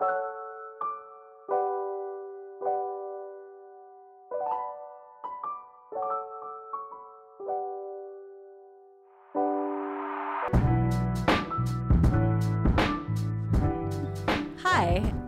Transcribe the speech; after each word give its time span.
Hi, 0.00 0.08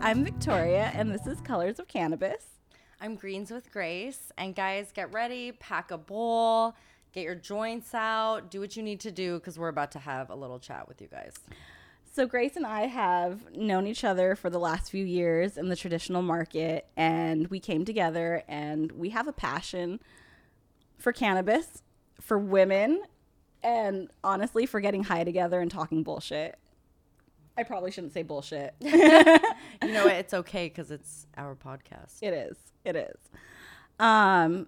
I'm 0.00 0.24
Victoria, 0.24 0.90
and 0.94 1.12
this 1.12 1.26
is 1.26 1.42
Colors 1.42 1.78
of 1.78 1.86
Cannabis. 1.88 2.46
I'm 2.98 3.16
Greens 3.16 3.50
with 3.50 3.70
Grace. 3.70 4.32
And 4.38 4.54
guys, 4.54 4.90
get 4.92 5.12
ready, 5.12 5.52
pack 5.52 5.90
a 5.90 5.98
bowl, 5.98 6.74
get 7.12 7.24
your 7.24 7.34
joints 7.34 7.92
out, 7.92 8.50
do 8.50 8.60
what 8.60 8.74
you 8.74 8.82
need 8.82 9.00
to 9.00 9.10
do 9.10 9.34
because 9.34 9.58
we're 9.58 9.68
about 9.68 9.92
to 9.92 9.98
have 9.98 10.30
a 10.30 10.34
little 10.34 10.58
chat 10.58 10.88
with 10.88 11.02
you 11.02 11.08
guys. 11.08 11.34
So, 12.14 12.26
Grace 12.26 12.56
and 12.56 12.66
I 12.66 12.88
have 12.88 13.56
known 13.56 13.86
each 13.86 14.04
other 14.04 14.36
for 14.36 14.50
the 14.50 14.58
last 14.58 14.90
few 14.90 15.02
years 15.02 15.56
in 15.56 15.70
the 15.70 15.76
traditional 15.76 16.20
market, 16.20 16.86
and 16.94 17.46
we 17.48 17.58
came 17.58 17.86
together 17.86 18.42
and 18.46 18.92
we 18.92 19.08
have 19.10 19.28
a 19.28 19.32
passion 19.32 19.98
for 20.98 21.10
cannabis, 21.10 21.82
for 22.20 22.38
women, 22.38 23.00
and 23.62 24.10
honestly, 24.22 24.66
for 24.66 24.78
getting 24.78 25.04
high 25.04 25.24
together 25.24 25.58
and 25.58 25.70
talking 25.70 26.02
bullshit. 26.02 26.58
I 27.56 27.62
probably 27.62 27.90
shouldn't 27.90 28.12
say 28.12 28.22
bullshit. 28.22 28.74
You 28.82 29.92
know 29.92 30.04
what? 30.04 30.14
It's 30.14 30.34
okay 30.34 30.68
because 30.68 30.90
it's 30.90 31.26
our 31.38 31.54
podcast. 31.54 32.18
It 32.20 32.34
is. 32.34 32.58
It 32.84 32.94
is. 32.94 33.16
Um, 33.98 34.66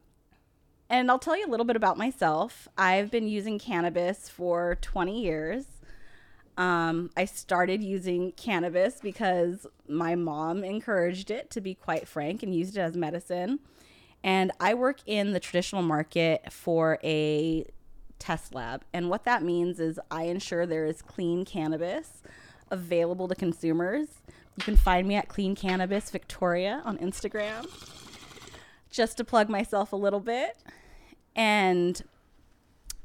and 0.89 1.11
I'll 1.11 1.19
tell 1.19 1.37
you 1.37 1.47
a 1.47 1.51
little 1.51 1.67
bit 1.67 1.77
about 1.77 1.99
myself. 1.99 2.69
I've 2.79 3.11
been 3.11 3.29
using 3.29 3.59
cannabis 3.59 4.31
for 4.31 4.79
20 4.81 5.23
years. 5.23 5.67
Um, 6.57 7.11
I 7.17 7.25
started 7.25 7.83
using 7.83 8.33
cannabis 8.33 9.01
because 9.03 9.67
my 9.89 10.15
mom 10.15 10.63
encouraged 10.63 11.31
it, 11.31 11.51
to 11.51 11.61
be 11.61 11.75
quite 11.75 12.07
frank, 12.07 12.43
and 12.43 12.55
used 12.55 12.77
it 12.77 12.81
as 12.81 12.97
medicine. 12.97 13.59
And 14.23 14.53
I 14.61 14.75
work 14.75 15.01
in 15.07 15.33
the 15.33 15.41
traditional 15.41 15.83
market 15.83 16.53
for 16.53 16.99
a 17.03 17.67
test 18.19 18.55
lab. 18.55 18.85
And 18.93 19.11
what 19.11 19.25
that 19.25 19.43
means 19.43 19.81
is 19.81 20.01
I 20.11 20.25
ensure 20.25 20.65
there 20.65 20.87
is 20.87 21.03
clean 21.03 21.45
cannabis 21.45 22.23
available 22.71 23.29
to 23.29 23.35
consumers. 23.35 24.09
You 24.57 24.65
can 24.65 24.77
find 24.77 25.07
me 25.07 25.17
at 25.17 25.29
Clean 25.29 25.55
Cannabis 25.55 26.11
Victoria 26.11 26.81
on 26.85 26.97
Instagram. 26.99 27.67
Just 28.91 29.17
to 29.17 29.25
plug 29.25 29.49
myself 29.49 29.93
a 29.93 29.97
little 29.97 30.21
bit. 30.21 30.57
And 31.35 32.01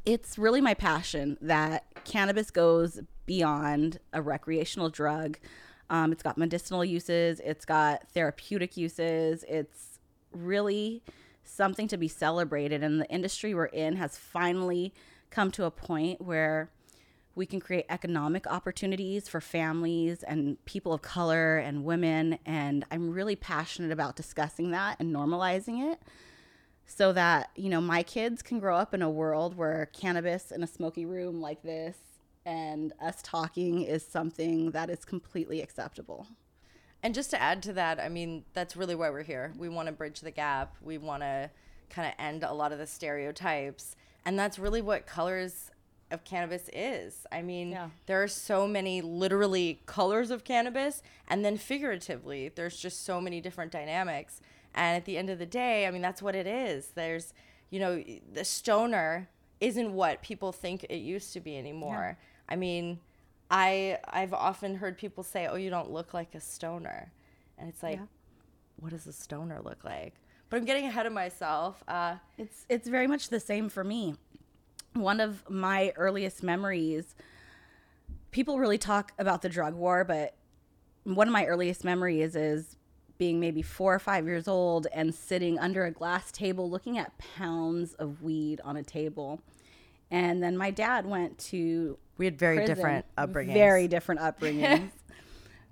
it's 0.05 0.37
really 0.37 0.61
my 0.61 0.73
passion 0.73 1.37
that 1.41 1.85
cannabis 2.05 2.51
goes 2.51 3.01
beyond 3.29 3.99
a 4.11 4.23
recreational 4.23 4.89
drug. 4.89 5.37
Um, 5.91 6.11
it's 6.11 6.23
got 6.23 6.35
medicinal 6.35 6.83
uses, 6.83 7.39
it's 7.41 7.63
got 7.63 8.09
therapeutic 8.09 8.75
uses. 8.75 9.45
It's 9.47 9.99
really 10.31 11.03
something 11.43 11.87
to 11.89 11.97
be 11.97 12.07
celebrated. 12.07 12.81
And 12.81 12.99
the 12.99 13.07
industry 13.07 13.53
we're 13.53 13.65
in 13.65 13.97
has 13.97 14.17
finally 14.17 14.95
come 15.29 15.51
to 15.51 15.65
a 15.65 15.69
point 15.69 16.21
where 16.21 16.71
we 17.35 17.45
can 17.45 17.59
create 17.59 17.85
economic 17.87 18.47
opportunities 18.47 19.29
for 19.29 19.39
families 19.39 20.23
and 20.23 20.57
people 20.65 20.91
of 20.91 21.03
color 21.03 21.59
and 21.59 21.83
women. 21.83 22.39
And 22.47 22.83
I'm 22.89 23.11
really 23.11 23.35
passionate 23.35 23.91
about 23.91 24.15
discussing 24.15 24.71
that 24.71 24.99
and 24.99 25.15
normalizing 25.15 25.91
it 25.91 25.99
so 26.87 27.13
that, 27.13 27.51
you 27.55 27.69
know, 27.69 27.79
my 27.79 28.01
kids 28.01 28.41
can 28.41 28.59
grow 28.59 28.75
up 28.75 28.95
in 28.95 29.03
a 29.03 29.09
world 29.09 29.55
where 29.55 29.87
cannabis 29.93 30.51
in 30.51 30.63
a 30.63 30.67
smoky 30.67 31.05
room 31.05 31.39
like 31.39 31.61
this 31.61 31.95
and 32.45 32.93
us 33.01 33.21
talking 33.21 33.81
is 33.81 34.05
something 34.05 34.71
that 34.71 34.89
is 34.89 35.05
completely 35.05 35.61
acceptable. 35.61 36.27
And 37.01 37.13
just 37.13 37.29
to 37.31 37.41
add 37.41 37.63
to 37.63 37.73
that, 37.73 37.99
I 37.99 38.09
mean, 38.09 38.43
that's 38.53 38.75
really 38.75 38.95
why 38.95 39.09
we're 39.09 39.23
here. 39.23 39.53
We 39.57 39.69
want 39.69 39.87
to 39.87 39.91
bridge 39.93 40.19
the 40.21 40.31
gap. 40.31 40.75
We 40.81 40.97
want 40.97 41.23
to 41.23 41.49
kind 41.89 42.07
of 42.07 42.13
end 42.19 42.43
a 42.43 42.53
lot 42.53 42.71
of 42.71 42.77
the 42.77 42.87
stereotypes. 42.87 43.95
And 44.25 44.37
that's 44.37 44.59
really 44.59 44.81
what 44.81 45.05
colors 45.05 45.71
of 46.11 46.23
cannabis 46.23 46.69
is. 46.73 47.25
I 47.31 47.41
mean, 47.41 47.71
Yeah. 47.71 47.89
there 48.07 48.21
are 48.21 48.27
so 48.27 48.67
many 48.67 49.01
literally 49.01 49.79
colors 49.85 50.31
of 50.31 50.43
cannabis, 50.43 51.01
and 51.27 51.45
then 51.45 51.55
figuratively, 51.57 52.49
there's 52.49 52.77
just 52.77 53.05
so 53.05 53.21
many 53.21 53.39
different 53.41 53.71
dynamics. 53.71 54.41
And 54.73 54.97
at 54.97 55.05
the 55.05 55.17
end 55.17 55.29
of 55.29 55.39
the 55.39 55.45
day, 55.45 55.87
I 55.87 55.91
mean, 55.91 56.01
that's 56.01 56.21
what 56.21 56.35
it 56.35 56.47
is. 56.47 56.89
There's, 56.95 57.33
you 57.69 57.79
know, 57.79 58.03
the 58.33 58.43
stoner 58.43 59.29
isn't 59.61 59.93
what 59.93 60.21
people 60.21 60.51
think 60.51 60.85
it 60.89 60.97
used 60.97 61.33
to 61.33 61.39
be 61.39 61.57
anymore. 61.57 62.17
I 62.47 62.55
mean, 62.55 62.99
I 63.51 63.97
I've 64.07 64.33
often 64.33 64.75
heard 64.75 64.97
people 64.97 65.23
say, 65.23 65.47
"Oh, 65.47 65.55
you 65.55 65.69
don't 65.69 65.91
look 65.91 66.13
like 66.13 66.35
a 66.35 66.39
stoner," 66.39 67.11
and 67.57 67.67
it's 67.69 67.83
like, 67.83 67.97
Yeah. 67.99 68.05
what 68.79 68.91
does 68.91 69.05
a 69.07 69.13
stoner 69.13 69.59
look 69.61 69.83
like? 69.83 70.13
But 70.49 70.57
I'm 70.57 70.65
getting 70.65 70.85
ahead 70.85 71.05
of 71.05 71.13
myself. 71.13 71.83
Uh, 71.87 72.15
It's 72.37 72.65
it's 72.69 72.87
very 72.87 73.07
much 73.07 73.29
the 73.29 73.39
same 73.39 73.69
for 73.69 73.83
me. 73.83 74.15
One 74.93 75.19
of 75.19 75.47
my 75.49 75.93
earliest 75.95 76.41
memories 76.43 77.15
people 78.31 78.59
really 78.59 78.77
talk 78.77 79.11
about 79.17 79.41
the 79.41 79.49
drug 79.49 79.73
war, 79.73 80.03
but 80.03 80.35
one 81.03 81.27
of 81.27 81.31
my 81.31 81.45
earliest 81.45 81.83
memories 81.83 82.35
is 82.35 82.77
being 83.19 83.39
maybe 83.39 83.61
4 83.61 83.95
or 83.95 83.99
5 83.99 84.25
years 84.25 84.47
old 84.47 84.87
and 84.91 85.13
sitting 85.13 85.59
under 85.59 85.85
a 85.85 85.91
glass 85.91 86.31
table 86.31 86.67
looking 86.67 86.97
at 86.97 87.15
pounds 87.19 87.93
of 87.93 88.23
weed 88.23 88.59
on 88.63 88.75
a 88.75 88.83
table. 88.83 89.41
And 90.09 90.41
then 90.41 90.57
my 90.57 90.71
dad 90.71 91.05
went 91.05 91.37
to 91.49 91.99
we 92.17 92.25
had 92.25 92.37
very 92.37 92.57
prison. 92.57 92.75
different 92.75 93.05
upbringings. 93.17 93.53
Very 93.53 93.87
different 93.87 94.21
upbringings. 94.21 94.89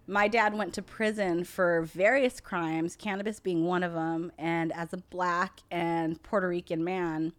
My 0.10 0.30
dad 0.30 0.54
went 0.54 0.74
to 0.76 0.82
prison 0.82 1.44
for 1.44 1.82
various 1.82 2.40
crimes, 2.40 2.96
cannabis 2.96 3.42
being 3.42 3.66
one 3.66 3.84
of 3.84 3.94
them. 3.94 4.32
And 4.38 4.72
as 4.72 4.94
a 4.94 4.98
black 4.98 5.60
and 5.70 6.24
Puerto 6.24 6.48
Rican 6.48 6.82
man, 6.82 7.34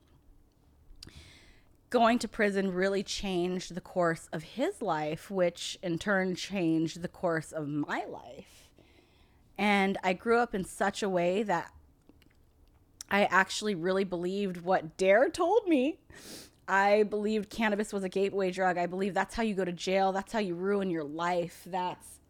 going 1.88 2.18
to 2.18 2.28
prison 2.28 2.74
really 2.74 3.02
changed 3.02 3.74
the 3.74 3.80
course 3.80 4.28
of 4.34 4.42
his 4.42 4.82
life, 4.82 5.30
which 5.30 5.78
in 5.82 5.98
turn 5.98 6.34
changed 6.34 7.00
the 7.00 7.08
course 7.08 7.52
of 7.52 7.66
my 7.66 8.04
life. 8.04 8.57
And 9.58 9.98
I 10.04 10.12
grew 10.12 10.38
up 10.38 10.54
in 10.54 10.64
such 10.64 11.02
a 11.02 11.08
way 11.08 11.42
that 11.42 11.72
I 13.10 13.24
actually 13.24 13.74
really 13.74 14.04
believed 14.04 14.58
what 14.58 14.96
D.A.R.E. 14.96 15.30
told 15.30 15.66
me. 15.66 15.98
I 16.68 17.04
believed 17.04 17.50
cannabis 17.50 17.92
was 17.92 18.04
a 18.04 18.08
gateway 18.08 18.50
drug. 18.50 18.76
I 18.76 18.86
believe 18.86 19.14
that's 19.14 19.34
how 19.34 19.42
you 19.42 19.54
go 19.54 19.64
to 19.64 19.72
jail. 19.72 20.12
That's 20.12 20.32
how 20.32 20.38
you 20.38 20.54
ruin 20.54 20.90
your 20.90 21.04
life. 21.04 21.62
That's 21.66 22.20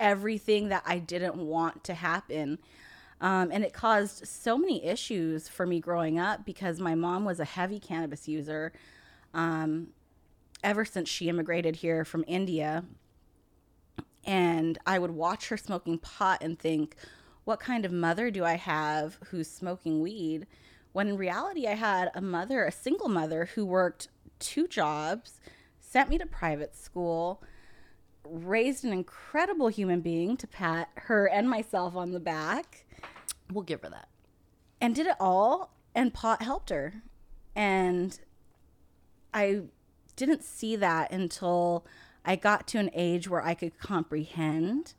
everything 0.00 0.68
that 0.68 0.82
I 0.84 0.98
didn't 0.98 1.36
want 1.36 1.84
to 1.84 1.94
happen. 1.94 2.58
Um, 3.20 3.50
and 3.52 3.64
it 3.64 3.72
caused 3.72 4.26
so 4.26 4.58
many 4.58 4.84
issues 4.84 5.48
for 5.48 5.66
me 5.66 5.80
growing 5.80 6.18
up 6.18 6.44
because 6.44 6.80
my 6.80 6.94
mom 6.94 7.24
was 7.24 7.40
a 7.40 7.44
heavy 7.44 7.80
cannabis 7.80 8.28
user 8.28 8.72
um, 9.34 9.88
ever 10.62 10.84
since 10.84 11.08
she 11.08 11.28
immigrated 11.28 11.76
here 11.76 12.04
from 12.04 12.24
India. 12.26 12.84
And 14.28 14.78
I 14.86 14.98
would 14.98 15.12
watch 15.12 15.48
her 15.48 15.56
smoking 15.56 15.98
pot 15.98 16.42
and 16.42 16.58
think, 16.58 16.96
what 17.44 17.60
kind 17.60 17.84
of 17.86 17.92
mother 17.92 18.30
do 18.30 18.44
I 18.44 18.56
have 18.56 19.18
who's 19.30 19.48
smoking 19.50 20.00
weed? 20.00 20.46
When 20.92 21.08
in 21.08 21.16
reality, 21.16 21.66
I 21.66 21.74
had 21.74 22.10
a 22.14 22.20
mother, 22.20 22.64
a 22.64 22.70
single 22.72 23.08
mother, 23.08 23.46
who 23.54 23.64
worked 23.64 24.08
two 24.38 24.68
jobs, 24.68 25.40
sent 25.80 26.10
me 26.10 26.18
to 26.18 26.26
private 26.26 26.76
school, 26.76 27.42
raised 28.22 28.84
an 28.84 28.92
incredible 28.92 29.68
human 29.68 30.00
being 30.02 30.36
to 30.36 30.46
pat 30.46 30.90
her 30.96 31.26
and 31.26 31.48
myself 31.48 31.96
on 31.96 32.12
the 32.12 32.20
back, 32.20 32.84
We'll 33.50 33.64
give 33.64 33.80
her 33.80 33.88
that. 33.88 34.08
and 34.78 34.94
did 34.94 35.06
it 35.06 35.16
all. 35.18 35.72
And 35.94 36.12
pot 36.12 36.42
helped 36.42 36.68
her. 36.68 37.02
And 37.56 38.20
I 39.32 39.62
didn't 40.16 40.44
see 40.44 40.76
that 40.76 41.10
until 41.10 41.86
I 42.28 42.36
got 42.36 42.66
to 42.68 42.78
an 42.78 42.90
age 42.92 43.26
where 43.26 43.42
I 43.42 43.54
could 43.54 43.78
comprehend 43.78 44.92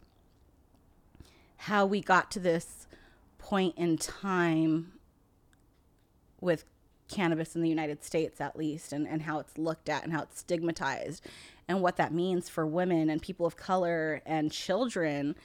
how 1.58 1.86
we 1.86 2.02
got 2.02 2.32
to 2.32 2.40
this 2.40 2.88
point 3.38 3.78
in 3.78 3.98
time 3.98 4.94
with 6.42 6.66
cannabis 7.08 7.56
in 7.56 7.62
the 7.62 7.70
United 7.70 8.04
States, 8.04 8.42
at 8.42 8.58
least, 8.58 8.92
and, 8.92 9.08
and 9.08 9.22
how 9.22 9.38
it's 9.38 9.60
looked 9.60 9.90
at 9.90 10.04
and 10.04 10.12
how 10.12 10.24
it's 10.24 10.40
stigmatized 10.40 11.24
and 11.68 11.84
what 11.84 11.98
that 11.98 12.12
means 12.12 12.50
for 12.50 12.66
women 12.66 13.12
and 13.12 13.22
people 13.22 13.46
of 13.46 13.56
color 13.56 14.24
and 14.26 14.52
children. 14.52 15.36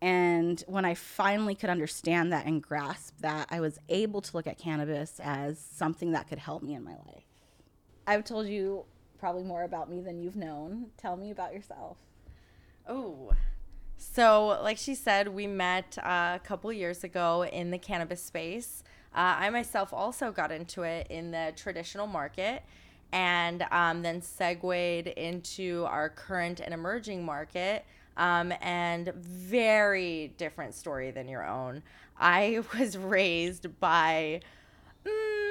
And 0.00 0.62
when 0.68 0.84
I 0.84 0.94
finally 0.94 1.56
could 1.56 1.68
understand 1.68 2.32
that 2.32 2.46
and 2.46 2.62
grasp 2.62 3.16
that, 3.22 3.48
I 3.50 3.58
was 3.58 3.80
able 3.88 4.20
to 4.20 4.36
look 4.36 4.46
at 4.46 4.56
cannabis 4.56 5.18
as 5.18 5.58
something 5.58 6.12
that 6.12 6.28
could 6.28 6.38
help 6.38 6.62
me 6.62 6.74
in 6.74 6.84
my 6.84 6.94
life. 6.94 7.24
I've 8.06 8.22
told 8.22 8.46
you 8.46 8.84
probably 9.18 9.42
more 9.42 9.64
about 9.64 9.90
me 9.90 10.00
than 10.00 10.20
you've 10.20 10.36
known. 10.36 10.86
Tell 10.96 11.16
me 11.16 11.30
about 11.30 11.52
yourself. 11.52 11.98
Oh, 12.88 13.32
so 13.96 14.58
like 14.62 14.78
she 14.78 14.94
said, 14.94 15.28
we 15.28 15.46
met 15.46 15.98
uh, 15.98 16.36
a 16.36 16.40
couple 16.42 16.72
years 16.72 17.04
ago 17.04 17.44
in 17.44 17.70
the 17.70 17.78
cannabis 17.78 18.22
space. 18.22 18.84
Uh, 19.14 19.34
I 19.38 19.50
myself 19.50 19.92
also 19.92 20.30
got 20.30 20.52
into 20.52 20.82
it 20.82 21.08
in 21.10 21.32
the 21.32 21.52
traditional 21.56 22.06
market, 22.06 22.62
and 23.12 23.66
um, 23.72 24.02
then 24.02 24.22
segued 24.22 25.08
into 25.08 25.84
our 25.86 26.08
current 26.08 26.60
and 26.60 26.72
emerging 26.72 27.24
market. 27.24 27.84
Um, 28.16 28.52
and 28.60 29.12
very 29.14 30.34
different 30.38 30.74
story 30.74 31.12
than 31.12 31.28
your 31.28 31.46
own. 31.46 31.82
I 32.18 32.62
was 32.78 32.96
raised 32.96 33.78
by 33.78 34.40
mm, 35.06 35.47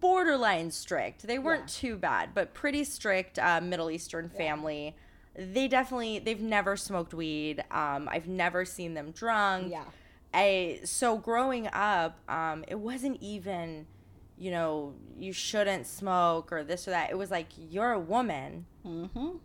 borderline 0.00 0.70
strict. 0.70 1.26
They 1.26 1.38
weren't 1.38 1.68
too 1.68 1.96
bad, 1.96 2.30
but 2.34 2.54
pretty 2.54 2.84
strict 2.84 3.38
uh, 3.38 3.60
Middle 3.60 3.90
Eastern 3.90 4.28
family. 4.28 4.96
They 5.36 5.68
definitely 5.68 6.18
they've 6.18 6.40
never 6.40 6.76
smoked 6.76 7.14
weed. 7.14 7.64
Um, 7.70 8.08
I've 8.10 8.28
never 8.28 8.64
seen 8.64 8.94
them 8.94 9.12
drunk. 9.12 9.70
Yeah. 9.70 9.84
I 10.32 10.80
so 10.84 11.18
growing 11.18 11.68
up, 11.72 12.18
um, 12.28 12.64
it 12.68 12.78
wasn't 12.78 13.18
even, 13.20 13.86
you 14.38 14.50
know, 14.50 14.94
you 15.18 15.32
shouldn't 15.32 15.86
smoke 15.86 16.52
or 16.52 16.64
this 16.64 16.86
or 16.86 16.92
that. 16.92 17.10
It 17.10 17.18
was 17.18 17.30
like 17.30 17.46
you're 17.56 17.92
a 17.92 17.98
woman. 17.98 18.66
Mm-hmm. 18.86 19.36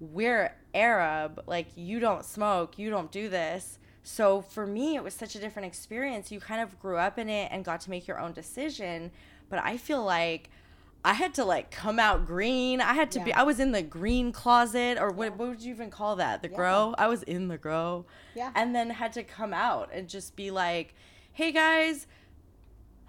We're 0.00 0.54
Arab. 0.74 1.42
Like 1.46 1.68
you 1.74 2.00
don't 2.00 2.24
smoke. 2.24 2.78
You 2.78 2.90
don't 2.90 3.10
do 3.10 3.28
this. 3.28 3.78
So 4.02 4.40
for 4.40 4.66
me, 4.66 4.94
it 4.94 5.02
was 5.02 5.14
such 5.14 5.34
a 5.34 5.40
different 5.40 5.66
experience. 5.66 6.30
You 6.30 6.38
kind 6.38 6.60
of 6.60 6.78
grew 6.78 6.96
up 6.96 7.18
in 7.18 7.28
it 7.28 7.48
and 7.50 7.64
got 7.64 7.80
to 7.82 7.90
make 7.90 8.06
your 8.06 8.20
own 8.20 8.32
decision. 8.32 9.10
But 9.48 9.60
I 9.64 9.76
feel 9.76 10.04
like 10.04 10.50
I 11.04 11.12
had 11.12 11.34
to 11.34 11.44
like 11.44 11.70
come 11.70 11.98
out 11.98 12.26
green. 12.26 12.80
I 12.80 12.94
had 12.94 13.10
to 13.12 13.20
be. 13.20 13.32
I 13.32 13.42
was 13.44 13.60
in 13.60 13.72
the 13.72 13.82
green 13.82 14.32
closet, 14.32 14.98
or 14.98 15.10
what? 15.10 15.36
What 15.36 15.48
would 15.48 15.62
you 15.62 15.72
even 15.72 15.90
call 15.90 16.16
that? 16.16 16.42
The 16.42 16.48
Yeah. 16.48 16.56
grow. 16.56 16.94
I 16.98 17.06
was 17.06 17.22
in 17.22 17.48
the 17.48 17.58
grow. 17.58 18.06
Yeah. 18.34 18.50
And 18.54 18.74
then 18.74 18.90
had 18.90 19.12
to 19.14 19.22
come 19.22 19.54
out 19.54 19.90
and 19.92 20.08
just 20.08 20.34
be 20.36 20.50
like, 20.50 20.94
"Hey 21.32 21.52
guys, 21.52 22.06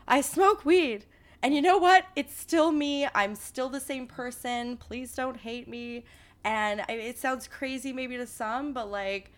I 0.08 0.22
smoke 0.22 0.64
weed." 0.66 1.06
And 1.42 1.56
you 1.56 1.62
know 1.62 1.78
what? 1.78 2.06
It's 2.16 2.36
still 2.38 2.72
me. 2.72 3.08
I'm 3.14 3.36
still 3.36 3.70
the 3.70 3.80
same 3.80 4.08
person. 4.08 4.78
Please 4.78 5.14
don't 5.16 5.38
hate 5.38 5.68
me. 5.68 6.04
And 6.44 6.84
it 6.90 7.18
sounds 7.18 7.48
crazy 7.48 7.94
maybe 7.94 8.18
to 8.18 8.26
some, 8.28 8.74
but 8.74 8.90
like 8.90 9.32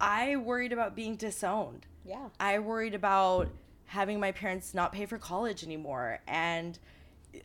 I 0.00 0.36
worried 0.36 0.72
about 0.72 0.94
being 0.94 1.16
disowned. 1.16 1.86
Yeah. 2.04 2.28
I 2.38 2.58
worried 2.58 2.94
about 2.94 3.48
having 3.86 4.18
my 4.20 4.32
parents 4.32 4.74
not 4.74 4.92
pay 4.92 5.06
for 5.06 5.18
college 5.18 5.62
anymore 5.64 6.20
and 6.26 6.78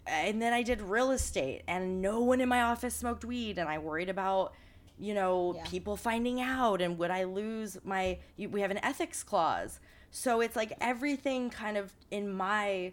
and 0.08 0.42
then 0.42 0.54
I 0.54 0.64
did 0.64 0.82
real 0.82 1.12
estate 1.12 1.64
and 1.68 2.02
no 2.02 2.22
one 2.22 2.40
in 2.42 2.48
my 2.50 2.62
office 2.62 2.96
smoked 2.96 3.26
weed 3.26 3.58
and 3.58 3.68
I 3.70 3.78
worried 3.78 4.10
about 4.10 4.54
you 4.98 5.14
know 5.14 5.54
Yeah. 5.56 5.64
people 5.66 5.98
finding 5.98 6.40
out 6.42 6.82
and 6.82 6.98
would 6.98 7.12
I 7.12 7.24
lose 7.26 7.78
my 7.84 8.20
we 8.38 8.62
have 8.62 8.72
an 8.72 8.84
ethics 8.84 9.24
clause. 9.24 9.80
So 10.12 10.42
it's 10.42 10.56
like 10.56 10.74
everything 10.82 11.50
kind 11.50 11.78
of 11.78 11.92
in 12.10 12.32
my 12.32 12.92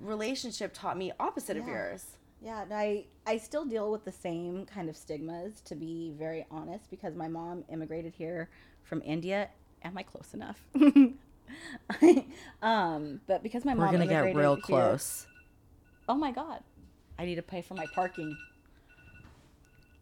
relationship 0.00 0.72
taught 0.72 0.96
me 0.96 1.12
opposite 1.20 1.56
of 1.56 1.66
yours. 1.66 2.06
Yeah, 2.42 2.62
and 2.62 2.72
I 2.72 3.04
I 3.26 3.36
still 3.38 3.64
deal 3.64 3.90
with 3.90 4.04
the 4.04 4.12
same 4.12 4.66
kind 4.66 4.88
of 4.88 4.96
stigmas 4.96 5.60
to 5.62 5.74
be 5.74 6.12
very 6.18 6.46
honest 6.50 6.90
because 6.90 7.14
my 7.14 7.28
mom 7.28 7.64
immigrated 7.68 8.14
here 8.14 8.48
from 8.82 9.02
India. 9.04 9.50
Am 9.84 9.96
I 9.98 10.02
close 10.02 10.32
enough? 10.34 10.60
um, 12.62 13.20
but 13.26 13.42
because 13.42 13.64
my 13.64 13.72
mom 13.74 13.78
We're 13.80 13.84
mom 13.86 13.94
going 13.96 14.08
to 14.08 14.14
get 14.14 14.34
real 14.36 14.54
here- 14.56 14.62
close. 14.62 15.26
oh 16.08 16.14
my 16.14 16.30
god, 16.32 16.62
I 17.18 17.24
need 17.24 17.36
to 17.36 17.42
pay 17.42 17.62
for 17.62 17.74
my 17.74 17.86
parking. 17.94 18.36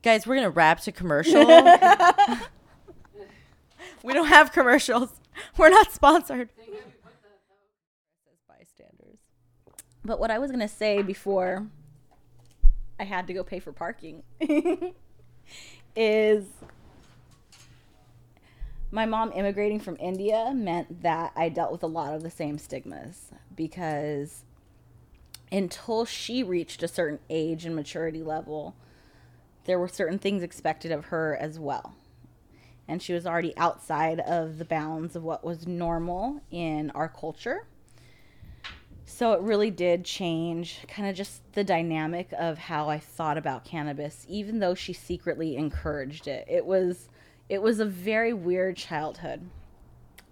Guys, 0.03 0.27
we're 0.27 0.37
gonna 0.37 0.51
wrap 0.51 0.79
to 0.81 0.93
commercial. 0.93 1.45
we 4.05 4.15
don't 4.15 4.29
have 4.29 4.53
commercials. 4.53 5.11
We're 5.57 5.71
not 5.71 5.91
sponsored. 5.93 6.51
Bystanders. 8.49 9.19
But 10.05 10.21
what 10.21 10.31
I 10.31 10.39
was 10.39 10.51
gonna 10.53 10.69
say 10.69 11.03
before 11.03 11.67
I 13.01 13.05
had 13.05 13.27
to 13.27 13.35
go 13.35 13.43
pay 13.43 13.59
for 13.59 13.73
parking 13.73 14.23
is 15.97 16.45
my 18.91 19.05
mom 19.05 19.33
immigrating 19.33 19.81
from 19.81 19.97
India 20.01 20.53
meant 20.55 21.03
that 21.03 21.33
I 21.37 21.49
dealt 21.49 21.73
with 21.73 21.83
a 21.83 21.89
lot 21.89 22.15
of 22.15 22.23
the 22.23 22.31
same 22.31 22.59
stigmas 22.59 23.31
because 23.55 24.45
until 25.53 26.05
she 26.05 26.43
reached 26.43 26.83
a 26.83 26.89
certain 26.89 27.19
age 27.29 27.65
and 27.65 27.75
maturity 27.75 28.23
level, 28.23 28.75
there 29.65 29.79
were 29.79 29.89
certain 29.89 30.19
things 30.19 30.43
expected 30.43 30.91
of 30.91 31.07
her 31.07 31.37
as 31.37 31.59
well. 31.59 31.95
And 32.87 33.03
she 33.03 33.13
was 33.13 33.27
already 33.27 33.55
outside 33.59 34.21
of 34.21 34.57
the 34.57 34.65
bounds 34.65 35.15
of 35.15 35.23
what 35.23 35.45
was 35.45 35.67
normal 35.67 36.41
in 36.51 36.91
our 36.93 37.09
culture. 37.09 37.67
So 39.05 39.33
it 39.33 39.41
really 39.41 39.71
did 39.71 40.05
change 40.05 40.81
kind 40.89 41.09
of 41.09 41.15
just 41.15 41.53
the 41.53 41.65
dynamic 41.65 42.33
of 42.39 42.57
how 42.57 42.89
I 42.89 42.99
thought 42.99 43.37
about 43.37 43.65
cannabis, 43.65 44.25
even 44.29 44.59
though 44.59 44.75
she 44.75 44.95
secretly 44.95 45.57
encouraged 45.57 46.29
it. 46.29 46.47
It 46.49 46.65
was 46.65 47.09
it 47.49 47.63
was 47.63 47.81
a 47.81 47.85
very 47.85 48.33
weird 48.33 48.77
childhood. 48.77 49.49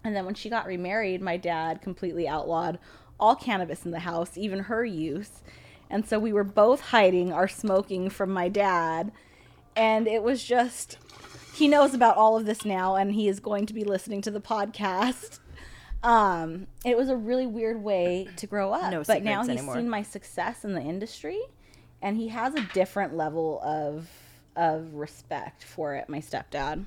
And 0.05 0.15
then 0.15 0.25
when 0.25 0.35
she 0.35 0.51
got 0.51 0.67
remarried, 0.67 1.21
my 1.21 1.37
dad 1.37 1.83
completely 1.83 2.29
outlawed 2.29 2.79
all 3.19 3.35
cannabis 3.35 3.85
in 3.85 3.91
the 3.91 4.01
house, 4.01 4.37
even 4.37 4.61
her 4.61 4.85
use. 4.85 5.43
And 5.89 6.07
so 6.07 6.19
we 6.19 6.33
were 6.33 6.45
both 6.45 6.81
hiding 6.81 7.33
our 7.33 7.49
smoking 7.49 8.11
from 8.11 8.31
my 8.31 8.49
dad. 8.49 9.13
And 9.75 10.07
it 10.07 10.23
was 10.23 10.45
just 10.45 10.99
he 11.55 11.69
knows 11.69 11.95
about 11.95 12.17
all 12.17 12.37
of 12.37 12.45
this 12.45 12.65
now 12.65 12.97
and 12.97 13.13
he 13.13 13.29
is 13.29 13.41
going 13.41 13.67
to 13.67 13.75
be 13.75 13.85
listening 13.85 14.21
to 14.23 14.31
the 14.31 14.41
podcast. 14.41 15.39
Um, 16.03 16.67
it 16.85 16.97
was 16.97 17.09
a 17.09 17.17
really 17.17 17.47
weird 17.47 17.83
way 17.83 18.29
to 18.37 18.47
grow 18.47 18.73
up. 18.73 18.91
No 18.91 19.03
but 19.03 19.25
now 19.25 19.41
he's 19.41 19.51
anymore. 19.51 19.75
seen 19.75 19.89
my 19.89 20.03
success 20.03 20.65
in 20.65 20.75
the 20.75 20.83
industry 20.83 21.41
and 22.03 22.17
he 22.17 22.29
has 22.29 22.55
a 22.55 22.63
different 22.75 23.17
level 23.17 23.61
of 23.63 24.09
of 24.55 24.95
respect 24.95 25.65
for 25.65 25.95
it, 25.95 26.09
my 26.09 26.19
stepdad. 26.19 26.85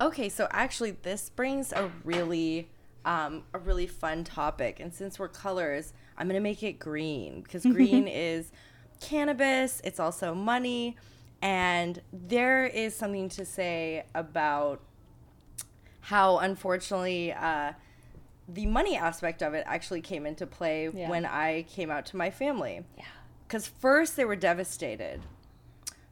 Okay, 0.00 0.28
so 0.28 0.48
actually, 0.50 0.92
this 0.92 1.28
brings 1.28 1.72
a 1.72 1.90
really, 2.04 2.70
um, 3.04 3.44
a 3.52 3.58
really 3.58 3.86
fun 3.86 4.24
topic. 4.24 4.80
And 4.80 4.94
since 4.94 5.18
we're 5.18 5.28
colors, 5.28 5.92
I'm 6.16 6.26
gonna 6.26 6.40
make 6.40 6.62
it 6.62 6.78
green 6.78 7.42
because 7.42 7.64
green 7.76 8.08
is 8.08 8.50
cannabis. 9.00 9.80
It's 9.84 10.00
also 10.00 10.34
money, 10.34 10.96
and 11.42 12.00
there 12.12 12.66
is 12.66 12.94
something 12.96 13.28
to 13.30 13.44
say 13.44 14.04
about 14.14 14.80
how, 16.00 16.38
unfortunately, 16.38 17.32
uh, 17.32 17.72
the 18.48 18.66
money 18.66 18.96
aspect 18.96 19.42
of 19.42 19.54
it 19.54 19.64
actually 19.66 20.00
came 20.00 20.26
into 20.26 20.46
play 20.46 20.88
Yeah. 20.92 21.08
when 21.10 21.24
I 21.24 21.62
came 21.64 21.90
out 21.90 22.06
to 22.06 22.16
my 22.16 22.30
family. 22.30 22.84
Yeah. 22.96 23.04
Because 23.46 23.66
first 23.66 24.16
they 24.16 24.24
were 24.24 24.36
devastated. 24.36 25.20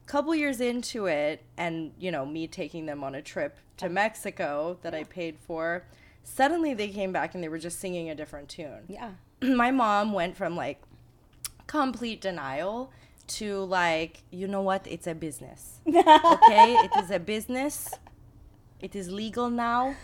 Couple 0.08 0.34
years 0.34 0.60
into 0.62 1.05
it, 1.05 1.43
and 1.58 1.93
you 1.99 2.10
know, 2.10 2.25
me 2.25 2.46
taking 2.46 2.87
them 2.87 3.05
on 3.05 3.14
a 3.14 3.20
trip 3.20 3.58
to 3.76 3.90
Mexico 3.90 4.78
that 4.81 4.94
I 4.94 5.05
paid 5.05 5.37
for, 5.38 5.84
suddenly 6.25 6.73
they 6.73 6.88
came 6.88 7.12
back 7.12 7.35
and 7.35 7.44
they 7.44 7.49
were 7.49 7.59
just 7.59 7.78
singing 7.78 8.09
a 8.09 8.14
different 8.14 8.49
tune. 8.49 8.85
Yeah. 8.88 9.11
My 9.42 9.71
mom 9.71 10.12
went 10.14 10.35
from 10.35 10.56
like 10.56 10.80
complete 11.66 12.23
denial 12.23 12.90
to 13.26 13.64
like, 13.64 14.23
you 14.30 14.49
know 14.49 14.62
what? 14.62 14.87
It's 14.87 15.06
a 15.06 15.14
business. 15.14 15.80
Okay? 15.87 16.75
it 16.75 16.90
is 17.04 17.11
a 17.11 17.18
business. 17.18 17.92
It 18.80 18.97
is 18.97 19.11
legal 19.11 19.50
now. 19.50 19.94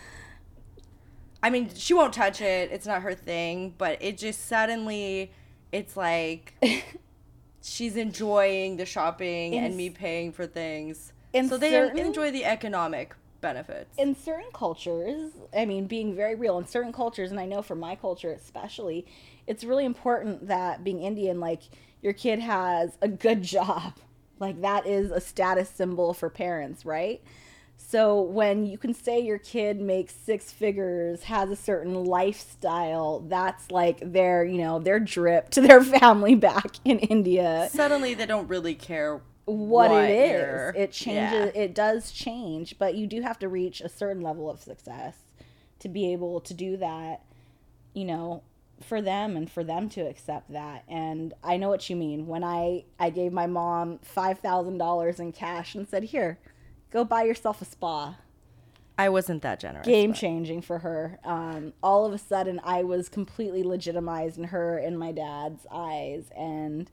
I 1.41 1.49
mean, 1.49 1.69
she 1.73 1.95
won't 1.95 2.13
touch 2.13 2.41
it. 2.41 2.71
It's 2.71 2.85
not 2.85 3.01
her 3.01 3.15
thing, 3.15 3.73
but 3.77 3.97
it 4.01 4.19
just 4.19 4.47
suddenly 4.47 5.31
it's 5.71 5.97
like 5.97 6.53
she's 7.65 7.95
enjoying 7.97 8.77
the 8.77 8.85
shopping 8.85 9.53
In 9.55 9.63
and 9.63 9.75
me 9.75 9.89
paying 9.89 10.31
for 10.31 10.45
things. 10.45 11.11
in 11.33 11.49
so 11.49 11.57
they 11.57 11.71
certain- 11.71 11.99
enjoy 11.99 12.31
the 12.31 12.45
economic 12.45 13.15
benefits. 13.41 13.97
in 13.97 14.15
certain 14.15 14.49
cultures, 14.53 15.31
I 15.55 15.65
mean, 15.65 15.85
being 15.87 16.15
very 16.15 16.35
real, 16.35 16.57
in 16.57 16.65
certain 16.65 16.93
cultures, 16.93 17.31
and 17.31 17.39
I 17.39 17.45
know 17.45 17.61
for 17.61 17.75
my 17.75 17.95
culture 17.95 18.31
especially, 18.31 19.05
it's 19.47 19.63
really 19.63 19.85
important 19.85 20.47
that 20.47 20.83
being 20.83 21.01
Indian, 21.01 21.39
like, 21.39 21.61
your 22.01 22.13
kid 22.13 22.39
has 22.39 22.97
a 23.01 23.07
good 23.07 23.41
job. 23.55 23.93
Like, 24.39 24.61
that 24.61 24.85
is 24.85 25.11
a 25.11 25.21
status 25.21 25.69
symbol 25.69 26.13
for 26.13 26.29
parents, 26.29 26.85
right? 26.85 27.21
So 27.77 28.21
when 28.21 28.65
you 28.65 28.77
can 28.77 28.93
say 28.93 29.19
your 29.19 29.37
kid 29.37 29.79
makes 29.79 30.13
six 30.13 30.51
figures, 30.51 31.23
has 31.23 31.49
a 31.49 31.55
certain 31.55 32.05
lifestyle, 32.05 33.19
that's 33.27 33.69
like 33.69 33.99
their, 34.01 34.43
you 34.43 34.57
know, 34.57 34.79
their 34.79 34.99
drip 34.99 35.49
to 35.51 35.61
their 35.61 35.81
family 35.99 36.35
back 36.35 36.77
in 36.83 36.99
India 36.99 37.69
Suddenly 37.71 38.13
they 38.13 38.25
don't 38.25 38.47
really 38.47 38.75
care 38.75 39.21
what, 39.45 39.91
what 39.91 40.03
it 40.03 40.09
is. 40.09 40.73
It 40.75 40.91
changes. 40.91 41.51
yeah. 41.55 41.61
It 41.61 41.75
does 41.75 42.11
change, 42.11 42.77
but 42.79 42.95
you 42.95 43.07
do 43.07 43.21
have 43.21 43.37
to 43.39 43.47
reach 43.47 43.81
a 43.81 43.89
certain 43.89 44.21
level 44.21 44.49
of 44.49 44.59
success 44.61 45.17
to 45.79 45.89
be 45.89 46.11
able 46.11 46.41
to 46.41 46.53
do 46.53 46.77
that. 46.77 47.21
You 47.93 48.05
know, 48.05 48.43
for 48.81 49.01
them 49.01 49.37
and 49.37 49.49
for 49.49 49.63
them 49.63 49.87
to 49.89 50.01
accept 50.01 50.51
that. 50.51 50.83
And 50.87 51.33
I 51.43 51.57
know 51.57 51.69
what 51.69 51.89
you 51.89 51.95
mean. 51.95 52.27
When 52.27 52.43
I 52.43 52.85
I 52.99 53.09
gave 53.09 53.31
my 53.31 53.47
mom 53.47 53.99
five 53.99 54.39
thousand 54.39 54.79
dollars 54.79 55.19
in 55.19 55.31
cash 55.31 55.75
and 55.75 55.87
said, 55.87 56.05
"Here, 56.05 56.39
go 56.91 57.03
buy 57.03 57.23
yourself 57.23 57.61
a 57.61 57.65
spa." 57.65 58.17
I 58.97 59.09
wasn't 59.09 59.41
that 59.41 59.59
generous. 59.59 59.85
Game 59.85 60.11
but- 60.11 60.17
changing 60.19 60.61
for 60.61 60.79
her. 60.79 61.19
Um, 61.25 61.73
all 61.83 62.05
of 62.05 62.13
a 62.13 62.17
sudden, 62.17 62.61
I 62.63 62.83
was 62.83 63.09
completely 63.09 63.61
legitimized 63.63 64.37
in 64.37 64.45
her 64.45 64.77
and 64.77 64.97
my 64.97 65.11
dad's 65.11 65.65
eyes, 65.69 66.29
and 66.37 66.89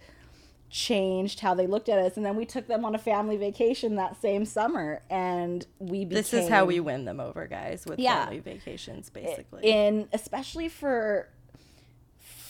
changed 0.68 1.40
how 1.40 1.52
they 1.54 1.66
looked 1.66 1.90
at 1.90 1.98
us 1.98 2.16
and 2.16 2.24
then 2.24 2.34
we 2.34 2.46
took 2.46 2.66
them 2.66 2.82
on 2.82 2.94
a 2.94 2.98
family 2.98 3.36
vacation 3.36 3.96
that 3.96 4.18
same 4.22 4.42
summer 4.46 5.02
and 5.10 5.66
we 5.78 6.06
became, 6.06 6.08
This 6.08 6.32
is 6.32 6.48
how 6.48 6.64
we 6.64 6.80
win 6.80 7.04
them 7.04 7.20
over, 7.20 7.46
guys, 7.46 7.84
with 7.84 7.98
Yeah. 7.98 8.24
family 8.24 8.38
vacations, 8.40 9.10
basically. 9.10 9.68
in 9.70 10.08
especially 10.14 10.70
for 10.70 11.28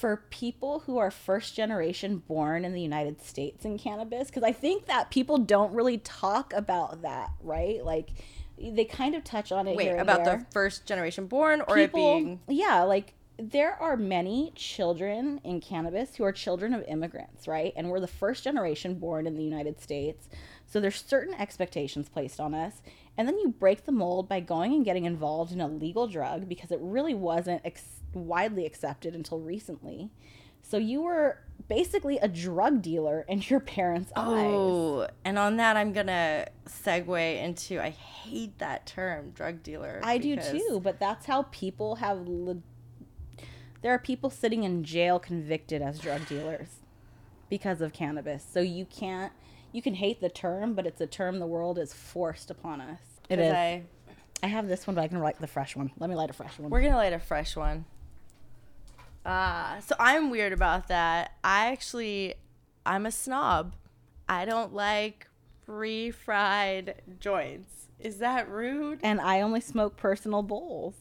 for 0.03 0.17
people 0.31 0.81
who 0.81 0.99
are 0.99 1.13
first 1.13 1.55
generation 1.55 2.17
born 2.27 2.65
in 2.65 2.73
the 2.73 2.81
United 2.81 3.23
States 3.23 3.65
in 3.65 3.79
cannabis 3.79 4.27
because 4.27 4.43
I 4.43 4.51
think 4.51 4.87
that 4.87 5.13
people 5.13 5.39
don't 5.39 5.73
really 5.73 5.99
talk 5.99 6.53
about 6.53 7.03
that, 7.03 7.31
right? 7.41 7.85
Like 7.85 8.11
they 8.59 8.85
kind 8.85 9.15
of 9.15 9.23
touch 9.23 9.53
on 9.53 9.69
it 9.69 9.77
Wait, 9.77 9.85
here 9.85 9.93
and 9.93 10.01
about 10.01 10.25
there. 10.25 10.39
the 10.39 10.47
first 10.51 10.87
generation 10.87 11.29
born 11.29 11.63
or 11.69 11.79
it 11.79 11.93
people, 11.93 12.15
being 12.17 12.41
yeah, 12.49 12.83
like 12.83 13.15
there 13.39 13.81
are 13.81 13.97
many 13.97 14.51
children 14.57 15.41
in 15.45 15.61
cannabis 15.61 16.17
who 16.17 16.25
are 16.25 16.33
children 16.33 16.75
of 16.75 16.83
immigrants, 16.89 17.47
right? 17.47 17.73
And 17.77 17.89
we're 17.89 18.01
the 18.01 18.09
first 18.09 18.43
generation 18.43 18.97
born 18.97 19.29
in 19.29 19.37
the 19.37 19.45
United 19.45 19.81
States. 19.81 20.29
So 20.67 20.81
there's 20.81 21.01
certain 21.01 21.35
expectations 21.35 22.09
placed 22.09 22.41
on 22.41 22.55
us. 22.55 22.83
And 23.17 23.29
then 23.29 23.39
you 23.39 23.51
break 23.51 23.85
the 23.85 23.93
mold 23.93 24.29
by 24.29 24.41
going 24.41 24.73
and 24.73 24.85
getting 24.85 25.05
involved 25.05 25.53
in 25.53 25.61
a 25.61 25.69
legal 25.69 26.09
drug 26.09 26.49
because 26.49 26.73
it 26.73 26.81
really 26.83 27.15
wasn't 27.15 27.63
ex- 27.65 28.02
widely 28.15 28.67
accepted 28.67 29.15
until 29.15 29.41
recently. 29.41 30.11
So 30.63 30.77
you 30.77 31.03
were 31.03 31.39
basically 31.69 32.19
a 32.19 32.29
drug 32.29 32.83
dealer 32.83 33.25
in 33.29 33.43
your 33.49 33.61
parents' 33.61 34.13
oh, 34.17 34.35
eyes. 34.35 34.47
Oh, 34.47 35.07
and 35.25 35.39
on 35.39 35.57
that, 35.57 35.77
I'm 35.77 35.93
gonna 35.93 36.47
segue 36.67 37.43
into 37.43 37.83
I 37.83 37.91
hate 37.91 38.59
that 38.59 38.87
term, 38.87 39.31
drug 39.31 39.63
dealer. 39.63 40.01
I 40.03 40.19
do 40.19 40.37
too, 40.37 40.81
but 40.83 40.99
that's 40.99 41.27
how 41.27 41.43
people 41.51 41.97
have. 41.97 42.27
Le- 42.27 42.63
there 43.83 43.93
are 43.93 43.99
people 43.99 44.31
sitting 44.31 44.63
in 44.63 44.85
jail 44.85 45.19
convicted 45.19 45.83
as 45.83 45.99
drug 45.99 46.27
dealers 46.29 46.69
because 47.51 47.81
of 47.81 47.93
cannabis. 47.93 48.47
So 48.51 48.61
you 48.61 48.87
can't. 48.87 49.33
You 49.73 49.83
can 49.83 49.95
hate 49.95 50.21
the 50.21 50.29
term, 50.29 50.75
but 50.75 50.87
it's 50.87 51.01
a 51.01 51.07
term 51.07 51.39
the 51.39 51.47
world 51.47 51.79
is 51.79 51.93
forced 51.93 52.51
upon 52.51 52.81
us. 52.81 53.01
It 53.29 53.39
is. 53.39 53.53
I, 53.53 53.85
I 54.43 54.47
have 54.49 54.69
this 54.69 54.87
one, 54.87 54.95
but 54.95 55.03
I 55.03 55.09
can 55.09 55.21
light 55.21 55.41
the 55.41 55.47
fresh 55.47 55.75
one. 55.75 55.91
Let 55.99 56.11
me 56.11 56.17
light 56.17 56.31
a 56.31 56.35
fresh 56.35 56.59
one. 56.59 56.71
we're 56.71 56.83
gonna 56.83 56.97
light 56.97 57.13
a 57.13 57.19
fresh 57.19 57.57
one. 57.57 57.87
Uh, 59.25 59.81
so 59.81 59.95
I'm 59.99 60.31
weird 60.31 60.53
about 60.53 60.89
that. 60.89 61.33
I 61.45 61.71
actually, 61.71 62.35
I'm 62.85 63.07
a 63.07 63.13
snob. 63.13 63.75
I 64.29 64.45
don't 64.45 64.75
like 64.75 65.29
refried 65.69 66.95
joints. 67.21 67.87
Is 68.01 68.19
that 68.19 68.49
rude? 68.49 68.99
and 69.03 69.21
I 69.21 69.41
only 69.43 69.61
smoke 69.61 69.97
personal 69.97 70.43
bowls. 70.43 70.95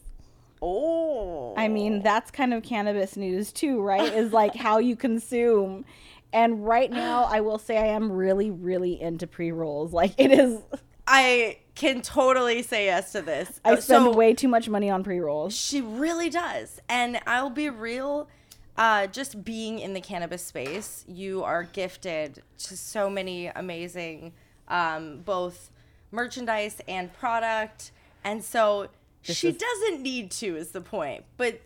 Oh, 0.64 1.54
I 1.56 1.66
mean, 1.66 2.02
that's 2.02 2.30
kind 2.30 2.54
of 2.54 2.62
cannabis 2.62 3.16
news 3.16 3.52
too, 3.52 3.80
right? 3.80 4.12
Is 4.14 4.32
like 4.32 4.54
how 4.54 4.78
you 4.78 4.94
consume. 4.94 5.84
And 6.32 6.64
right 6.64 6.90
now, 6.90 7.24
I 7.24 7.40
will 7.40 7.58
say 7.58 7.76
I 7.76 7.88
am 7.88 8.12
really, 8.12 8.50
really 8.52 9.00
into 9.00 9.26
pre 9.26 9.50
rolls. 9.50 9.92
Like 9.92 10.14
it 10.18 10.30
is. 10.30 10.60
I 11.06 11.58
can 11.74 12.00
totally 12.02 12.62
say 12.62 12.86
yes 12.86 13.12
to 13.12 13.22
this. 13.22 13.60
I 13.64 13.72
Uh, 13.72 13.76
spend 13.76 14.04
so- 14.04 14.12
way 14.12 14.34
too 14.34 14.48
much 14.48 14.68
money 14.68 14.88
on 14.90 15.02
pre 15.02 15.18
rolls. 15.20 15.54
She 15.56 15.80
really 15.80 16.30
does. 16.30 16.80
And 16.88 17.20
I'll 17.26 17.50
be 17.50 17.68
real, 17.70 18.28
uh, 18.76 19.06
just 19.08 19.44
being 19.44 19.78
in 19.78 19.94
the 19.94 20.00
cannabis 20.00 20.44
space, 20.44 21.04
you 21.08 21.42
are 21.42 21.62
gifted 21.64 22.42
to 22.58 22.76
so 22.76 23.10
many 23.10 23.46
amazing 23.48 24.32
um, 24.68 25.18
both 25.24 25.70
merchandise 26.10 26.80
and 26.88 27.12
product. 27.12 27.90
And 28.24 28.42
so 28.44 28.88
she 29.22 29.48
is- 29.48 29.56
doesn't 29.56 30.02
need 30.02 30.30
to, 30.32 30.56
is 30.56 30.70
the 30.70 30.80
point. 30.80 31.24
But 31.36 31.60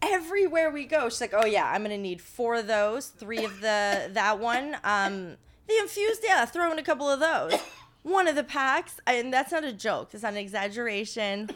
everywhere 0.00 0.70
we 0.70 0.84
go, 0.86 1.08
she's 1.08 1.20
like, 1.20 1.34
oh, 1.34 1.46
yeah, 1.46 1.66
I'm 1.70 1.82
going 1.84 1.90
to 1.96 1.98
need 2.02 2.20
four 2.20 2.54
of 2.56 2.66
those, 2.66 3.08
three 3.08 3.44
of 3.44 3.60
the 3.60 4.08
that 4.12 4.38
one. 4.40 4.76
Um, 4.82 5.36
the 5.68 5.76
infused, 5.78 6.22
yeah, 6.24 6.44
throw 6.46 6.72
in 6.72 6.78
a 6.78 6.82
couple 6.82 7.08
of 7.08 7.20
those. 7.20 7.54
One 8.02 8.26
of 8.26 8.34
the 8.34 8.44
packs, 8.44 8.98
and 9.06 9.32
that's 9.32 9.52
not 9.52 9.64
a 9.64 9.72
joke. 9.72 10.10
That's 10.10 10.22
not 10.24 10.32
an 10.32 10.38
exaggeration. 10.38 11.50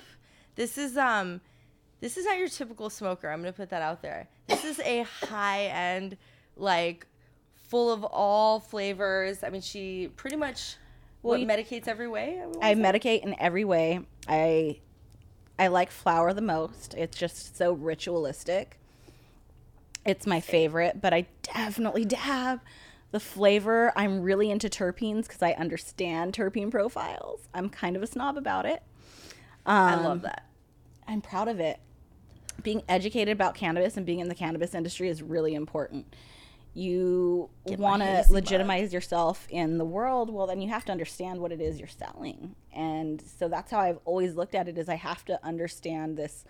This 0.55 0.79
is 0.79 0.97
um, 0.97 1.41
this 2.01 2.17
is 2.17 2.25
not 2.25 2.39
your 2.39 2.49
typical 2.49 2.89
smoker. 2.89 3.29
I'm 3.29 3.41
gonna 3.41 3.53
put 3.53 3.71
that 3.71 3.83
out 3.83 4.01
there. 4.03 4.29
This 4.47 4.65
is 4.65 4.79
a 4.81 5.03
high 5.03 5.65
end, 5.65 6.17
like, 6.57 7.07
full 7.69 7.93
of 7.93 8.05
all 8.05 8.61
flavors. 8.61 9.43
I 9.43 9.51
mean, 9.51 9.61
she 9.61 10.09
pretty 10.15 10.37
much 10.37 10.77
Well, 11.23 11.39
what, 11.39 11.49
medicates 11.49 11.89
every 11.89 12.07
way. 12.09 12.41
I 12.63 12.75
say? 12.75 12.81
medicate 12.81 13.23
in 13.25 13.35
every 13.41 13.65
way. 13.65 14.01
I 14.29 14.79
I 15.59 15.67
like 15.69 15.91
flower 15.91 16.33
the 16.33 16.43
most. 16.43 16.95
It's 16.95 17.19
just 17.19 17.57
so 17.57 17.73
ritualistic. 17.73 18.79
It's 20.05 20.27
my 20.27 20.39
favorite, 20.41 21.01
but 21.03 21.13
I 21.13 21.27
definitely 21.43 22.05
dab. 22.05 22.61
The 23.17 23.21
flavor, 23.21 23.95
I'm 23.97 24.21
really 24.21 24.51
into 24.51 24.69
terpenes 24.69 25.23
because 25.23 25.41
I 25.41 25.53
understand 25.53 26.35
terpene 26.35 26.71
profiles. 26.71 27.49
I'm 27.55 27.71
kind 27.71 27.97
of 27.97 28.03
a 28.03 28.07
snob 28.07 28.37
about 28.37 28.67
it. 28.67 28.83
I 29.65 29.95
Um, 29.95 30.05
love 30.05 30.21
that. 30.21 30.45
I'm 31.09 31.23
proud 31.23 31.49
of 31.49 31.59
it. 31.59 31.81
Being 32.63 32.83
educated 32.91 33.33
about 33.33 33.55
cannabis 33.55 33.97
and 33.97 34.05
being 34.05 34.19
in 34.19 34.29
the 34.29 34.35
cannabis 34.35 34.75
industry 34.75 35.09
is 35.09 35.23
really 35.23 35.55
important. 35.55 36.15
You 36.75 37.49
want 37.65 38.03
to 38.03 38.27
legitimize 38.29 38.93
yourself 38.93 39.47
in 39.49 39.79
the 39.79 39.87
world, 39.87 40.29
well 40.29 40.47
then 40.47 40.61
you 40.61 40.69
have 40.69 40.85
to 40.85 40.93
understand 40.93 41.41
what 41.41 41.53
it 41.53 41.61
is 41.63 41.79
you're 41.79 41.89
selling. 41.89 42.55
And 42.71 43.23
so 43.23 43.49
that's 43.49 43.71
how 43.71 43.81
I've 43.81 44.01
always 44.05 44.35
looked 44.35 44.55
at 44.55 44.69
it 44.69 44.77
is 44.77 44.91
I 44.91 44.97
have 44.97 45.25
to 45.25 45.43
understand 45.43 46.19
this 46.19 46.45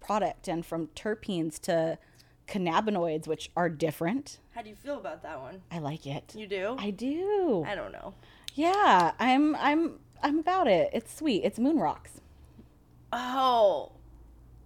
product 0.00 0.48
and 0.48 0.64
from 0.64 0.86
terpenes 0.96 1.60
to 1.64 1.98
cannabinoids 2.48 3.26
which 3.26 3.50
are 3.56 3.68
different. 3.68 4.38
How 4.54 4.62
do 4.62 4.68
you 4.68 4.76
feel 4.76 4.98
about 4.98 5.22
that 5.22 5.40
one? 5.40 5.62
I 5.70 5.78
like 5.78 6.06
it. 6.06 6.34
You 6.36 6.46
do? 6.46 6.76
I 6.78 6.90
do. 6.90 7.64
I 7.66 7.74
don't 7.74 7.92
know. 7.92 8.14
Yeah, 8.54 9.12
I'm 9.18 9.54
I'm 9.56 9.98
I'm 10.22 10.38
about 10.38 10.66
it. 10.68 10.90
It's 10.92 11.14
sweet. 11.14 11.42
It's 11.44 11.58
moon 11.58 11.78
rocks. 11.78 12.20
Oh, 13.12 13.92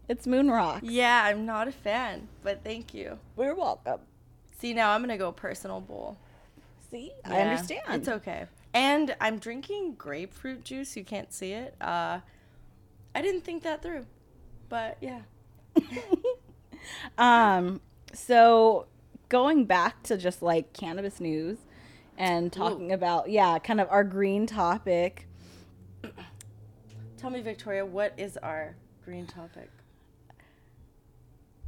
It's 0.09 0.27
moon 0.27 0.51
rocks. 0.51 0.83
yeah. 0.83 1.23
I'm 1.25 1.45
not 1.47 1.69
a 1.69 1.73
fan, 1.73 2.29
but 2.43 2.65
thank 2.65 2.95
you. 2.95 3.19
We're 3.37 3.55
welcome. 3.55 4.01
See, 4.59 4.75
now 4.75 4.91
I'm 4.91 5.01
gonna 5.03 5.19
go 5.19 5.33
personal 5.33 5.81
bowl. 5.81 6.17
See? 6.91 7.13
I 7.25 7.41
understand. 7.41 7.83
It's 7.91 8.09
okay. 8.09 8.47
And 8.75 9.15
I'm 9.21 9.39
drinking 9.39 9.95
grapefruit 9.99 10.65
juice. 10.65 10.97
You 10.97 11.05
can't 11.05 11.33
see 11.33 11.53
it. 11.53 11.75
Uh, 11.81 12.21
I 13.15 13.23
didn't 13.23 13.43
think 13.43 13.63
that 13.65 13.83
through, 13.83 14.07
but 14.69 14.97
yeah. 15.01 15.21
Um, 17.19 17.81
so 18.13 18.87
going 19.29 19.65
back 19.65 20.03
to 20.05 20.17
just 20.17 20.43
like 20.43 20.73
cannabis 20.73 21.21
news 21.21 21.59
and 22.19 22.53
talking 22.53 22.93
about 22.93 23.31
yeah, 23.31 23.59
kind 23.59 23.81
of 23.81 23.89
our 23.91 24.05
green 24.05 24.47
topic. 24.47 25.27
Tell 27.17 27.31
me, 27.31 27.41
Victoria, 27.41 27.85
what 27.85 28.15
is 28.17 28.37
our 28.39 28.77
green 29.05 29.27
topic? 29.27 29.71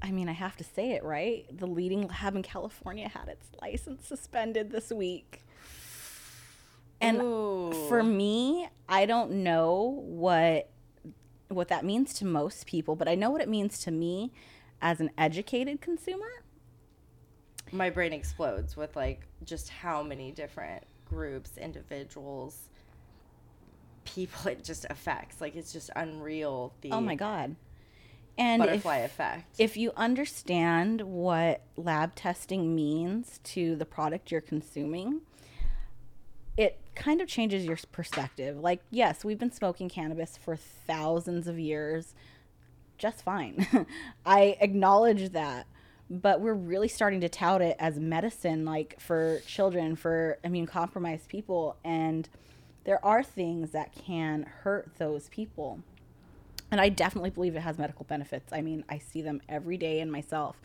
I 0.02 0.10
mean, 0.10 0.28
I 0.28 0.32
have 0.32 0.56
to 0.56 0.64
say 0.64 0.92
it, 0.92 1.04
right? 1.04 1.46
The 1.56 1.66
leading 1.66 2.08
lab 2.08 2.34
in 2.34 2.42
California 2.42 3.08
had 3.08 3.28
its 3.28 3.46
license 3.60 4.06
suspended 4.06 4.70
this 4.70 4.90
week. 4.90 5.44
And 7.00 7.20
Ooh. 7.20 7.72
for 7.88 8.02
me, 8.02 8.68
I 8.88 9.06
don't 9.06 9.30
know 9.42 10.02
what 10.04 10.68
what 11.48 11.68
that 11.68 11.84
means 11.84 12.14
to 12.14 12.24
most 12.24 12.66
people, 12.66 12.96
but 12.96 13.08
I 13.08 13.14
know 13.14 13.30
what 13.30 13.42
it 13.42 13.48
means 13.48 13.78
to 13.80 13.90
me 13.90 14.32
as 14.82 15.00
an 15.00 15.10
educated 15.16 15.80
consumer. 15.80 16.26
my 17.70 17.88
brain 17.88 18.12
explodes 18.12 18.76
with 18.76 18.94
like 18.96 19.26
just 19.44 19.70
how 19.70 20.02
many 20.02 20.30
different 20.30 20.82
groups, 21.08 21.56
individuals, 21.56 22.68
people 24.04 24.50
it 24.50 24.62
just 24.64 24.84
affects. 24.90 25.40
Like 25.40 25.56
it's 25.56 25.72
just 25.72 25.88
unreal. 25.96 26.74
The 26.82 26.90
Oh 26.90 27.00
my 27.00 27.14
god. 27.14 27.56
And 28.36 28.62
if- 28.62 28.68
butterfly 28.68 28.96
effect. 28.98 29.54
if 29.58 29.76
you 29.76 29.92
understand 29.96 31.00
what 31.02 31.62
lab 31.76 32.14
testing 32.14 32.74
means 32.74 33.40
to 33.44 33.76
the 33.76 33.84
product 33.86 34.30
you're 34.30 34.40
consuming, 34.40 35.20
it 36.56 36.80
kind 36.94 37.20
of 37.22 37.28
changes 37.28 37.64
your 37.64 37.78
perspective. 37.92 38.58
Like, 38.58 38.82
yes, 38.90 39.24
we've 39.24 39.38
been 39.38 39.52
smoking 39.52 39.88
cannabis 39.88 40.36
for 40.36 40.56
thousands 40.56 41.46
of 41.46 41.58
years 41.58 42.14
just 43.02 43.22
fine. 43.22 43.86
I 44.26 44.56
acknowledge 44.60 45.32
that. 45.32 45.66
But 46.08 46.40
we're 46.40 46.54
really 46.54 46.88
starting 46.88 47.20
to 47.22 47.28
tout 47.28 47.62
it 47.62 47.74
as 47.78 47.98
medicine, 47.98 48.64
like 48.64 49.00
for 49.00 49.40
children, 49.46 49.96
for 49.96 50.38
immune 50.44 50.66
compromised 50.66 51.28
people. 51.28 51.76
And 51.84 52.28
there 52.84 53.04
are 53.04 53.22
things 53.22 53.70
that 53.70 53.92
can 53.92 54.42
hurt 54.62 54.90
those 54.98 55.28
people. 55.30 55.80
And 56.70 56.80
I 56.80 56.90
definitely 56.90 57.30
believe 57.30 57.56
it 57.56 57.60
has 57.60 57.78
medical 57.78 58.04
benefits. 58.04 58.52
I 58.52 58.60
mean, 58.60 58.84
I 58.88 58.98
see 58.98 59.22
them 59.22 59.40
every 59.48 59.76
day 59.76 60.00
in 60.00 60.10
myself. 60.10 60.60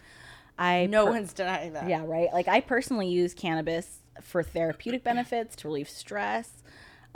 I 0.59 0.87
no 0.87 1.05
per- 1.05 1.11
one's 1.11 1.33
denying 1.33 1.73
that. 1.73 1.87
yeah, 1.87 2.03
right. 2.05 2.31
Like 2.33 2.47
I 2.47 2.59
personally 2.59 3.07
use 3.07 3.33
cannabis 3.33 3.99
for 4.21 4.43
therapeutic 4.43 5.03
benefits 5.03 5.55
to 5.57 5.67
relieve 5.67 5.89
stress. 5.89 6.63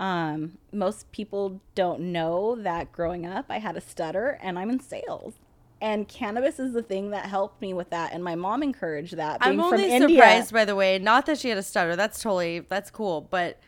Um, 0.01 0.57
most 0.73 1.11
people 1.13 1.61
don't 1.75 2.01
know 2.11 2.55
that 2.55 2.91
growing 2.91 3.25
up 3.25 3.45
I 3.49 3.59
had 3.59 3.77
a 3.77 3.81
stutter 3.81 4.39
and 4.41 4.57
I'm 4.59 4.69
in 4.71 4.79
sales. 4.81 5.35
and 5.81 6.07
cannabis 6.07 6.59
is 6.59 6.73
the 6.73 6.81
thing 6.83 7.11
that 7.11 7.25
helped 7.27 7.61
me 7.61 7.73
with 7.73 7.89
that. 7.91 8.13
And 8.13 8.23
my 8.23 8.35
mom 8.35 8.63
encouraged 8.63 9.15
that. 9.17 9.43
Being 9.43 9.59
I'm 9.61 9.69
from 9.69 9.81
only 9.81 9.91
India. 9.91 10.17
surprised, 10.17 10.53
by 10.53 10.65
the 10.65 10.75
way, 10.75 10.99
not 10.99 11.25
that 11.27 11.39
she 11.39 11.49
had 11.49 11.57
a 11.59 11.63
stutter. 11.63 11.95
That's 11.95 12.21
totally 12.21 12.59
that's 12.61 12.89
cool, 12.91 13.21
but 13.29 13.59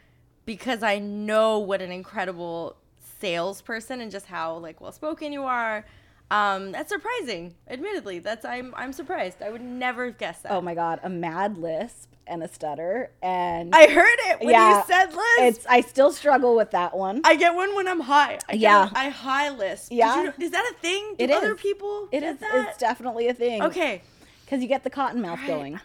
because 0.46 0.84
I 0.84 1.00
know 1.00 1.60
what 1.60 1.82
an 1.82 1.92
incredible 1.92 2.78
salesperson 3.20 4.02
and 4.02 4.12
just 4.12 4.28
how 4.28 4.58
like 4.58 4.82
well 4.82 4.92
spoken 4.92 5.34
you 5.34 5.44
are. 5.44 5.86
Um, 6.32 6.72
that's 6.72 6.89
surprising. 6.92 7.53
Admittedly, 7.68 8.20
that's 8.20 8.44
I'm 8.46 8.74
I'm 8.75 8.92
surprised. 8.94 9.42
I 9.42 9.50
would 9.51 9.62
never 9.62 10.06
have 10.06 10.18
guessed 10.18 10.44
that. 10.44 10.51
Oh 10.51 10.62
my 10.62 10.74
god, 10.75 11.00
a 11.03 11.10
mad 11.10 11.58
lisp 11.58 12.10
and 12.25 12.42
a 12.42 12.48
stutter, 12.48 13.12
and 13.22 13.75
I 13.75 13.88
heard 13.88 14.18
it 14.30 14.39
when 14.39 14.50
Yeah, 14.51 14.77
you 14.80 14.84
said 14.88 15.08
lisp. 15.08 15.20
it's 15.39 15.65
I 15.68 15.82
still 15.82 16.12
struggle 16.12 16.56
with 16.56 16.72
that 16.72 16.96
one. 16.98 17.22
I 17.24 17.36
get 17.36 17.53
one 17.53 17.75
when 17.75 17.88
I'm 17.88 18.00
high. 18.00 18.39
I 18.50 18.53
Yeah. 18.53 18.89
I 18.94 19.10
high 19.10 19.50
lisp. 19.50 19.89
Yeah. 19.92 20.15
you 20.18 20.24
know- 20.27 20.34
is 20.39 20.51
that 20.51 20.72
a 20.72 20.80
thing? 20.80 21.15
Do 21.20 21.25
It 21.25 21.32
other 21.32 21.53
is. 21.53 21.62
people 21.62 22.08
It 22.12 22.24
is. 22.24 22.38
that? 22.39 22.68
It's 22.70 22.77
definitely 22.77 23.27
a 23.27 23.34
thing. 23.34 23.62
okay. 23.62 24.01
because 24.46 24.62
you 24.62 24.68
get 24.68 24.84
the 24.84 24.89
cotton 24.89 25.22
mouth 25.22 25.39
Right, 25.39 25.48
going. 25.48 25.80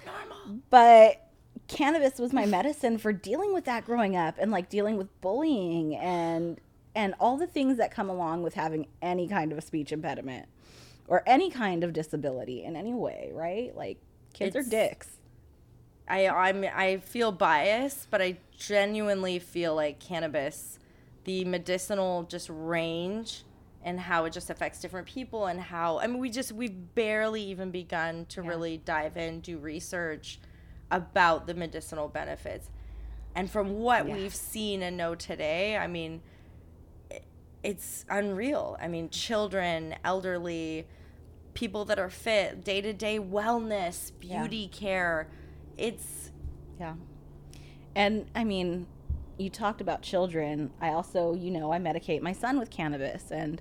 But 0.71 1.25
cannabis 1.69 2.19
was 2.19 2.33
my 2.33 2.47
medicine 2.47 2.97
for 2.99 3.13
dealing 3.13 3.53
with 3.53 3.65
that 3.67 3.85
growing 3.85 4.17
up 4.17 4.37
and 4.39 4.51
like 4.51 4.69
dealing 4.71 4.97
with 4.97 5.21
bullying 5.21 5.95
and 5.97 6.59
and 6.99 7.15
all 7.21 7.37
the 7.37 7.47
things 7.47 7.77
that 7.77 7.93
come 7.93 8.11
along 8.11 8.43
with 8.43 8.55
having 8.55 8.89
any 9.01 9.29
kind 9.29 9.53
of 9.53 9.59
a 9.59 9.61
speech 9.61 9.93
impediment 9.93 10.47
or 11.07 11.23
any 11.29 11.49
kind 11.49 11.85
of 11.85 11.93
disability 11.93 12.65
in 12.65 12.75
any 12.75 12.93
way, 12.93 13.31
right? 13.33 13.75
Like 13.77 13.99
kids 14.33 14.57
It's- 14.57 14.67
are 14.67 14.69
dicks. 14.69 15.09
I 16.09 16.27
I'm 16.29 16.65
I 16.65 16.97
feel 16.97 17.31
biased, 17.31 18.11
but 18.11 18.21
I 18.21 18.39
genuinely 18.57 19.39
feel 19.39 19.77
like 19.77 20.01
cannabis, 20.01 20.81
the 21.23 21.45
medicinal 21.45 22.25
just 22.25 22.49
range 22.51 23.45
and 23.85 24.01
how 24.01 24.25
it 24.25 24.33
just 24.33 24.51
affects 24.51 24.81
different 24.81 25.07
people 25.07 25.47
and 25.47 25.61
how 25.61 25.99
I 26.01 26.09
mean 26.09 26.19
we 26.19 26.31
just 26.31 26.51
we've 26.51 26.95
barely 26.97 27.43
even 27.45 27.71
begun 27.71 28.27
to 28.31 28.43
Yeah. 28.43 28.49
really 28.49 28.79
dive 28.79 29.17
in, 29.17 29.39
do 29.41 29.57
research 29.59 30.41
about 30.91 31.47
the 31.47 31.55
medicinal 31.55 32.09
benefits. 32.09 32.71
And 33.37 33.49
from 33.49 33.79
what 33.79 34.09
Yeah. 34.09 34.15
we've 34.17 34.35
seen 34.35 34.83
and 34.83 34.97
know 34.97 35.15
today, 35.15 35.77
I 35.77 35.87
mean 35.87 36.23
it's 37.69 38.07
unreal. 38.09 38.79
I 38.81 38.89
mean, 38.89 39.11
children, 39.11 39.95
elderly, 40.03 40.87
people 41.53 41.85
that 41.85 41.99
are 41.99 42.09
fit, 42.09 42.65
day 42.65 42.81
to 42.81 42.95
day 42.95 43.19
wellness, 43.19 44.11
Yeah. 44.23 44.41
beauty 44.41 44.69
care. 44.69 45.29
It's 45.77 46.31
Yeah. 46.81 46.95
And 47.95 48.31
I 48.35 48.45
mean, 48.45 48.87
you 49.37 49.51
talked 49.51 49.83
about 49.83 50.01
children. 50.01 50.71
I 50.81 50.91
also, 50.91 51.35
you 51.35 51.51
know, 51.51 51.71
I 51.71 51.79
medicate 51.79 52.23
my 52.23 52.33
son 52.33 52.59
with 52.59 52.71
cannabis 52.71 53.31
and 53.31 53.61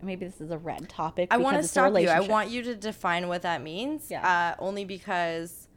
maybe 0.00 0.24
this 0.24 0.40
is 0.40 0.50
a 0.50 0.56
red 0.56 0.88
topic. 0.88 1.28
I 1.30 1.36
want 1.36 1.58
to 1.58 1.62
stop 1.62 1.92
you. 2.00 2.08
I 2.08 2.20
want 2.20 2.48
you 2.48 2.62
to 2.62 2.74
define 2.74 3.28
what 3.28 3.42
that 3.42 3.60
means. 3.62 4.10
Yeah. 4.10 4.54
Uh, 4.58 4.62
only 4.64 4.86
because 4.86 5.68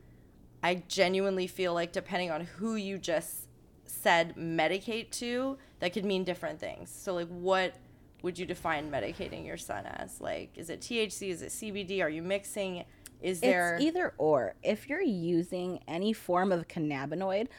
I 0.63 0.75
genuinely 0.87 1.47
feel 1.47 1.73
like 1.73 1.91
depending 1.91 2.31
on 2.31 2.45
who 2.45 2.75
you 2.75 2.97
just 2.97 3.49
said 3.85 4.35
medicate 4.37 5.11
to, 5.11 5.57
that 5.83 5.91
could 5.91 6.05
mean 6.05 6.23
different 6.23 6.61
things. 6.61 6.89
So 6.89 7.13
like 7.13 7.27
what 7.27 7.75
would 8.21 8.39
you 8.39 8.45
define 8.45 8.89
medicating 8.89 9.45
your 9.45 9.57
son 9.57 9.85
as? 9.85 10.21
Like 10.21 10.57
is 10.57 10.69
it 10.69 10.79
THC? 10.79 11.29
Is 11.29 11.41
it 11.41 11.49
CBD? 11.49 12.01
Are 12.01 12.07
you 12.09 12.21
mixing? 12.21 12.85
Is 13.21 13.41
there 13.41 13.75
It's 13.75 13.83
either 13.83 14.13
or. 14.17 14.55
If 14.63 14.87
you're 14.87 15.01
using 15.01 15.83
any 15.85 16.13
form 16.13 16.53
of 16.53 16.69
cannabinoid, 16.69 17.49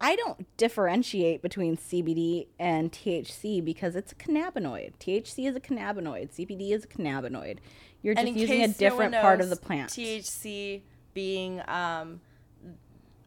I 0.00 0.16
don't 0.16 0.46
differentiate 0.56 1.42
between 1.42 1.76
CBD 1.76 2.46
and 2.58 2.90
THC 2.90 3.62
because 3.62 3.96
it's 3.96 4.12
a 4.12 4.14
cannabinoid. 4.14 4.94
THC 4.98 5.46
is 5.46 5.54
a 5.54 5.60
cannabinoid. 5.60 6.34
CBD 6.34 6.70
is 6.70 6.84
a 6.84 6.88
cannabinoid. 6.88 7.58
You're 8.00 8.14
just 8.14 8.26
using 8.28 8.62
a 8.62 8.66
case 8.68 8.80
no 8.80 8.88
different 8.88 9.14
part 9.14 9.42
of 9.42 9.50
the 9.50 9.56
plant. 9.56 9.90
THC 9.90 10.80
being 11.12 11.60
um, 11.68 12.22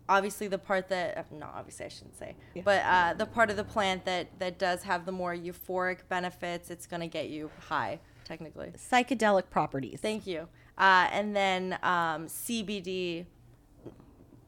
obviously 0.10 0.48
the 0.48 0.58
part 0.58 0.90
that 0.90 1.18
uh, 1.18 1.24
not 1.32 1.54
obviously 1.56 1.86
I 1.86 1.90
shouldn't 1.90 2.18
say, 2.18 2.36
Yeah. 2.54 2.62
but 2.66 2.84
uh, 2.86 3.14
the 3.14 3.26
part 3.26 3.50
of 3.50 3.58
the 3.58 3.64
plant 3.64 4.06
that 4.06 4.40
that 4.40 4.58
does 4.60 4.84
have 4.84 5.06
the 5.06 5.12
more 5.12 5.36
euphoric 5.36 6.00
benefits. 6.10 6.70
It's 6.70 6.86
gonna 6.88 7.08
get 7.08 7.30
you 7.30 7.50
high 7.68 8.00
technically. 8.26 8.72
Psychedelic 8.78 9.50
properties. 9.50 10.00
Thank 10.02 10.28
you. 10.28 10.48
Uh, 10.78 11.08
and 11.12 11.36
then 11.36 11.74
um, 11.84 12.28
CBD. 12.28 13.26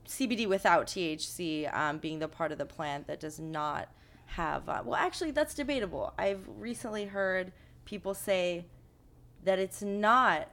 CBD 0.08 0.48
without 0.48 0.88
THC 0.88 1.72
um, 1.76 2.00
being 2.00 2.18
the 2.20 2.28
part 2.28 2.52
of 2.52 2.58
the 2.58 2.66
plant 2.66 3.06
that 3.08 3.20
does 3.20 3.40
not 3.40 3.90
have. 4.26 4.68
Uh, 4.68 4.82
well, 4.84 4.96
actually, 4.96 5.30
that's 5.32 5.54
debatable. 5.54 6.14
I've 6.18 6.44
recently 6.58 7.06
heard 7.06 7.52
people 7.86 8.14
say 8.16 8.66
that 9.44 9.60
it's 9.60 9.82
not. 9.84 10.50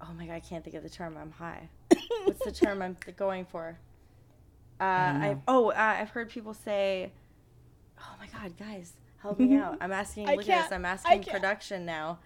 Oh 0.00 0.12
my 0.16 0.26
god, 0.26 0.32
I 0.34 0.40
can't 0.40 0.64
think 0.64 0.74
of 0.74 0.82
the 0.82 0.88
term. 0.88 1.18
I'm 1.20 1.32
high. 1.32 1.68
What's 2.24 2.44
the 2.44 2.52
term 2.52 2.82
I'm 2.82 2.96
going 3.16 3.44
for? 3.44 3.78
Uh, 4.78 4.84
don't 5.12 5.22
I 5.22 5.28
know. 5.32 5.42
oh, 5.48 5.70
uh, 5.70 5.74
I've 5.98 6.10
heard 6.10 6.30
people 6.30 6.54
say, 6.54 7.12
"Oh 7.98 8.14
my 8.18 8.26
god, 8.26 8.56
guys, 8.58 8.94
help 9.22 9.38
me 9.38 9.56
out." 9.56 9.78
I'm 9.80 9.92
asking. 9.92 10.28
I 10.28 10.34
look 10.34 10.48
at 10.48 10.64
this. 10.64 10.72
I'm 10.72 10.84
asking 10.84 11.24
production 11.24 11.84
now. 11.84 12.18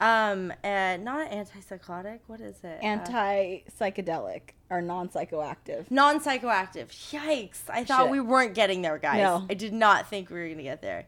Um, 0.00 0.52
uh, 0.64 0.96
not 0.98 1.30
antipsychotic. 1.30 2.20
What 2.26 2.40
is 2.40 2.56
it? 2.64 2.80
Uh, 2.82 2.84
Anti 2.84 3.60
psychedelic 3.80 4.40
or 4.68 4.82
non 4.82 5.08
psychoactive. 5.08 5.90
non 5.90 6.20
psychoactive. 6.20 6.88
Yikes! 6.88 7.60
I 7.68 7.84
thought 7.84 8.04
Shit. 8.04 8.10
we 8.10 8.20
weren't 8.20 8.54
getting 8.54 8.82
there, 8.82 8.98
guys. 8.98 9.18
No. 9.18 9.46
I 9.48 9.54
did 9.54 9.72
not 9.72 10.08
think 10.08 10.30
we 10.30 10.40
were 10.40 10.48
gonna 10.48 10.62
get 10.62 10.82
there. 10.82 11.06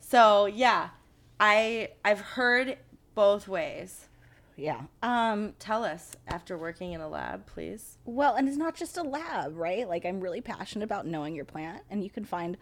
So 0.00 0.46
yeah, 0.46 0.90
I 1.40 1.90
I've 2.04 2.20
heard 2.20 2.78
both 3.14 3.48
ways. 3.48 4.06
Yeah. 4.56 4.82
Um, 5.02 5.52
Tell 5.58 5.84
us 5.84 6.12
after 6.26 6.56
working 6.56 6.92
in 6.92 7.00
a 7.00 7.08
lab, 7.08 7.46
please. 7.46 7.98
Well, 8.04 8.34
and 8.34 8.48
it's 8.48 8.56
not 8.56 8.74
just 8.74 8.96
a 8.96 9.02
lab, 9.02 9.56
right? 9.56 9.88
Like 9.88 10.04
I'm 10.06 10.20
really 10.20 10.40
passionate 10.40 10.84
about 10.84 11.06
knowing 11.06 11.34
your 11.34 11.44
plant, 11.44 11.82
and 11.90 12.02
you 12.02 12.10
can 12.10 12.24
find 12.24 12.56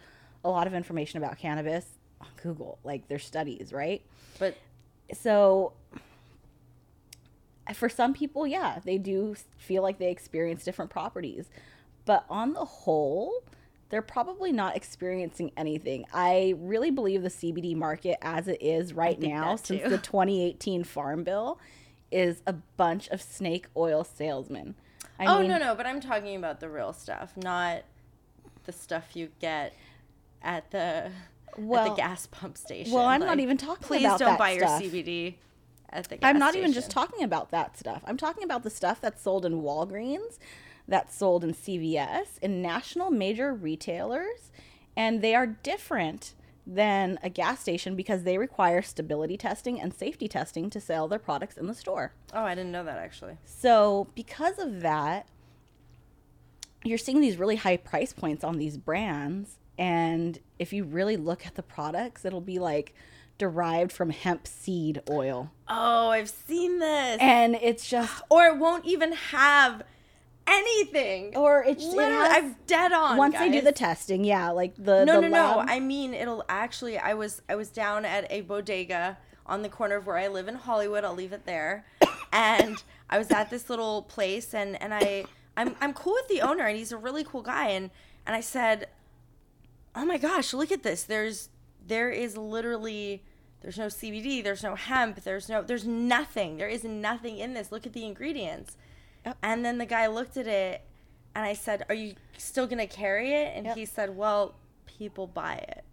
a 0.45 0.51
lot 0.51 0.67
of 0.67 0.75
information 0.75 1.23
about 1.23 1.39
cannabis 1.39 1.87
on 2.21 2.29
Google. 2.43 2.79
Like 2.85 3.09
there's 3.09 3.25
studies, 3.25 3.73
right? 3.73 4.03
But 4.39 4.57
So 5.13 5.73
for 7.73 7.89
some 7.89 8.13
people, 8.13 8.47
yeah, 8.47 8.81
they 8.85 8.99
do 8.99 9.37
feel 9.57 9.83
like 9.83 9.99
they 9.99 10.11
experience 10.11 10.65
different 10.65 10.91
properties. 10.91 11.49
But 12.05 12.27
on 12.29 12.53
the 12.53 12.65
whole, 12.65 13.43
they're 13.89 14.03
probably 14.03 14.53
not 14.53 14.77
experiencing 14.77 15.53
anything. 15.57 16.05
I 16.13 16.55
really 16.59 16.91
believe 16.91 17.23
the 17.23 17.31
CBD 17.31 17.75
market 17.75 18.19
as 18.21 18.49
it 18.49 18.61
is 18.61 18.93
right 18.93 19.19
think 19.19 19.33
now 19.33 19.53
that 19.57 19.67
since 19.67 19.83
too. 19.83 19.89
the 19.89 19.99
2018 19.99 20.85
Farm 20.85 21.25
Bill 21.25 21.59
is 22.15 22.43
a 22.47 22.53
bunch 22.53 23.09
of 23.09 23.21
snake 23.21 23.67
oil 23.77 24.05
salesmen. 24.05 24.77
I 25.19 25.27
oh 25.27 25.41
mean- 25.41 25.51
no 25.51 25.59
no, 25.59 25.75
but 25.75 25.85
I'm 25.87 26.01
talking 26.01 26.37
about 26.37 26.61
the 26.61 26.69
real 26.69 26.93
stuff, 26.93 27.37
not 27.37 27.83
the 28.65 28.73
stuff 28.73 29.15
you 29.15 29.29
get 29.41 29.75
at 30.43 30.71
the 30.71 31.11
at 31.57 31.85
the 31.85 31.95
gas 31.97 32.27
pump 32.27 32.57
station. 32.57 32.93
well, 32.93 33.05
I'm 33.07 33.21
not 33.21 33.39
even 33.41 33.57
talking 33.57 33.87
Please 33.87 34.05
about 34.05 34.19
don't 34.19 34.39
buy 34.39 34.57
stuff. 34.57 34.83
your 34.83 34.91
CBD 34.91 35.35
at 35.91 36.09
the 36.09 36.17
gas 36.17 36.29
I'm 36.29 36.39
not 36.39 36.57
even 36.57 36.73
just 36.73 36.91
talking 36.91 37.23
about 37.25 37.51
that 37.51 37.77
stuff. 37.77 38.03
I'm 38.07 38.17
talking 38.17 38.43
about 38.45 38.63
the 38.63 38.71
stuff 38.71 39.01
that's 39.01 39.23
sold 39.23 39.45
in 39.47 39.63
Walgreens, 39.63 40.39
that's 40.89 41.15
sold 41.17 41.45
in 41.45 41.53
CVS, 41.55 42.39
in 42.43 42.61
national 42.61 43.11
major 43.11 43.55
retailers, 43.55 44.51
and 44.97 45.23
they 45.23 45.35
are 45.35 45.47
different 45.47 46.35
than 46.67 47.19
a 47.23 47.29
gas 47.29 47.61
station 47.61 47.95
because 47.95 48.23
they 48.23 48.39
require 48.39 48.81
stability 48.81 49.37
testing 49.37 49.81
and 49.81 49.93
safety 49.93 50.29
testing 50.29 50.71
to 50.71 50.81
sell 50.81 51.09
their 51.09 51.19
products 51.19 51.57
in 51.57 51.67
the 51.67 51.75
store. 51.75 52.13
Oh, 52.33 52.43
I 52.43 52.55
didn't 52.55 52.73
know 52.73 52.85
that 52.85 52.99
actually. 52.99 53.37
So, 53.45 54.09
because 54.15 54.59
of 54.59 54.81
that, 54.81 55.29
you're 56.85 56.99
seeing 56.99 57.21
these 57.21 57.37
really 57.37 57.57
high 57.57 57.77
price 57.77 58.13
points 58.13 58.45
on 58.45 58.59
these 58.59 58.77
brands. 58.77 59.59
And 59.79 60.39
if 60.59 60.73
you 60.73 60.85
really 60.85 61.17
look 61.17 61.47
at 61.47 61.55
the 61.55 61.63
products, 61.63 62.25
it'll 62.25 62.41
be 62.41 62.59
like 62.59 62.95
derived 63.39 63.93
from 63.93 64.11
hemp 64.11 64.47
seed 64.47 65.03
oil. 65.11 65.51
Oh, 65.69 66.09
I've 66.11 66.29
seen 66.29 66.79
this. 66.79 67.19
And 67.21 67.57
it's 67.57 67.89
just, 67.89 68.23
or 68.31 68.47
it 68.47 68.59
won't 68.59 68.85
even 68.85 69.13
have 69.13 69.83
anything. 70.47 71.37
or 71.37 71.65
it's 71.65 71.85
it 71.85 71.89
Literally, 71.89 72.29
has- 72.29 72.45
I'm 72.45 72.57
dead 72.67 72.93
on. 72.93 73.17
once 73.17 73.39
they 73.39 73.51
do 73.51 73.61
the 73.61 73.73
testing, 73.73 74.25
yeah, 74.25 74.51
like 74.51 74.75
the 74.77 75.05
no, 75.05 75.21
the 75.21 75.29
no, 75.29 75.29
no. 75.29 75.59
I 75.67 75.81
mean, 75.81 76.15
it'll 76.15 76.45
actually. 76.49 76.99
I 76.99 77.15
was 77.15 77.43
I 77.49 77.55
was 77.55 77.69
down 77.71 78.05
at 78.05 78.27
a 78.31 78.43
bodega 78.43 79.19
on 79.47 79.63
the 79.63 79.69
corner 79.69 79.97
of 79.97 80.07
where 80.07 80.17
I 80.17 80.29
live 80.29 80.49
in 80.49 80.55
Hollywood. 80.55 81.05
I'll 81.05 81.15
leave 81.15 81.33
it 81.33 81.45
there. 81.47 81.85
and 82.33 82.83
I 83.11 83.19
was 83.19 83.31
at 83.31 83.51
this 83.51 83.69
little 83.71 84.03
place, 84.03 84.55
and 84.55 84.81
and 84.83 84.95
I 84.95 85.25
I'm 85.57 85.77
I'm 85.81 85.93
cool 85.93 86.15
with 86.15 86.29
the 86.29 86.41
owner, 86.43 86.67
and 86.67 86.77
he's 86.77 86.93
a 86.93 86.97
really 86.97 87.25
cool 87.25 87.43
guy. 87.43 87.69
And 87.69 87.91
and 88.27 88.35
I 88.35 88.41
said, 88.41 88.89
oh 89.95 90.05
my 90.05 90.19
gosh, 90.19 90.53
look 90.55 90.73
at 90.73 90.83
this. 90.83 91.03
There's 91.05 91.49
there 91.87 92.11
is 92.11 92.37
literally. 92.37 93.23
There's 93.61 93.79
no 93.79 93.87
CBD. 93.87 94.45
There's 94.45 94.63
no 94.63 94.75
hemp. 94.75 95.23
There's 95.25 95.49
no. 95.49 95.63
There's 95.63 95.87
nothing. 95.87 96.59
There 96.59 96.69
is 96.69 96.85
nothing 96.85 97.39
in 97.39 97.55
this. 97.55 97.73
Look 97.73 97.87
at 97.87 97.95
the 97.95 98.05
ingredients. 98.05 98.77
Yep. 99.27 99.39
And 99.43 99.65
then 99.65 99.79
the 99.79 99.87
guy 99.87 100.07
looked 100.07 100.37
at 100.37 100.47
it, 100.47 100.83
and 101.35 101.45
I 101.45 101.55
said, 101.55 101.85
"Are 101.89 101.95
you 101.95 102.15
still 102.37 102.67
gonna 102.67 102.87
carry 102.87 103.33
it?" 103.33 103.57
And 103.57 103.67
Yep. 103.67 103.77
he 103.77 103.85
said, 103.85 104.17
"Well, 104.17 104.55
people 104.87 105.27
buy 105.27 105.57
it." 105.57 105.85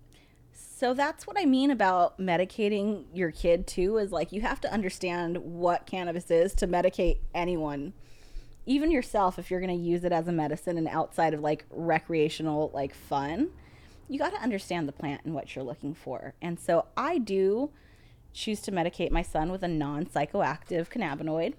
So 0.51 0.93
that's 0.93 1.27
what 1.27 1.37
I 1.39 1.45
mean 1.45 1.69
about 1.69 2.17
medicating 2.17 3.05
your 3.13 3.29
kid 3.31 3.67
too 3.67 3.97
is 3.97 4.11
like 4.11 4.31
you 4.31 4.41
have 4.41 4.59
to 4.61 4.73
understand 4.73 5.37
what 5.37 5.85
cannabis 5.85 6.31
is 6.31 6.55
to 6.55 6.67
medicate 6.67 7.19
anyone. 7.35 7.93
Even 8.65 8.89
yourself 8.89 9.37
if 9.37 9.51
you're 9.51 9.59
going 9.59 9.77
to 9.77 9.83
use 9.83 10.03
it 10.03 10.11
as 10.11 10.27
a 10.27 10.31
medicine 10.31 10.77
and 10.77 10.87
outside 10.87 11.33
of 11.35 11.39
like 11.39 11.65
recreational 11.69 12.71
like 12.73 12.95
fun, 12.95 13.51
you 14.07 14.17
got 14.17 14.31
to 14.33 14.41
understand 14.41 14.87
the 14.87 14.91
plant 14.91 15.21
and 15.23 15.33
what 15.35 15.55
you're 15.55 15.63
looking 15.63 15.93
for. 15.93 16.33
And 16.41 16.59
so 16.59 16.85
I 16.97 17.19
do 17.19 17.71
choose 18.33 18.61
to 18.61 18.71
medicate 18.71 19.11
my 19.11 19.21
son 19.21 19.51
with 19.51 19.61
a 19.61 19.67
non-psychoactive 19.67 20.89
cannabinoid. 20.89 21.53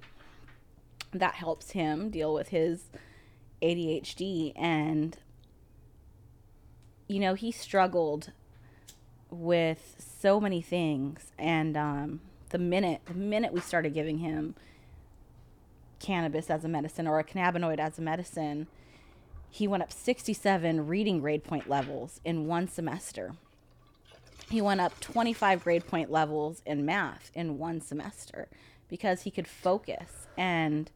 That 1.12 1.35
helps 1.35 1.72
him 1.72 2.11
deal 2.11 2.33
with 2.33 2.48
his 2.48 2.90
ADHD 3.61 4.53
and 4.57 5.16
you 7.09 7.20
know, 7.20 7.35
he 7.35 7.53
struggled 7.53 8.33
with 9.29 9.96
so 9.98 10.40
many 10.40 10.62
things. 10.62 11.33
And 11.38 11.77
um, 11.77 12.20
the 12.51 12.59
minute 12.59 13.03
the 13.07 13.14
minute 13.14 13.53
we 13.53 13.61
started 13.61 13.92
giving 13.92 14.18
him 14.18 14.55
cannabis 15.98 16.51
as 16.51 16.64
a 16.64 16.68
medicine 16.68 17.07
or 17.07 17.18
a 17.18 17.25
cannabinoid 17.25 17.79
as 17.79 17.98
a 17.98 18.03
medicine 18.03 18.66
he 19.53 19.68
went 19.68 19.83
up 19.83 19.92
67 19.92 20.87
reading 20.87 21.20
grade 21.20 21.44
point 21.44 21.68
levels 21.68 22.22
in 22.25 22.46
one 22.46 22.68
semester. 22.68 23.35
He 24.48 24.62
went 24.62 24.81
up 24.81 24.98
25 25.01 25.62
grade 25.62 25.87
point 25.87 26.11
levels 26.11 26.62
in 26.64 26.87
math 26.87 27.31
in 27.35 27.59
one 27.59 27.83
semester 27.83 28.48
because 28.92 29.22
he 29.22 29.31
could 29.31 29.48
focus 29.48 30.26
and 30.37 30.90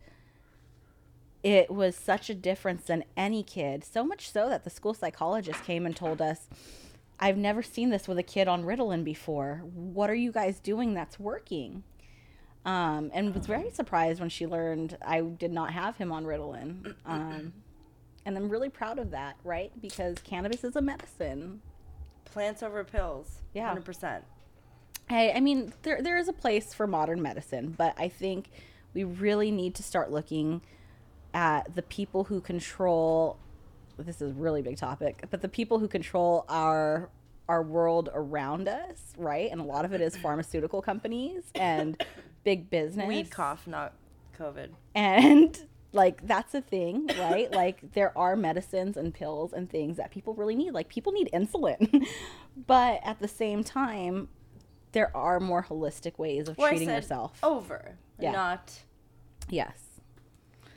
it 1.42 1.70
was 1.70 1.96
such 1.96 2.28
a 2.28 2.34
difference 2.34 2.84
than 2.84 3.02
any 3.16 3.42
kid 3.42 3.82
so 3.82 4.04
much 4.04 4.30
so 4.30 4.50
that 4.50 4.64
the 4.64 4.68
school 4.68 4.92
psychologist 4.92 5.64
came 5.64 5.86
and 5.86 5.96
told 5.96 6.20
us 6.20 6.46
I've 7.18 7.38
never 7.38 7.62
seen 7.62 7.88
this 7.88 8.06
with 8.06 8.18
a 8.18 8.22
kid 8.22 8.48
on 8.48 8.64
Ritalin 8.64 9.02
before. 9.02 9.62
What 9.72 10.10
are 10.10 10.14
you 10.14 10.30
guys 10.30 10.60
doing 10.60 10.92
that's 10.92 11.18
working? 11.18 11.84
Um, 12.66 13.10
and 13.14 13.34
was 13.34 13.46
very 13.46 13.70
surprised 13.70 14.20
when 14.20 14.28
she 14.28 14.46
learned 14.46 14.98
I 15.00 15.22
did 15.22 15.50
not 15.50 15.72
have 15.72 15.96
him 15.96 16.12
on 16.12 16.26
Ritalin. 16.26 16.94
Um, 17.06 17.54
and 18.26 18.36
I'm 18.36 18.50
really 18.50 18.68
proud 18.68 18.98
of 18.98 19.12
that, 19.12 19.36
right? 19.42 19.72
Because 19.80 20.18
cannabis 20.22 20.64
is 20.64 20.76
a 20.76 20.82
medicine. 20.82 21.62
Plants 22.26 22.62
over 22.62 22.84
pills. 22.84 23.38
Yeah. 23.54 23.74
100%. 23.74 24.20
Hey, 25.08 25.32
I 25.32 25.40
mean, 25.40 25.72
there 25.82 26.02
there 26.02 26.16
is 26.16 26.28
a 26.28 26.32
place 26.32 26.74
for 26.74 26.86
modern 26.86 27.22
medicine, 27.22 27.74
but 27.76 27.94
I 27.98 28.08
think 28.08 28.50
we 28.92 29.04
really 29.04 29.50
need 29.50 29.74
to 29.76 29.82
start 29.82 30.10
looking 30.10 30.62
at 31.32 31.74
the 31.74 31.82
people 31.82 32.24
who 32.24 32.40
control 32.40 33.38
this 33.98 34.20
is 34.20 34.30
a 34.30 34.34
really 34.34 34.62
big 34.62 34.76
topic, 34.76 35.24
but 35.30 35.40
the 35.40 35.48
people 35.48 35.78
who 35.78 35.88
control 35.88 36.44
our 36.48 37.10
our 37.48 37.62
world 37.62 38.08
around 38.12 38.68
us, 38.68 39.12
right? 39.16 39.50
And 39.50 39.60
a 39.60 39.64
lot 39.64 39.84
of 39.84 39.92
it 39.92 40.00
is 40.00 40.16
pharmaceutical 40.22 40.82
companies 40.82 41.44
and 41.54 42.02
big 42.44 42.70
business. 42.70 43.06
Weed 43.06 43.30
cough, 43.30 43.66
not 43.66 43.94
COVID. 44.38 44.70
And 44.94 45.58
like 45.92 46.26
that's 46.26 46.54
a 46.54 46.60
thing, 46.60 47.08
right? 47.18 47.50
like 47.52 47.92
there 47.92 48.16
are 48.18 48.36
medicines 48.36 48.96
and 48.96 49.14
pills 49.14 49.52
and 49.52 49.70
things 49.70 49.96
that 49.96 50.10
people 50.10 50.34
really 50.34 50.56
need. 50.56 50.72
Like 50.72 50.88
people 50.88 51.12
need 51.12 51.30
insulin. 51.32 52.06
but 52.66 53.00
at 53.04 53.20
the 53.20 53.28
same 53.28 53.62
time, 53.64 54.28
there 54.96 55.14
are 55.14 55.38
more 55.38 55.62
holistic 55.62 56.18
ways 56.18 56.48
of 56.48 56.56
treating 56.56 56.88
yourself. 56.88 57.38
Over. 57.42 57.98
Yeah. 58.18 58.32
Not. 58.32 58.72
Yes. 59.50 59.78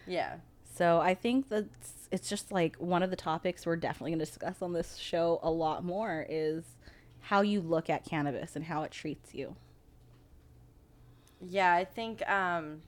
Yeah. 0.06 0.36
So 0.76 1.00
I 1.00 1.14
think 1.14 1.48
that's 1.48 2.10
it's 2.12 2.28
just 2.28 2.52
like 2.52 2.76
one 2.76 3.02
of 3.02 3.12
the 3.12 3.16
topics 3.16 3.66
we're 3.66 3.78
definitely 3.78 4.12
going 4.12 4.20
to 4.20 4.26
discuss 4.26 4.62
on 4.62 4.74
this 4.74 4.98
show 4.98 5.40
a 5.42 5.50
lot 5.50 5.86
more 5.86 6.26
is 6.28 6.66
how 7.22 7.40
you 7.40 7.62
look 7.62 7.90
at 7.90 8.04
cannabis 8.04 8.58
and 8.58 8.66
how 8.66 8.84
it 8.84 8.92
treats 8.92 9.34
you. 9.34 9.56
Yeah, 11.40 11.72
I 11.72 11.86
think 11.86 12.22
um 12.30 12.82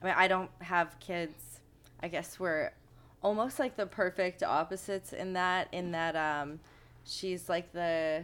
I 0.00 0.06
mean 0.06 0.14
I 0.16 0.28
don't 0.28 0.50
have 0.60 1.00
kids. 1.00 1.62
I 2.00 2.06
guess 2.06 2.38
we're 2.38 2.70
almost 3.24 3.58
like 3.58 3.76
the 3.76 3.86
perfect 3.86 4.44
opposites 4.44 5.12
in 5.12 5.32
that 5.32 5.66
in 5.72 5.90
that 5.90 6.14
um 6.14 6.60
she's 7.04 7.48
like 7.48 7.72
the 7.72 8.22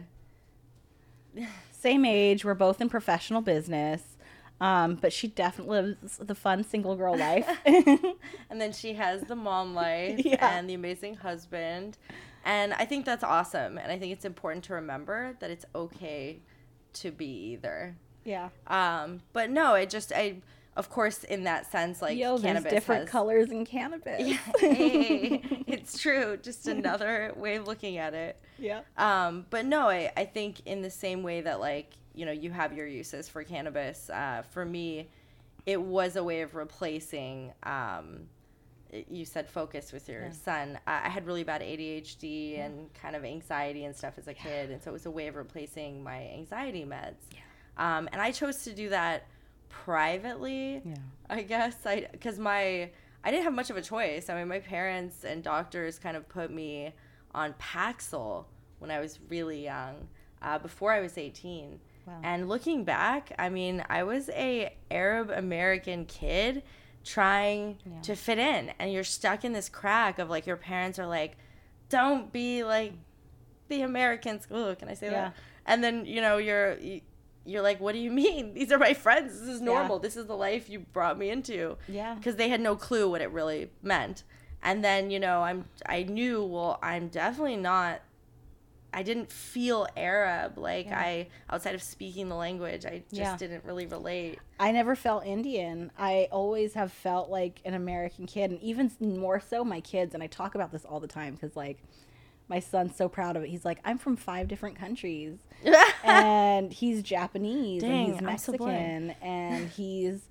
Same 1.71 2.05
age, 2.05 2.43
we're 2.43 2.53
both 2.53 2.81
in 2.81 2.89
professional 2.89 3.41
business. 3.41 4.01
Um, 4.59 4.95
but 4.95 5.13
she 5.13 5.27
definitely 5.27 5.81
lives 6.01 6.17
the 6.17 6.33
fun 6.33 6.63
single 6.63 6.95
girl 6.95 7.15
life. 7.15 7.47
and 7.65 8.59
then 8.59 8.73
she 8.73 8.93
has 8.93 9.21
the 9.21 9.35
mom 9.35 9.75
life 9.75 10.19
Yeah. 10.25 10.57
and 10.57 10.67
the 10.67 10.73
amazing 10.73 11.15
husband. 11.15 11.97
And 12.43 12.73
I 12.73 12.85
think 12.85 13.05
that's 13.05 13.23
awesome. 13.23 13.77
And 13.77 13.91
I 13.91 13.99
think 13.99 14.13
it's 14.13 14.25
important 14.25 14.63
to 14.65 14.73
remember 14.73 15.35
that 15.41 15.51
it's 15.51 15.65
okay 15.75 16.39
to 16.93 17.11
be 17.11 17.51
either. 17.53 17.95
yeah. 18.25 18.49
Um, 18.65 19.21
but 19.31 19.51
no, 19.51 19.75
it 19.75 19.91
just 19.91 20.11
I 20.15 20.37
of 20.77 20.89
course 20.89 21.23
in 21.25 21.43
that 21.43 21.69
sense 21.71 22.01
like 22.01 22.17
Yo, 22.17 22.37
there's 22.37 22.41
cannabis 22.43 22.71
different 22.71 23.01
has, 23.01 23.09
colors 23.09 23.51
in 23.51 23.65
cannabis. 23.65 24.21
Yeah, 24.25 24.37
hey, 24.59 25.41
it's 25.67 25.99
true. 25.99 26.37
Just 26.37 26.67
another 26.77 27.33
way 27.35 27.55
of 27.57 27.67
looking 27.67 27.97
at 27.97 28.13
it. 28.13 28.39
yeah. 28.57 28.81
Um, 28.97 29.45
but 29.49 29.65
no, 29.65 29.89
I, 29.89 30.11
I 30.15 30.23
think 30.25 30.61
in 30.65 30.81
the 30.81 30.89
same 30.89 31.23
way 31.23 31.41
that 31.41 31.59
like 31.59 31.91
you 32.15 32.25
know 32.25 32.31
you 32.31 32.51
have 32.51 32.73
your 32.73 32.87
uses 32.87 33.27
for 33.27 33.43
cannabis. 33.43 34.09
Uh, 34.09 34.43
for 34.51 34.63
me, 34.65 35.09
it 35.65 35.81
was 35.81 36.15
a 36.15 36.23
way 36.23 36.41
of 36.41 36.55
replacing. 36.55 37.51
Um, 37.63 38.27
you 39.09 39.25
said 39.25 39.49
focus 39.49 39.91
with 39.91 40.07
your 40.07 40.21
Yeah. 40.27 40.31
son. 40.31 40.79
I, 40.87 41.07
I 41.07 41.09
had 41.09 41.25
really 41.27 41.43
bad 41.43 41.61
ADHD 41.61 42.59
and 42.63 42.89
kind 42.93 43.15
of 43.17 43.25
anxiety 43.25 43.83
and 43.83 43.93
stuff 43.95 44.13
as 44.17 44.27
a 44.29 44.33
kid, 44.33 44.71
and 44.71 44.81
so 44.81 44.91
it 44.91 44.93
was 44.93 45.05
a 45.05 45.11
way 45.11 45.27
of 45.27 45.35
replacing 45.35 46.01
my 46.01 46.29
anxiety 46.33 46.85
meds. 46.85 47.17
Um, 47.77 48.07
and 48.13 48.21
I 48.21 48.31
chose 48.31 48.63
to 48.63 48.73
do 48.73 48.89
that 48.89 49.25
privately. 49.69 50.81
Yeah. 50.85 50.95
I 51.29 51.41
guess 51.43 51.85
I 51.85 52.07
because 52.11 52.39
my 52.39 52.89
I 53.23 53.31
didn't 53.31 53.43
have 53.43 53.53
much 53.53 53.69
of 53.69 53.77
a 53.77 53.81
choice. 53.81 54.29
I 54.29 54.35
mean, 54.37 54.47
my 54.47 54.59
parents 54.59 55.23
and 55.23 55.43
doctors 55.43 55.99
kind 55.99 56.15
of 56.15 56.27
put 56.29 56.51
me 56.51 56.93
on 57.33 57.53
Paxil 57.53 58.45
when 58.79 58.91
I 58.91 58.99
was 58.99 59.19
really 59.29 59.63
young, 59.63 60.07
uh, 60.41 60.59
before 60.59 60.91
I 60.93 60.99
was 61.01 61.17
eighteen. 61.17 61.79
Wow. 62.05 62.19
And 62.23 62.47
looking 62.47 62.83
back, 62.85 63.33
I 63.37 63.49
mean, 63.49 63.83
I 63.89 64.03
was 64.03 64.29
a 64.29 64.73
Arab 64.89 65.29
American 65.29 66.05
kid 66.05 66.63
trying 67.03 67.77
Yeah. 67.85 68.01
to 68.01 68.15
fit 68.15 68.37
in, 68.37 68.71
and 68.79 68.91
you're 68.93 69.03
stuck 69.03 69.43
in 69.45 69.53
this 69.53 69.67
crack 69.69 70.19
of 70.19 70.29
like 70.29 70.45
your 70.47 70.57
parents 70.57 70.99
are 70.99 71.07
like, 71.07 71.37
"Don't 71.89 72.31
be 72.31 72.63
like 72.63 72.93
the 73.67 73.81
Americans." 73.81 74.47
Oh, 74.51 74.73
can 74.75 74.87
I 74.89 74.93
say 74.93 75.07
Yeah. 75.07 75.11
that? 75.11 75.33
And 75.65 75.83
then 75.83 76.05
you 76.05 76.21
know 76.21 76.37
you're. 76.37 76.77
You, 77.47 77.53
you're 77.53 77.61
like, 77.61 77.79
what 77.79 77.93
do 77.93 77.99
you 77.99 78.11
mean? 78.11 78.53
These 78.55 78.71
are 78.71 78.77
my 78.77 78.93
friends. 78.93 79.39
This 79.39 79.49
is 79.49 79.59
Yeah. 79.59 79.65
normal. 79.65 79.99
This 79.99 80.15
is 80.17 80.25
the 80.27 80.35
life 80.37 80.69
you 80.69 80.79
brought 80.79 81.17
me 81.17 81.29
into 81.29 81.77
Yeah. 81.87 82.15
because 82.15 82.35
they 82.35 82.49
had 82.49 82.61
no 82.61 82.75
clue 82.75 83.09
what 83.09 83.21
it 83.21 83.31
really 83.31 83.71
meant. 83.81 84.23
And 84.63 84.83
then 84.83 85.11
you 85.11 85.19
know, 85.19 85.41
I'm 85.43 85.65
I 85.85 86.03
knew 86.03 86.43
well, 86.43 86.79
I'm 86.81 87.07
definitely 87.09 87.57
not. 87.57 88.01
I 88.93 89.03
didn't 89.03 89.31
feel 89.31 89.85
Arab 89.95 90.57
like 90.57 90.87
Yeah. 90.87 90.97
I 90.99 91.27
outside 91.49 91.75
of 91.75 91.83
speaking 91.83 92.29
the 92.29 92.35
language. 92.35 92.85
I 92.85 92.99
just 93.09 93.13
Yeah. 93.13 93.37
didn't 93.37 93.63
really 93.65 93.85
relate. 93.85 94.39
I 94.59 94.71
never 94.71 94.95
felt 94.95 95.25
Indian. 95.25 95.91
I 95.97 96.29
always 96.31 96.73
have 96.73 96.91
felt 96.91 97.29
like 97.29 97.61
an 97.65 97.73
American 97.75 98.25
kid, 98.25 98.49
and 98.49 98.59
even 98.61 98.89
more 98.99 99.39
so 99.39 99.63
my 99.63 99.81
kids. 99.81 100.13
And 100.15 100.23
I 100.23 100.27
talk 100.27 100.55
about 100.55 100.71
this 100.71 100.83
all 100.85 100.99
the 100.99 101.07
time 101.07 101.35
because, 101.35 101.55
like, 101.55 101.77
my 102.49 102.59
son's 102.59 102.95
so 102.95 103.09
proud 103.09 103.35
of 103.35 103.43
it. 103.43 103.49
He's 103.49 103.65
like, 103.65 103.79
I'm 103.83 103.97
from 103.97 104.15
five 104.15 104.47
different 104.47 104.77
countries, 104.77 105.37
and 106.03 106.71
he's 106.71 107.03
Japanese, 107.03 107.81
Dang, 107.81 107.91
and 107.91 108.05
he's 108.07 108.15
I'm 108.15 108.37
so. 108.37 108.51
Mexican, 108.51 109.11
and 109.21 109.69
he's 109.69 110.29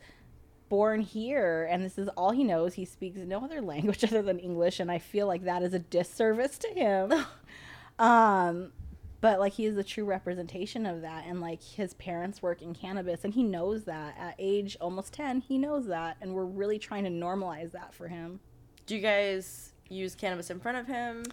born 0.68 1.00
here, 1.00 1.68
and 1.70 1.84
this 1.84 1.98
is 1.98 2.08
all 2.16 2.32
he 2.32 2.44
knows. 2.44 2.74
He 2.74 2.84
speaks 2.84 3.18
no 3.18 3.44
other 3.44 3.60
language 3.60 4.04
other 4.10 4.22
than 4.22 4.38
English, 4.38 4.80
and 4.80 4.90
I 4.90 4.98
feel 4.98 5.26
like 5.26 5.44
that 5.44 5.62
is 5.62 5.74
a 5.74 5.78
disservice 5.78 6.58
to 6.58 6.68
him. 6.68 7.12
um, 7.98 8.72
but 9.20 9.40
like 9.40 9.54
he 9.54 9.66
is 9.66 9.74
the 9.74 9.84
true 9.84 10.04
representation 10.04 10.86
of 10.86 11.02
that 11.02 11.24
and 11.26 11.40
like 11.40 11.62
his 11.62 11.94
parents 11.94 12.42
work 12.42 12.62
in 12.62 12.74
cannabis 12.74 13.24
and 13.24 13.34
he 13.34 13.42
knows 13.42 13.84
that 13.84 14.14
at 14.18 14.34
age 14.38 14.76
almost 14.80 15.12
10 15.14 15.40
he 15.40 15.58
knows 15.58 15.86
that 15.86 16.16
and 16.20 16.34
we're 16.34 16.44
really 16.44 16.78
trying 16.78 17.02
to 17.02 17.10
normalize 17.10 17.72
that 17.72 17.94
for 17.94 18.08
him 18.08 18.38
Do 18.86 18.94
you 18.94 19.00
guys 19.00 19.72
use 19.88 20.14
cannabis 20.14 20.50
in 20.50 20.60
front 20.60 20.78
of 20.78 20.86
him? 20.86 21.24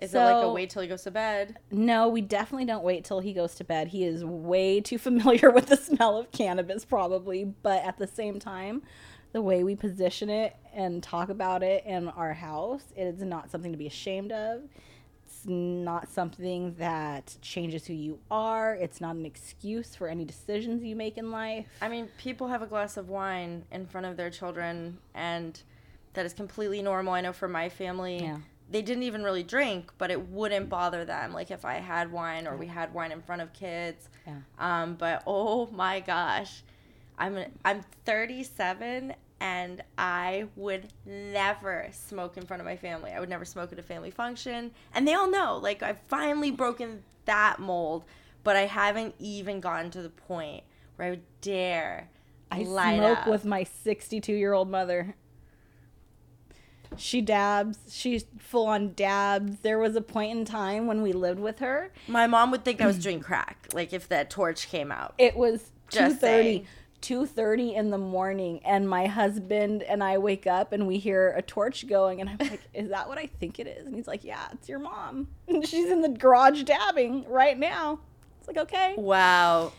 Is 0.00 0.14
it 0.14 0.18
like 0.18 0.42
a 0.42 0.52
wait 0.52 0.70
till 0.70 0.82
he 0.82 0.88
goes 0.88 1.02
to 1.02 1.10
bed? 1.10 1.58
no 1.70 2.08
we 2.08 2.20
definitely 2.20 2.64
don't 2.64 2.84
wait 2.84 3.04
till 3.04 3.20
he 3.20 3.32
goes 3.32 3.54
to 3.56 3.64
bed 3.64 3.88
he 3.88 4.04
is 4.04 4.24
way 4.24 4.80
too 4.80 4.98
familiar 5.08 5.50
with 5.50 5.66
the 5.66 5.76
smell 5.76 6.16
of 6.16 6.30
cannabis 6.32 6.84
probably 6.84 7.44
but 7.44 7.82
at 7.84 7.98
the 7.98 8.06
same 8.06 8.38
time 8.38 8.82
the 9.32 9.40
way 9.40 9.62
we 9.62 9.76
position 9.76 10.28
it 10.28 10.56
and 10.74 11.02
talk 11.02 11.28
about 11.28 11.62
it 11.62 11.84
in 11.86 12.08
our 12.08 12.32
house 12.32 12.84
it 12.96 13.04
is 13.04 13.20
not 13.22 13.50
something 13.50 13.70
to 13.72 13.78
be 13.78 13.86
ashamed 13.86 14.32
of 14.32 14.62
it's 15.24 15.46
not 15.46 16.08
something 16.08 16.74
that 16.78 17.36
changes 17.40 17.86
who 17.86 17.92
you 17.92 18.18
are 18.30 18.74
it's 18.74 19.00
not 19.00 19.14
an 19.14 19.24
excuse 19.24 19.94
for 19.94 20.08
any 20.08 20.24
decisions 20.24 20.82
you 20.82 20.96
make 20.96 21.16
in 21.16 21.30
life 21.30 21.66
I 21.80 21.88
mean, 21.88 22.08
people 22.18 22.48
have 22.48 22.62
a 22.62 22.66
glass 22.66 22.96
of 22.96 23.08
wine 23.08 23.64
in 23.70 23.86
front 23.86 24.06
of 24.06 24.16
their 24.16 24.30
children, 24.30 24.98
and 25.14 25.60
that 26.14 26.26
is 26.26 26.32
completely 26.32 26.82
normal. 26.82 27.14
I 27.14 27.20
know 27.20 27.32
for 27.32 27.46
my 27.48 27.68
family, 27.68 28.24
Yeah. 28.24 28.38
They 28.70 28.82
didn't 28.82 29.02
even 29.02 29.24
really 29.24 29.42
drink, 29.42 29.92
but 29.98 30.10
it 30.10 30.28
wouldn't 30.28 30.68
bother 30.68 31.04
them. 31.04 31.32
Like 31.32 31.50
if 31.50 31.64
I 31.64 31.74
had 31.74 32.12
wine 32.12 32.46
or 32.46 32.56
we 32.56 32.66
had 32.66 32.94
wine 32.94 33.12
in 33.12 33.20
front 33.20 33.42
of 33.42 33.52
kids. 33.52 34.08
Yeah. 34.26 34.36
Um, 34.58 34.94
but 34.94 35.22
oh 35.26 35.68
my 35.72 36.00
gosh, 36.00 36.62
I'm 37.18 37.38
I'm 37.64 37.82
37 38.04 39.14
and 39.40 39.82
I 39.96 40.46
would 40.54 40.88
never 41.06 41.88
smoke 41.92 42.36
in 42.36 42.44
front 42.44 42.60
of 42.60 42.66
my 42.66 42.76
family. 42.76 43.10
I 43.10 43.20
would 43.20 43.28
never 43.28 43.44
smoke 43.44 43.72
at 43.72 43.78
a 43.78 43.82
family 43.82 44.10
function, 44.10 44.70
and 44.94 45.08
they 45.08 45.14
all 45.14 45.30
know. 45.30 45.58
Like 45.60 45.82
I've 45.82 46.00
finally 46.08 46.50
broken 46.50 47.02
that 47.24 47.58
mold, 47.58 48.04
but 48.44 48.56
I 48.56 48.66
haven't 48.66 49.14
even 49.18 49.60
gotten 49.60 49.90
to 49.92 50.02
the 50.02 50.10
point 50.10 50.62
where 50.96 51.08
I 51.08 51.10
would 51.10 51.40
dare. 51.40 52.08
I 52.52 52.64
smoke 52.64 53.18
up. 53.18 53.28
with 53.28 53.44
my 53.44 53.64
62 53.64 54.32
year 54.32 54.52
old 54.52 54.70
mother. 54.70 55.14
She 56.96 57.20
dabs. 57.20 57.78
She's 57.90 58.24
full 58.38 58.66
on 58.66 58.94
dabs. 58.94 59.60
There 59.60 59.78
was 59.78 59.96
a 59.96 60.00
point 60.00 60.36
in 60.38 60.44
time 60.44 60.86
when 60.86 61.02
we 61.02 61.12
lived 61.12 61.40
with 61.40 61.60
her. 61.60 61.92
My 62.08 62.26
mom 62.26 62.50
would 62.50 62.64
think 62.64 62.80
I 62.80 62.86
was 62.86 62.98
doing 62.98 63.20
crack, 63.20 63.68
like 63.72 63.92
if 63.92 64.08
that 64.08 64.30
torch 64.30 64.68
came 64.68 64.90
out. 64.92 65.14
It 65.18 65.36
was 65.36 65.70
Just 65.88 66.16
2:30 66.16 66.20
saying. 66.20 66.66
2:30 67.00 67.74
in 67.74 67.90
the 67.90 67.98
morning 67.98 68.60
and 68.62 68.86
my 68.86 69.06
husband 69.06 69.82
and 69.84 70.04
I 70.04 70.18
wake 70.18 70.46
up 70.46 70.72
and 70.72 70.86
we 70.86 70.98
hear 70.98 71.30
a 71.34 71.40
torch 71.40 71.86
going 71.86 72.20
and 72.20 72.28
I'm 72.28 72.36
like, 72.38 72.60
"Is 72.74 72.90
that 72.90 73.08
what 73.08 73.16
I 73.16 73.26
think 73.26 73.58
it 73.58 73.66
is?" 73.66 73.86
And 73.86 73.94
he's 73.94 74.06
like, 74.06 74.22
"Yeah, 74.22 74.46
it's 74.52 74.68
your 74.68 74.80
mom. 74.80 75.28
She's 75.64 75.90
in 75.90 76.02
the 76.02 76.10
garage 76.10 76.64
dabbing 76.64 77.24
right 77.28 77.58
now." 77.58 78.00
It's 78.38 78.48
like, 78.48 78.58
"Okay." 78.58 78.94
Wow. 78.98 79.72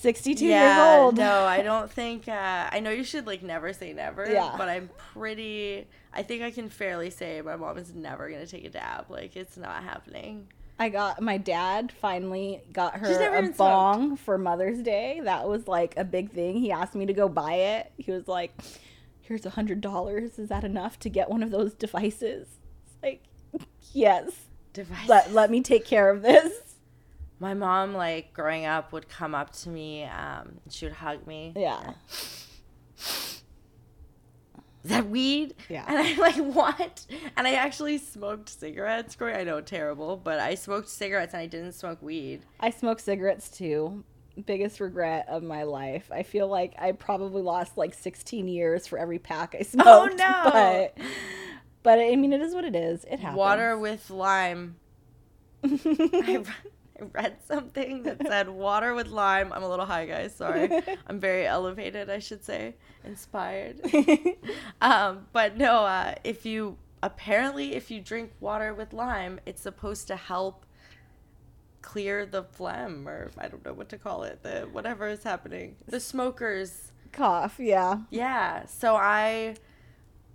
62 0.00 0.46
yeah, 0.46 0.94
years 0.94 1.02
old. 1.02 1.16
No, 1.18 1.44
I 1.44 1.60
don't 1.62 1.90
think. 1.90 2.26
Uh, 2.26 2.68
I 2.72 2.80
know 2.80 2.90
you 2.90 3.04
should 3.04 3.26
like 3.26 3.42
never 3.42 3.74
say 3.74 3.92
never. 3.92 4.30
Yeah. 4.30 4.54
But 4.56 4.70
I'm 4.70 4.88
pretty. 5.12 5.86
I 6.14 6.22
think 6.22 6.42
I 6.42 6.50
can 6.50 6.70
fairly 6.70 7.10
say 7.10 7.42
my 7.42 7.56
mom 7.56 7.76
is 7.76 7.94
never 7.94 8.30
gonna 8.30 8.46
take 8.46 8.64
a 8.64 8.70
dab. 8.70 9.10
Like 9.10 9.36
it's 9.36 9.58
not 9.58 9.82
happening. 9.82 10.48
I 10.78 10.88
got 10.88 11.20
my 11.20 11.36
dad 11.36 11.92
finally 11.92 12.62
got 12.72 12.96
her 12.96 13.06
a 13.06 13.10
even 13.10 13.44
smoked. 13.44 13.58
bong 13.58 14.16
for 14.16 14.38
Mother's 14.38 14.80
Day. 14.80 15.20
That 15.22 15.46
was 15.46 15.68
like 15.68 15.94
a 15.98 16.04
big 16.04 16.30
thing. 16.30 16.56
He 16.56 16.72
asked 16.72 16.94
me 16.94 17.04
to 17.04 17.12
go 17.12 17.28
buy 17.28 17.54
it. 17.54 17.92
He 17.98 18.10
was 18.10 18.26
like, 18.26 18.52
"Here's 19.20 19.44
a 19.44 19.50
hundred 19.50 19.82
dollars. 19.82 20.38
Is 20.38 20.48
that 20.48 20.64
enough 20.64 20.98
to 21.00 21.10
get 21.10 21.28
one 21.28 21.42
of 21.42 21.50
those 21.50 21.74
devices?" 21.74 22.48
It's 22.86 23.02
like, 23.02 23.22
yes. 23.92 24.32
Device. 24.72 25.08
Let 25.08 25.34
let 25.34 25.50
me 25.50 25.60
take 25.60 25.84
care 25.84 26.08
of 26.08 26.22
this. 26.22 26.69
My 27.40 27.54
mom, 27.54 27.94
like 27.94 28.32
growing 28.32 28.66
up, 28.66 28.92
would 28.92 29.08
come 29.08 29.34
up 29.34 29.52
to 29.54 29.68
me. 29.68 30.04
Um, 30.04 30.60
she 30.68 30.84
would 30.84 30.94
hug 30.94 31.26
me. 31.26 31.52
Yeah. 31.56 31.94
That 34.84 35.08
weed? 35.08 35.54
Yeah. 35.68 35.84
And 35.86 35.98
I'm 35.98 36.16
like, 36.16 36.36
what? 36.54 37.06
And 37.36 37.46
I 37.46 37.54
actually 37.54 37.98
smoked 37.98 38.48
cigarettes. 38.48 39.14
Growing, 39.14 39.36
I 39.36 39.44
know, 39.44 39.60
terrible, 39.60 40.16
but 40.16 40.40
I 40.40 40.54
smoked 40.54 40.88
cigarettes 40.88 41.34
and 41.34 41.42
I 41.42 41.46
didn't 41.46 41.72
smoke 41.72 42.00
weed. 42.00 42.44
I 42.60 42.70
smoke 42.70 43.00
cigarettes 43.00 43.50
too. 43.50 44.04
Biggest 44.46 44.80
regret 44.80 45.26
of 45.28 45.42
my 45.42 45.64
life. 45.64 46.10
I 46.10 46.22
feel 46.22 46.48
like 46.48 46.74
I 46.78 46.92
probably 46.92 47.42
lost 47.42 47.76
like 47.76 47.92
16 47.92 48.48
years 48.48 48.86
for 48.86 48.98
every 48.98 49.18
pack 49.18 49.54
I 49.58 49.62
smoked. 49.64 49.88
Oh, 49.88 50.06
no. 50.16 50.50
But 50.50 50.96
but 51.82 51.98
I 51.98 52.16
mean, 52.16 52.32
it 52.32 52.40
is 52.40 52.54
what 52.54 52.64
it 52.64 52.74
is. 52.76 53.04
It 53.04 53.20
happens. 53.20 53.36
Water 53.38 53.78
with 53.78 54.08
lime. 54.10 54.76
I 55.64 56.42
I 56.79 56.79
read 57.12 57.36
something 57.46 58.02
that 58.04 58.20
said 58.26 58.48
water 58.48 58.94
with 58.94 59.08
lime. 59.08 59.52
I'm 59.52 59.62
a 59.62 59.68
little 59.68 59.86
high, 59.86 60.06
guys. 60.06 60.34
Sorry. 60.34 60.70
I'm 61.06 61.20
very 61.20 61.46
elevated, 61.46 62.10
I 62.10 62.18
should 62.18 62.44
say, 62.44 62.74
inspired. 63.04 63.80
um, 64.80 65.26
but 65.32 65.56
no, 65.56 65.84
uh, 65.84 66.14
if 66.24 66.44
you 66.46 66.76
apparently 67.02 67.74
if 67.74 67.90
you 67.90 68.00
drink 68.00 68.32
water 68.40 68.74
with 68.74 68.92
lime, 68.92 69.40
it's 69.46 69.62
supposed 69.62 70.06
to 70.08 70.16
help 70.16 70.66
clear 71.82 72.26
the 72.26 72.42
phlegm, 72.42 73.08
or 73.08 73.30
I 73.38 73.48
don't 73.48 73.64
know 73.64 73.72
what 73.72 73.88
to 73.90 73.98
call 73.98 74.24
it, 74.24 74.42
the 74.42 74.68
whatever 74.72 75.08
is 75.08 75.22
happening. 75.22 75.76
The 75.86 76.00
smokers. 76.00 76.92
Cough. 77.12 77.56
Yeah. 77.58 78.00
Yeah. 78.10 78.66
So 78.66 78.94
I 78.94 79.56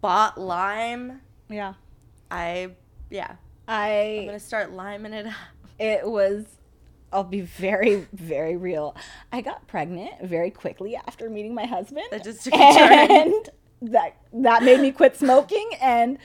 bought 0.02 0.40
lime. 0.40 1.22
Yeah. 1.50 1.74
I 2.30 2.72
yeah. 3.10 3.36
I 3.68 4.20
I'm 4.20 4.26
gonna 4.26 4.40
start 4.40 4.72
liming 4.72 5.14
it 5.14 5.28
up. 5.28 5.34
It 5.80 6.08
was 6.08 6.46
I'll 7.12 7.24
be 7.24 7.42
very 7.42 8.08
very 8.14 8.58
real. 8.58 8.96
I 9.32 9.42
got 9.42 9.68
pregnant 9.68 10.22
very 10.24 10.52
quickly 10.52 10.96
after 10.96 11.30
meeting 11.30 11.54
my 11.54 11.66
husband. 11.66 12.06
That 12.12 12.24
just 12.24 12.44
took 12.44 12.54
a 12.54 12.74
turn. 12.74 13.12
and 13.12 13.50
that 13.82 14.18
that 14.34 14.64
made 14.64 14.80
me 14.80 14.92
quit 14.92 15.16
smoking 15.16 15.70
and 15.82 16.18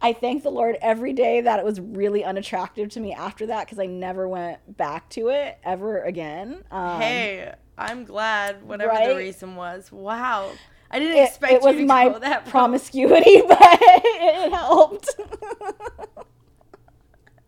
I 0.00 0.12
thank 0.12 0.42
the 0.42 0.50
Lord 0.50 0.76
every 0.82 1.12
day 1.12 1.40
that 1.40 1.58
it 1.58 1.64
was 1.64 1.80
really 1.80 2.22
unattractive 2.22 2.90
to 2.90 3.00
me 3.00 3.14
after 3.14 3.46
that 3.46 3.66
because 3.66 3.78
I 3.78 3.86
never 3.86 4.28
went 4.28 4.76
back 4.76 5.08
to 5.10 5.28
it 5.28 5.58
ever 5.64 6.02
again. 6.02 6.62
Um, 6.70 7.00
hey, 7.00 7.54
I'm 7.78 8.04
glad 8.04 8.62
whatever 8.62 8.90
right? 8.90 9.08
the 9.08 9.16
reason 9.16 9.56
was. 9.56 9.90
Wow. 9.90 10.52
I 10.90 10.98
didn't 10.98 11.16
it, 11.16 11.28
expect 11.28 11.52
it 11.54 11.62
was 11.62 11.74
you 11.74 11.80
to 11.80 11.86
my 11.86 12.08
go 12.08 12.18
that 12.18 12.42
route. 12.42 12.50
promiscuity, 12.50 13.42
but 13.48 13.58
it 13.60 14.52
helped. 14.52 15.16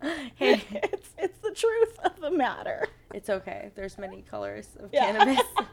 Hey, 0.37 0.63
it's 0.71 1.09
it's 1.19 1.39
the 1.39 1.51
truth 1.53 1.99
of 2.05 2.21
the 2.21 2.31
matter. 2.31 2.87
it's 3.13 3.29
okay. 3.29 3.71
There's 3.75 3.99
many 3.99 4.23
colors 4.23 4.69
of 4.79 4.91
Yeah. 4.93 5.13
cannabis. 5.13 5.43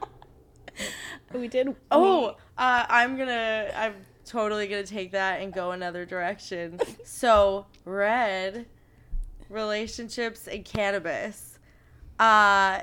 We 1.34 1.48
did. 1.48 1.74
Oh, 1.92 2.36
uh, 2.58 2.86
I'm 2.90 3.18
gonna. 3.18 3.72
I'm 3.76 3.94
totally 4.26 4.68
gonna 4.68 4.84
take 4.84 5.12
that 5.12 5.42
and 5.42 5.54
go 5.54 5.72
another 5.72 6.06
direction. 6.06 6.80
so 7.06 7.66
red 7.86 8.66
relationships 9.50 10.48
and 10.48 10.66
cannabis. 10.66 11.60
Uh, 12.20 12.82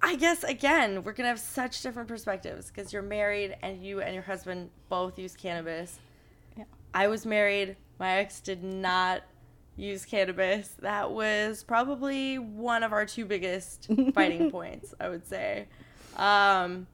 I 0.00 0.14
guess 0.18 0.42
again 0.44 1.02
we're 1.04 1.12
gonna 1.12 1.28
have 1.28 1.38
such 1.40 1.80
different 1.82 2.08
perspectives 2.08 2.68
because 2.70 2.92
you're 2.92 3.02
married 3.02 3.56
and 3.62 3.84
you 3.84 4.00
and 4.00 4.14
your 4.14 4.22
husband 4.24 4.70
both 4.88 5.18
use 5.18 5.34
cannabis. 5.36 5.98
Yeah. 6.56 6.64
I 6.94 7.06
was 7.08 7.24
married. 7.26 7.76
My 7.98 8.18
ex 8.18 8.40
did 8.40 8.62
not 8.64 9.22
use 9.78 10.04
cannabis. 10.04 10.68
That 10.80 11.10
was 11.12 11.62
probably 11.62 12.38
one 12.38 12.82
of 12.82 12.92
our 12.92 13.06
two 13.06 13.24
biggest 13.24 13.88
fighting 14.14 14.50
points, 14.50 14.92
I 15.00 15.08
would 15.08 15.26
say. 15.26 15.68
Um, 16.16 16.86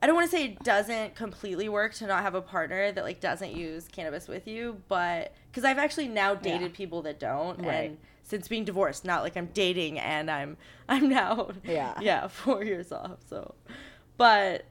I 0.00 0.06
don't 0.06 0.14
want 0.14 0.30
to 0.30 0.36
say 0.36 0.44
it 0.44 0.62
doesn't 0.62 1.16
completely 1.16 1.68
work 1.68 1.94
to 1.94 2.06
not 2.06 2.22
have 2.22 2.34
a 2.36 2.42
partner 2.42 2.92
that 2.92 3.02
like 3.02 3.18
doesn't 3.20 3.52
use 3.56 3.88
cannabis 3.88 4.28
with 4.28 4.46
you, 4.46 4.80
but 4.88 5.32
because 5.50 5.64
I've 5.64 5.78
actually 5.78 6.06
now 6.08 6.34
dated 6.36 6.70
Yeah. 6.70 6.76
people 6.76 7.02
that 7.02 7.18
don't, 7.18 7.58
Right. 7.60 7.90
and 7.90 7.98
since 8.22 8.46
being 8.46 8.64
divorced, 8.64 9.04
not 9.04 9.22
like 9.22 9.36
I'm 9.36 9.48
dating 9.54 9.98
and 9.98 10.30
I'm 10.30 10.56
I'm 10.88 11.08
now 11.08 11.50
Yeah. 11.64 11.94
yeah 12.00 12.28
four 12.28 12.62
years 12.62 12.92
off. 12.92 13.18
So, 13.28 13.54
but 14.18 14.66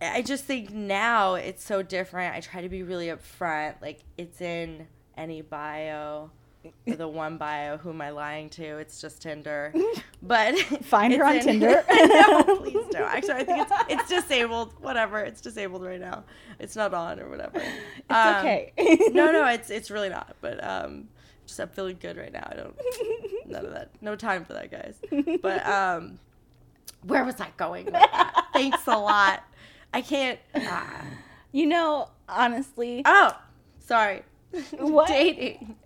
I 0.00 0.22
just 0.22 0.44
think 0.44 0.70
now 0.70 1.34
it's 1.34 1.62
so 1.62 1.82
different. 1.82 2.34
I 2.34 2.40
try 2.40 2.62
to 2.62 2.68
be 2.70 2.82
really 2.82 3.08
upfront. 3.08 3.82
Like 3.82 3.98
it's 4.16 4.40
in 4.40 4.86
any 5.16 5.42
bio. 5.42 6.30
The 6.86 7.08
one 7.08 7.38
bio, 7.38 7.78
who 7.78 7.90
am 7.90 8.00
I 8.02 8.10
lying 8.10 8.50
to? 8.50 8.62
It's 8.78 9.00
just 9.00 9.22
Tinder. 9.22 9.72
But 10.22 10.58
Find 10.84 11.14
her 11.14 11.24
on 11.24 11.40
Tinder. 11.40 11.82
no, 11.90 12.42
please 12.58 12.84
don't. 12.90 13.02
Actually, 13.02 13.34
I 13.34 13.44
think 13.44 13.62
it's 13.62 13.72
it's 13.88 14.08
disabled. 14.10 14.74
Whatever, 14.80 15.20
it's 15.20 15.40
disabled 15.40 15.82
right 15.82 15.98
now. 16.00 16.24
It's 16.58 16.76
not 16.76 16.92
on 16.92 17.18
or 17.20 17.30
whatever. 17.30 17.56
It's 17.58 18.10
Um, 18.10 18.36
okay. 18.36 18.72
no, 19.12 19.32
no, 19.32 19.46
it's 19.46 19.70
it's 19.70 19.90
really 19.90 20.10
not. 20.10 20.36
But 20.42 20.62
um, 20.62 21.08
just 21.46 21.58
I'm 21.58 21.68
feeling 21.70 21.96
good 21.98 22.18
right 22.18 22.30
now. 22.32 22.46
I 22.50 22.54
don't 22.54 22.76
none 23.46 23.64
of 23.64 23.72
that. 23.72 23.90
No 24.02 24.14
time 24.14 24.44
for 24.44 24.52
that, 24.52 24.70
guys. 24.70 25.00
But 25.40 25.66
um, 25.66 26.18
where 27.04 27.24
was 27.24 27.40
I 27.40 27.48
going? 27.56 27.88
Thanks 28.52 28.86
a 28.86 28.98
lot. 28.98 29.42
I 29.94 30.02
can't. 30.02 30.38
ah. 30.54 31.02
You 31.52 31.64
know, 31.66 32.10
honestly, 32.28 33.00
Oh, 33.06 33.34
sorry. 33.78 34.22
What? 34.78 35.08
Dating. 35.08 35.76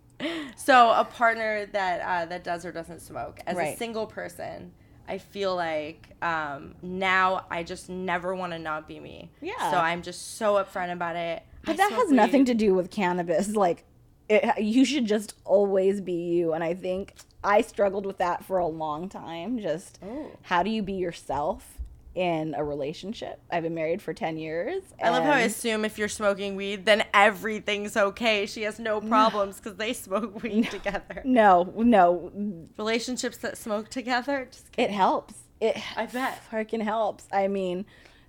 So 0.57 0.91
a 0.91 1.05
partner 1.05 1.67
that 1.67 2.01
uh, 2.01 2.27
that 2.27 2.45
does 2.45 2.65
or 2.65 2.73
doesn't 2.73 3.01
smoke. 3.01 3.41
As 3.47 3.57
a 3.59 3.77
single 3.77 4.07
person, 4.07 4.73
I 5.09 5.19
feel 5.19 5.55
like 5.57 6.09
um, 6.23 6.75
now 6.83 7.47
I 7.51 7.63
just 7.63 7.89
never 7.91 8.35
want 8.35 8.53
to 8.53 8.59
not 8.59 8.89
be 8.89 9.01
me. 9.01 9.31
Yeah. 9.41 9.71
So 9.71 9.77
I'm 9.77 10.03
just 10.03 10.37
so 10.37 10.55
upfront 10.55 10.93
about 10.93 11.17
it. 11.17 11.43
but 11.65 11.77
that 11.77 11.93
has 11.93 12.11
nothing 12.11 12.45
to 12.47 12.55
do 12.55 12.75
with 12.75 12.91
cannabis. 12.91 13.49
Like, 13.55 13.85
it, 14.29 14.63
you 14.63 14.85
should 14.85 15.07
just 15.07 15.35
always 15.45 16.01
be 16.01 16.13
you. 16.15 16.53
And 16.55 16.65
I 16.65 16.73
think 16.75 17.15
I 17.43 17.61
struggled 17.61 18.07
with 18.07 18.19
that 18.19 18.45
for 18.45 18.59
a 18.59 18.67
long 18.67 19.09
time. 19.11 19.59
Just 19.59 19.99
Oh. 20.03 20.31
how 20.43 20.63
do 20.63 20.71
you 20.71 20.83
be 20.83 20.95
yourself 20.95 21.79
in 22.15 22.55
a 22.57 22.63
relationship? 22.65 23.41
I've 23.51 23.63
been 23.63 23.75
married 23.75 24.01
for 24.03 24.13
10 24.15 24.37
years. 24.39 24.83
I 25.03 25.11
love 25.11 25.25
how 25.25 25.33
I 25.33 25.41
assume 25.41 25.85
if 25.85 25.99
you're 25.99 26.09
smoking 26.09 26.57
weed, 26.57 26.87
then 26.87 27.05
everything's 27.13 27.97
okay. 27.97 28.47
She 28.47 28.63
has 28.63 28.79
no 28.79 29.01
problems 29.01 29.59
because 29.59 29.77
they 29.77 29.93
smoke 29.93 30.43
weed 30.43 30.71
together. 30.71 31.23
No, 31.25 31.73
no, 31.77 32.33
Relationships 32.79 33.37
that 33.39 33.59
smoke 33.59 33.89
together, 33.89 34.49
just 34.51 34.67
it 34.77 34.91
helps. 34.91 35.35
It 35.61 35.77
I 35.97 36.07
bet. 36.07 36.41
freaking 36.51 36.83
helps. 36.83 37.27
I 37.33 37.49
mean, 37.49 37.85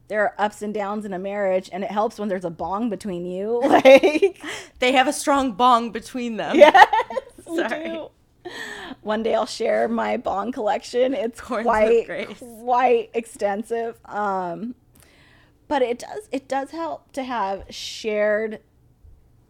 there 0.07 0.21
are 0.21 0.35
ups 0.37 0.61
and 0.61 0.73
downs 0.73 1.05
in 1.05 1.13
a 1.13 1.19
marriage, 1.19 1.69
and 1.73 1.83
it 1.83 1.89
helps 1.91 2.19
when 2.19 2.29
there's 2.29 2.45
a 2.45 2.49
bong 2.51 2.89
between 2.89 3.25
you. 3.25 3.61
Like, 3.65 4.41
they 4.79 4.91
have 4.93 5.07
a 5.07 5.13
strong 5.13 5.53
bong 5.53 5.91
between 5.91 6.37
them. 6.37 6.55
yes, 6.55 6.87
Sorry. 7.55 7.99
One 9.01 9.23
day 9.23 9.35
I'll 9.35 9.45
share 9.45 9.87
my 9.87 10.17
bong 10.17 10.51
collection. 10.51 11.13
It's 11.13 11.39
Corns 11.41 11.65
quite 11.65 12.37
quite 12.39 13.09
extensive. 13.13 13.99
Um, 14.05 14.75
but 15.67 15.81
it 15.81 15.99
does 15.99 16.29
it 16.31 16.47
does 16.47 16.71
help 16.71 17.11
to 17.13 17.23
have 17.23 17.63
shared 17.69 18.59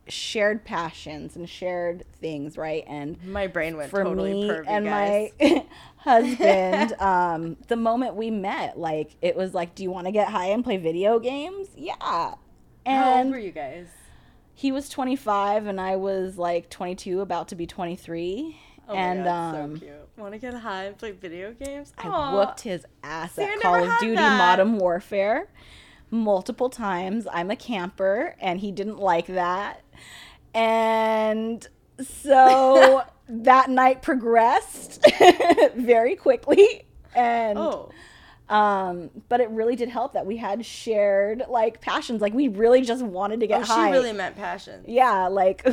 shared 0.07 0.63
passions 0.65 1.35
and 1.35 1.49
shared 1.49 2.03
things, 2.21 2.57
right? 2.57 2.83
And 2.87 3.17
My 3.25 3.47
brain 3.47 3.75
went 3.75 3.89
for 3.89 4.03
totally 4.03 4.33
me 4.33 4.47
pervy, 4.47 4.65
and 4.67 4.85
guys. 4.85 5.31
my 5.39 5.65
husband, 5.97 6.93
um, 7.01 7.57
the 7.67 7.75
moment 7.75 8.15
we 8.15 8.29
met, 8.29 8.77
like 8.77 9.15
it 9.21 9.35
was 9.35 9.53
like, 9.53 9.73
"Do 9.75 9.83
you 9.83 9.91
want 9.91 10.05
to 10.05 10.11
get 10.11 10.27
high 10.29 10.47
and 10.47 10.63
play 10.63 10.77
video 10.77 11.19
games?" 11.19 11.69
Yeah. 11.75 12.35
And 12.85 13.03
How 13.03 13.17
old 13.23 13.31
were 13.31 13.39
you 13.39 13.51
guys? 13.51 13.87
he 14.53 14.71
was 14.71 14.87
25 14.89 15.65
and 15.65 15.81
I 15.81 15.95
was 15.97 16.37
like 16.37 16.69
22, 16.69 17.19
about 17.19 17.47
to 17.49 17.55
be 17.55 17.65
23. 17.65 18.55
Oh 18.87 18.93
and 18.95 19.23
God, 19.23 19.55
um, 19.55 19.75
so 19.75 19.79
cute. 19.85 19.93
Want 20.17 20.33
to 20.33 20.39
get 20.39 20.53
high 20.53 20.83
and 20.85 20.97
play 20.97 21.11
video 21.11 21.51
games? 21.53 21.91
I 21.97 22.07
Aw. 22.07 22.35
whooped 22.37 22.61
his 22.61 22.85
ass 23.03 23.33
See, 23.33 23.43
at 23.43 23.59
Call 23.61 23.83
of 23.83 23.99
Duty 23.99 24.15
that. 24.15 24.37
Modern 24.37 24.77
Warfare 24.77 25.47
multiple 26.11 26.69
times. 26.69 27.27
I'm 27.31 27.49
a 27.51 27.55
camper 27.55 28.35
and 28.39 28.59
he 28.59 28.71
didn't 28.71 28.99
like 28.99 29.27
that. 29.27 29.81
And 30.53 31.67
so 32.01 33.03
that 33.29 33.69
night 33.69 34.01
progressed 34.01 35.03
very 35.75 36.15
quickly. 36.15 36.85
And 37.15 37.57
Oh, 37.57 37.91
um 38.47 39.09
but 39.27 39.39
it 39.41 39.49
really 39.49 39.75
did 39.75 39.89
help 39.89 40.13
that 40.13 40.23
we 40.27 40.37
had 40.37 40.63
shared 40.63 41.41
like 41.49 41.81
passions 41.81 42.21
like 42.21 42.31
we 42.31 42.47
really 42.47 42.81
just 42.81 43.03
wanted 43.03 43.39
to 43.39 43.47
get 43.47 43.61
oh 43.61 43.65
high 43.65 43.87
she 43.87 43.91
really 43.91 44.13
meant 44.13 44.35
passion. 44.35 44.83
yeah 44.85 45.25
like 45.27 45.65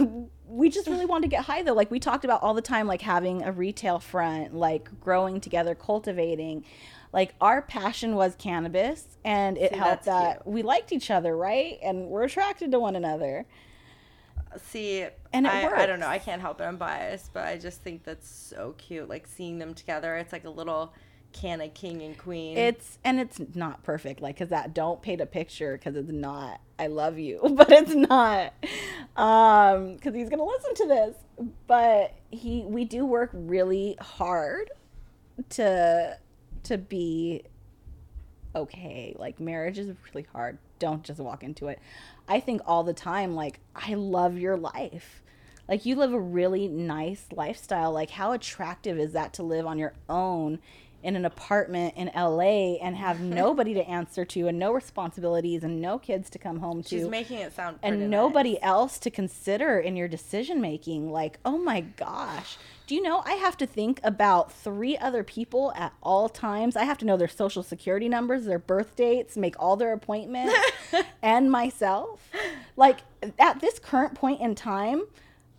we 0.53 0.69
just 0.69 0.87
really 0.87 1.07
wanted 1.07 1.23
to 1.23 1.29
get 1.29 1.45
high 1.45 1.63
though 1.63 1.73
like 1.73 1.91
we 1.91 1.99
talked 1.99 2.25
about 2.25 2.43
all 2.43 2.55
the 2.55 2.63
time 2.63 2.87
like 2.87 3.01
having 3.03 3.43
a 3.43 3.51
retail 3.51 3.99
front 3.99 4.55
like 4.55 4.89
growing 5.01 5.41
together 5.41 5.75
cultivating 5.75 6.65
like 7.13 7.35
our 7.41 7.63
passion 7.63 8.15
was 8.15 8.35
cannabis 8.37 9.17
and 9.25 9.57
it 9.57 9.73
See, 9.73 9.79
helped 9.79 10.05
that 10.05 10.47
we 10.47 10.63
liked 10.63 10.93
each 10.93 11.11
other 11.11 11.37
right 11.37 11.79
and 11.83 12.07
we're 12.07 12.25
attracted 12.25 12.71
to 12.71 12.79
one 12.79 12.97
another 12.97 13.47
See, 14.59 15.07
And 15.33 15.47
it 15.47 15.53
I, 15.53 15.83
I 15.83 15.87
don't 15.87 16.01
know. 16.01 16.09
I 16.09 16.19
can't 16.19 16.41
help 16.41 16.61
it. 16.61 16.65
I'm 16.65 16.77
biased, 16.77 17.33
but 17.33 17.47
I 17.47 17.57
just 17.57 17.81
think 17.81 18.05
that's 18.05 18.29
so 18.29 18.75
cute. 18.77 19.09
Like 19.09 19.27
seeing 19.27 19.59
them 19.59 19.75
together. 19.75 20.17
It's 20.17 20.33
like 20.33 20.45
a 20.45 20.51
little 20.51 20.93
can 21.33 21.61
of 21.61 21.73
king 21.75 22.03
and 22.03 22.17
queen. 22.19 22.57
it's 22.57 22.99
and 23.05 23.19
it's 23.21 23.41
not 23.55 23.83
perfect 23.83 24.21
like 24.21 24.35
because 24.37 24.51
that 24.51 24.75
don't 24.75 25.03
paint 25.03 25.21
a 25.21 25.27
picture 25.27 25.77
because 25.77 25.97
it's 25.97 26.13
not 26.13 26.61
i 26.79 26.87
love 26.87 27.19
you 27.19 27.41
but 27.57 27.71
it's 27.71 27.95
not. 27.95 28.53
Um 29.17 29.95
because 29.95 30.15
he's 30.15 30.29
gonna 30.29 30.45
listen 30.45 30.75
to 30.75 30.87
this. 30.87 31.17
But 31.67 32.15
he 32.31 32.63
we 32.63 32.85
do 32.85 33.05
work 33.05 33.31
really 33.33 33.97
hard 34.01 34.71
to 35.51 36.19
to 36.65 36.79
be 36.79 37.45
okay. 38.55 39.15
Like 39.19 39.41
marriage 39.41 39.79
is 39.79 39.95
really 40.09 40.27
hard. 40.33 40.59
Don't 40.79 41.03
just 41.03 41.21
walk 41.21 41.43
into 41.43 41.69
it. 41.69 41.79
I 42.29 42.41
think 42.41 42.63
all 42.67 42.85
the 42.85 42.95
time 42.95 43.35
like 43.35 43.61
i 43.75 43.95
love 43.95 44.39
your 44.39 44.57
life. 44.57 45.23
Like 45.69 45.87
you 45.87 45.97
live 45.97 46.13
a 46.13 46.21
really 46.21 46.69
nice 46.69 47.27
lifestyle. 47.33 47.93
Like 47.93 48.11
how 48.11 48.33
attractive 48.33 48.99
is 48.99 49.13
that 49.13 49.35
to 49.35 49.43
live 49.43 49.67
on 49.67 49.79
your 49.79 49.95
own 50.09 50.59
in 51.03 51.17
an 51.17 51.25
apartment 51.25 51.95
in 51.97 52.11
LA 52.15 52.77
and 52.77 52.97
have 52.97 53.21
nobody 53.21 53.75
to 53.75 53.89
answer 53.89 54.25
to 54.25 54.49
and 54.49 54.59
no 54.59 54.73
responsibilities 54.73 55.65
and 55.65 55.81
no 55.81 55.99
kids 55.99 56.31
to 56.31 56.39
come 56.39 56.61
home 56.61 56.83
to 56.83 56.89
She's 56.89 57.09
making 57.09 57.39
it 57.39 57.55
sound 57.55 57.79
and 57.83 58.11
nobody 58.11 58.53
nice. 58.55 58.63
else 58.63 58.99
to 59.01 59.11
consider 59.11 59.79
in 59.79 59.97
your 59.97 60.09
decision 60.09 60.61
making. 60.61 61.11
Like, 61.11 61.39
oh 61.45 61.59
my 61.59 61.81
gosh. 61.81 62.57
Do 62.87 62.97
you 62.97 63.03
know 63.03 63.23
I 63.25 63.33
have 63.35 63.57
to 63.59 63.67
think 63.67 64.01
about 64.03 64.53
three 64.53 64.99
other 64.99 65.23
people 65.23 65.73
at 65.77 65.95
all 66.03 66.29
times? 66.29 66.77
I 66.77 66.85
have 66.85 66.99
to 66.99 67.07
know 67.07 67.17
their 67.17 67.29
social 67.29 67.63
security 67.63 68.09
numbers, 68.09 68.45
their 68.45 68.59
birth 68.59 68.97
dates, 68.97 69.37
make 69.37 69.55
all 69.59 69.77
their 69.77 69.93
appointments, 69.93 70.55
and 71.23 71.51
myself. 71.51 72.29
Like, 72.77 72.99
at 73.39 73.61
this 73.61 73.79
current 73.79 74.15
point 74.15 74.41
in 74.41 74.55
time, 74.55 75.05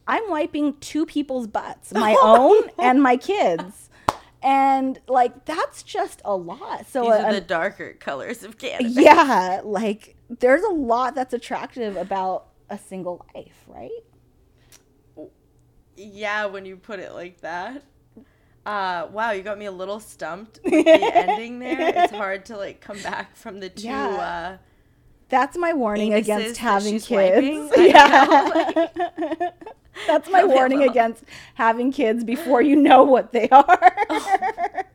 I'm 0.08 0.30
wiping 0.30 0.76
two 0.80 1.06
people's 1.06 1.48
butts, 1.48 1.94
my 1.94 2.16
oh 2.22 2.62
own 2.62 2.70
and 2.78 3.02
my 3.02 3.18
kids. 3.18 3.90
And 4.44 5.00
like 5.08 5.46
that's 5.46 5.84
just 5.84 6.22
a 6.26 6.36
lot. 6.36 6.86
So 6.88 7.04
These 7.04 7.12
are 7.14 7.34
the 7.34 7.42
darker 7.42 7.94
colors 7.94 8.44
of 8.44 8.58
Canada. 8.58 8.90
yeah, 9.02 9.62
like 9.64 10.18
there's 10.30 10.64
a 10.64 10.70
lot 10.74 11.16
that's 11.16 11.34
attractive 11.34 11.96
about 11.96 12.48
a 12.70 12.78
single 12.78 13.26
life, 13.34 13.64
right? 13.68 13.90
Yeah, 15.96 16.48
when 16.48 16.66
you 16.66 16.76
put 16.76 17.00
it 17.00 17.14
like 17.14 17.40
that. 17.42 17.84
Uh, 18.66 19.08
wow, 19.12 19.32
you 19.32 19.44
got 19.44 19.58
me 19.58 19.66
a 19.66 19.72
little 19.72 20.00
stumped 20.00 20.60
with 20.66 20.86
the 20.86 21.16
ending 21.16 21.60
there. 21.60 21.78
It's 22.04 22.14
hard 22.14 22.46
to 22.46 22.58
like 22.58 22.82
come 22.82 23.00
back 23.02 23.36
from 23.36 23.60
the 23.60 23.70
two. 23.70 23.88
Yeah. 23.88 24.08
Uh, 24.08 24.58
That's 25.30 25.58
my 25.58 25.74
warning 25.74 26.14
against 26.14 26.58
having 26.58 27.00
kids. 27.00 27.72
Yeah. 27.78 28.88
That's 30.08 30.30
my 30.30 30.44
warning 30.56 30.80
well. 30.80 30.90
against 30.90 31.24
having 31.56 31.92
kids 31.92 32.24
before 32.24 32.62
you 32.62 32.76
know 32.76 33.04
what 33.04 33.32
they 33.32 33.48
are. 33.50 33.94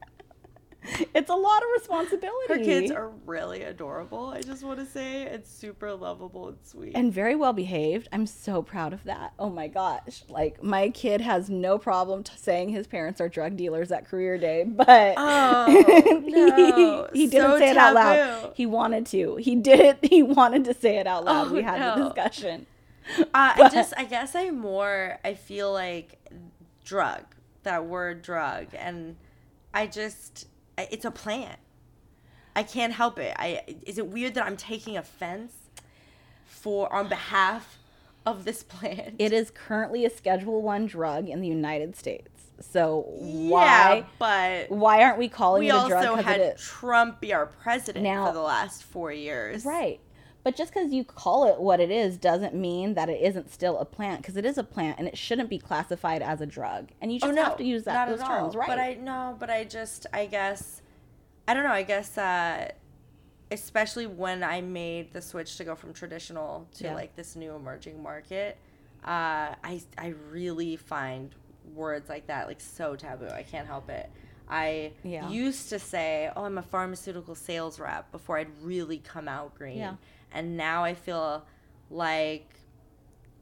it's 1.15 1.29
a 1.29 1.35
lot 1.35 1.63
of 1.63 1.69
responsibility. 1.77 2.49
her 2.49 2.59
kids 2.59 2.91
are 2.91 3.11
really 3.27 3.63
adorable. 3.63 4.31
I 4.31 4.41
just 4.41 4.65
want 4.65 4.79
to 4.79 4.87
say 4.87 5.25
it's 5.25 5.51
super 5.51 5.93
lovable 5.95 6.49
and 6.49 6.57
sweet. 6.65 6.93
and 6.95 7.13
very 7.13 7.35
well 7.37 7.53
behaved. 7.53 8.09
I'm 8.11 8.27
so 8.27 8.63
proud 8.63 8.93
of 8.95 9.05
that. 9.05 9.35
Oh 9.39 9.51
my 9.51 9.69
gosh. 9.69 10.25
Like 10.31 10.63
my 10.63 10.89
kid 10.89 11.21
has 11.21 11.51
no 11.51 11.77
problem 11.79 12.23
t- 12.23 12.33
saying 12.37 12.71
his 12.71 12.87
parents 12.87 13.21
are 13.21 13.29
drug 13.29 13.57
dealers 13.57 13.93
at 13.93 14.07
career 14.07 14.39
day, 14.39 14.65
but 14.65 15.15
Oh, 15.19 16.23
no. 16.27 17.09
he, 17.13 17.21
he 17.21 17.27
didn't 17.27 17.51
So 17.53 17.59
say 17.59 17.71
it 17.71 17.77
out 17.77 17.95
loud. 17.95 18.53
He 18.55 18.65
wanted 18.67 19.05
to. 19.07 19.37
He 19.37 19.57
did 19.57 19.81
it. 19.81 19.99
He 20.11 20.23
wanted 20.23 20.65
to 20.65 20.75
say 20.75 20.97
it 20.97 21.07
out 21.07 21.25
loud. 21.27 21.49
Oh, 21.49 21.53
we 21.53 21.63
had 21.63 21.99
the 21.99 22.05
discussion. 22.05 22.67
Uh, 23.19 23.25
I 23.35 23.69
just, 23.73 23.93
I 23.97 24.05
guess 24.05 24.35
I 24.35 24.51
more, 24.51 25.19
I 25.25 25.35
feel 25.35 25.73
like 25.73 26.19
drug, 26.85 27.23
that 27.63 27.87
word 27.87 28.23
drug. 28.23 28.69
And 28.75 29.17
I 29.73 29.87
just, 29.87 30.47
it's 30.77 31.05
a 31.05 31.11
plant. 31.11 31.59
I 32.57 32.63
can't 32.65 32.93
help 32.93 33.19
it. 33.19 33.35
I, 33.39 33.63
is 33.87 33.99
it 33.99 34.09
weird 34.09 34.35
that 34.35 34.45
I'm 34.45 34.57
taking 34.57 34.97
offense 34.97 35.55
for, 36.45 36.93
on 36.93 37.09
behalf 37.09 37.79
of 38.27 38.45
this 38.45 38.63
plant? 38.63 39.15
It 39.19 39.33
is 39.33 39.51
currently 39.51 40.05
a 40.05 40.11
Schedule 40.11 40.61
One 40.63 40.87
drug 40.87 41.29
in 41.29 41.41
the 41.41 41.49
United 41.49 41.97
States. 41.97 42.29
So 42.61 43.07
yeah, 43.21 43.51
why 43.51 44.07
but 44.19 44.69
why 44.71 45.05
aren't 45.05 45.19
we 45.19 45.29
calling 45.29 45.61
we 45.61 45.71
it 45.71 45.75
a 45.77 45.87
drug? 45.87 46.05
also 46.05 46.17
'cause 46.17 46.25
had? 46.25 46.59
Trump 46.59 47.21
be 47.21 47.33
our 47.33 47.47
president 47.47 48.03
Now- 48.03 48.27
for 48.27 48.33
the 48.33 48.41
last 48.41 48.83
four 48.83 49.13
years. 49.13 49.65
Right. 49.65 50.01
But 50.45 50.57
just 50.57 50.73
because 50.73 50.93
you 50.93 51.05
call 51.05 51.45
it 51.53 51.61
what 51.61 51.81
it 51.81 51.91
is 51.91 52.17
doesn't 52.17 52.55
mean 52.55 52.95
that 52.95 53.09
it 53.09 53.21
isn't 53.21 53.51
still 53.53 53.79
a 53.79 53.85
plant 53.85 54.23
because 54.23 54.37
it 54.37 54.47
is 54.47 54.57
a 54.57 54.65
plant 54.65 54.99
and 54.99 55.07
it 55.07 55.19
shouldn't 55.19 55.51
be 55.51 55.59
classified 55.59 56.23
as 56.23 56.41
a 56.41 56.47
drug. 56.47 56.89
And 57.01 57.13
you 57.13 57.19
just 57.19 57.31
oh 57.31 57.35
no, 57.35 57.43
have 57.45 57.57
to 57.59 57.65
use 57.65 57.85
that 57.85 58.09
those 58.09 58.21
at 58.21 58.27
terms, 58.27 58.55
all. 58.55 58.61
right? 58.61 58.69
But 58.69 58.79
I 58.79 58.95
no, 58.95 59.37
but 59.39 59.51
I 59.51 59.65
just 59.65 60.07
I 60.13 60.27
guess 60.27 60.81
I 61.47 61.55
don't 61.55 61.65
know. 61.65 61.73
I 61.73 61.83
guess 61.83 62.17
uh, 62.17 62.71
especially 63.51 64.07
when 64.07 64.43
I 64.43 64.61
made 64.61 65.13
the 65.13 65.21
switch 65.23 65.57
to 65.57 65.65
go 65.65 65.75
from 65.75 65.93
traditional 65.93 66.67
to 66.77 66.85
Yeah. 66.85 66.95
like 66.95 67.17
this 67.17 67.37
new 67.37 67.55
emerging 67.55 68.03
market, 68.03 68.57
uh, 69.05 69.55
I 69.65 69.83
I 69.99 70.15
really 70.31 70.77
find 70.77 71.35
words 71.75 72.09
like 72.09 72.27
that 72.29 72.47
like 72.47 72.61
so 72.61 72.97
taboo. 72.97 73.29
I 73.29 73.43
can't 73.43 73.67
help 73.67 73.91
it. 73.91 74.09
I 74.49 74.93
Yeah. 75.03 75.29
used 75.29 75.69
to 75.71 75.79
say, 75.79 76.31
"Oh, 76.35 76.45
I'm 76.45 76.57
a 76.59 76.63
pharmaceutical 76.63 77.35
sales 77.35 77.79
rep" 77.79 78.11
before 78.13 78.39
I'd 78.39 78.49
really 78.63 78.99
come 78.99 79.29
out 79.29 79.55
green, 79.55 79.77
Yeah. 79.79 79.97
And 80.33 80.57
now 80.57 80.85
I 80.85 80.95
feel 80.95 81.45
like 81.91 82.47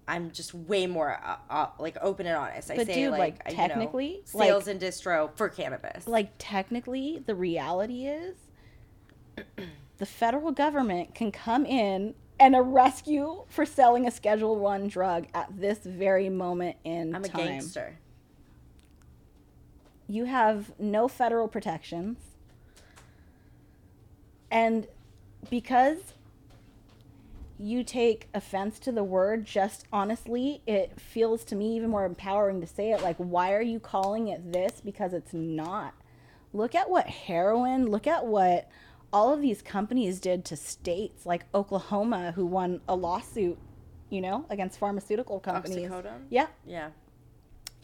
I'm 0.09 0.31
just 0.31 0.55
way 0.55 0.87
more 0.87 1.21
uh, 1.25 1.37
uh, 1.51 1.67
like 1.79 1.97
open 2.01 2.27
and 2.27 2.37
honest. 2.37 2.71
I 2.71 2.77
But 2.77 2.87
say 2.87 2.95
dude, 2.95 3.11
like, 3.11 3.19
like, 3.21 3.41
uh, 3.47 3.51
you 3.51 3.57
technically, 3.57 4.13
know, 4.35 4.41
sales 4.41 4.67
like- 4.67 4.73
and 4.75 4.81
distro 4.81 5.31
for 5.37 5.49
cannabis. 5.49 6.07
like 6.07 6.31
technically, 6.39 7.23
the 7.27 7.35
reality 7.35 8.07
is 8.07 8.37
the 9.99 10.07
federal 10.07 10.53
government 10.53 11.15
can 11.15 11.33
come 11.33 11.67
in 11.67 12.15
and 12.39 12.55
arrest 12.55 13.07
you 13.09 13.45
for 13.49 13.65
selling 13.67 14.07
a 14.07 14.11
Schedule 14.11 14.57
One 14.57 14.89
drug 14.89 15.27
at 15.35 15.49
this 15.59 15.79
very 15.79 16.29
moment 16.29 16.77
in 16.85 17.15
I'm 17.15 17.25
a 17.25 17.29
time. 17.29 17.47
gangster. 17.47 17.99
you 20.07 20.27
have 20.27 20.73
no 20.79 21.09
federal 21.09 21.49
protections. 21.49 22.19
And 24.51 24.87
because 25.51 25.99
you 27.59 27.83
take 27.83 28.29
offense 28.35 28.79
to 28.81 28.93
the 28.93 29.05
word, 29.05 29.45
just 29.45 29.87
honestly, 29.93 30.63
it 30.67 31.01
feels 31.01 31.45
to 31.45 31.57
me 31.57 31.77
even 31.77 31.91
more 31.91 32.05
empowering 32.05 32.61
to 32.61 32.67
say 32.67 32.91
it. 32.91 33.03
Like, 33.03 33.17
why 33.17 33.53
are 33.55 33.63
you 33.63 33.81
calling 33.81 34.29
it 34.29 34.53
this? 34.53 34.81
Because 34.85 35.13
it's 35.15 35.33
not. 35.33 35.95
Look 36.53 36.75
at 36.75 36.91
what 36.91 37.07
heroin, 37.07 37.87
look 37.91 38.07
at 38.07 38.27
what 38.27 38.69
all 39.13 39.33
of 39.33 39.41
these 39.41 39.63
companies 39.63 40.21
did 40.21 40.45
to 40.47 40.57
states 40.57 41.25
like 41.25 41.45
Oklahoma, 41.55 42.33
who 42.33 42.45
won 42.45 42.81
a 42.89 42.95
lawsuit, 42.95 43.59
you 44.11 44.21
know, 44.21 44.45
against 44.51 44.79
pharmaceutical 44.79 45.41
companies. 45.41 45.89
Oxycodone? 45.89 46.25
Yeah. 46.29 46.49
Yeah. 46.67 46.91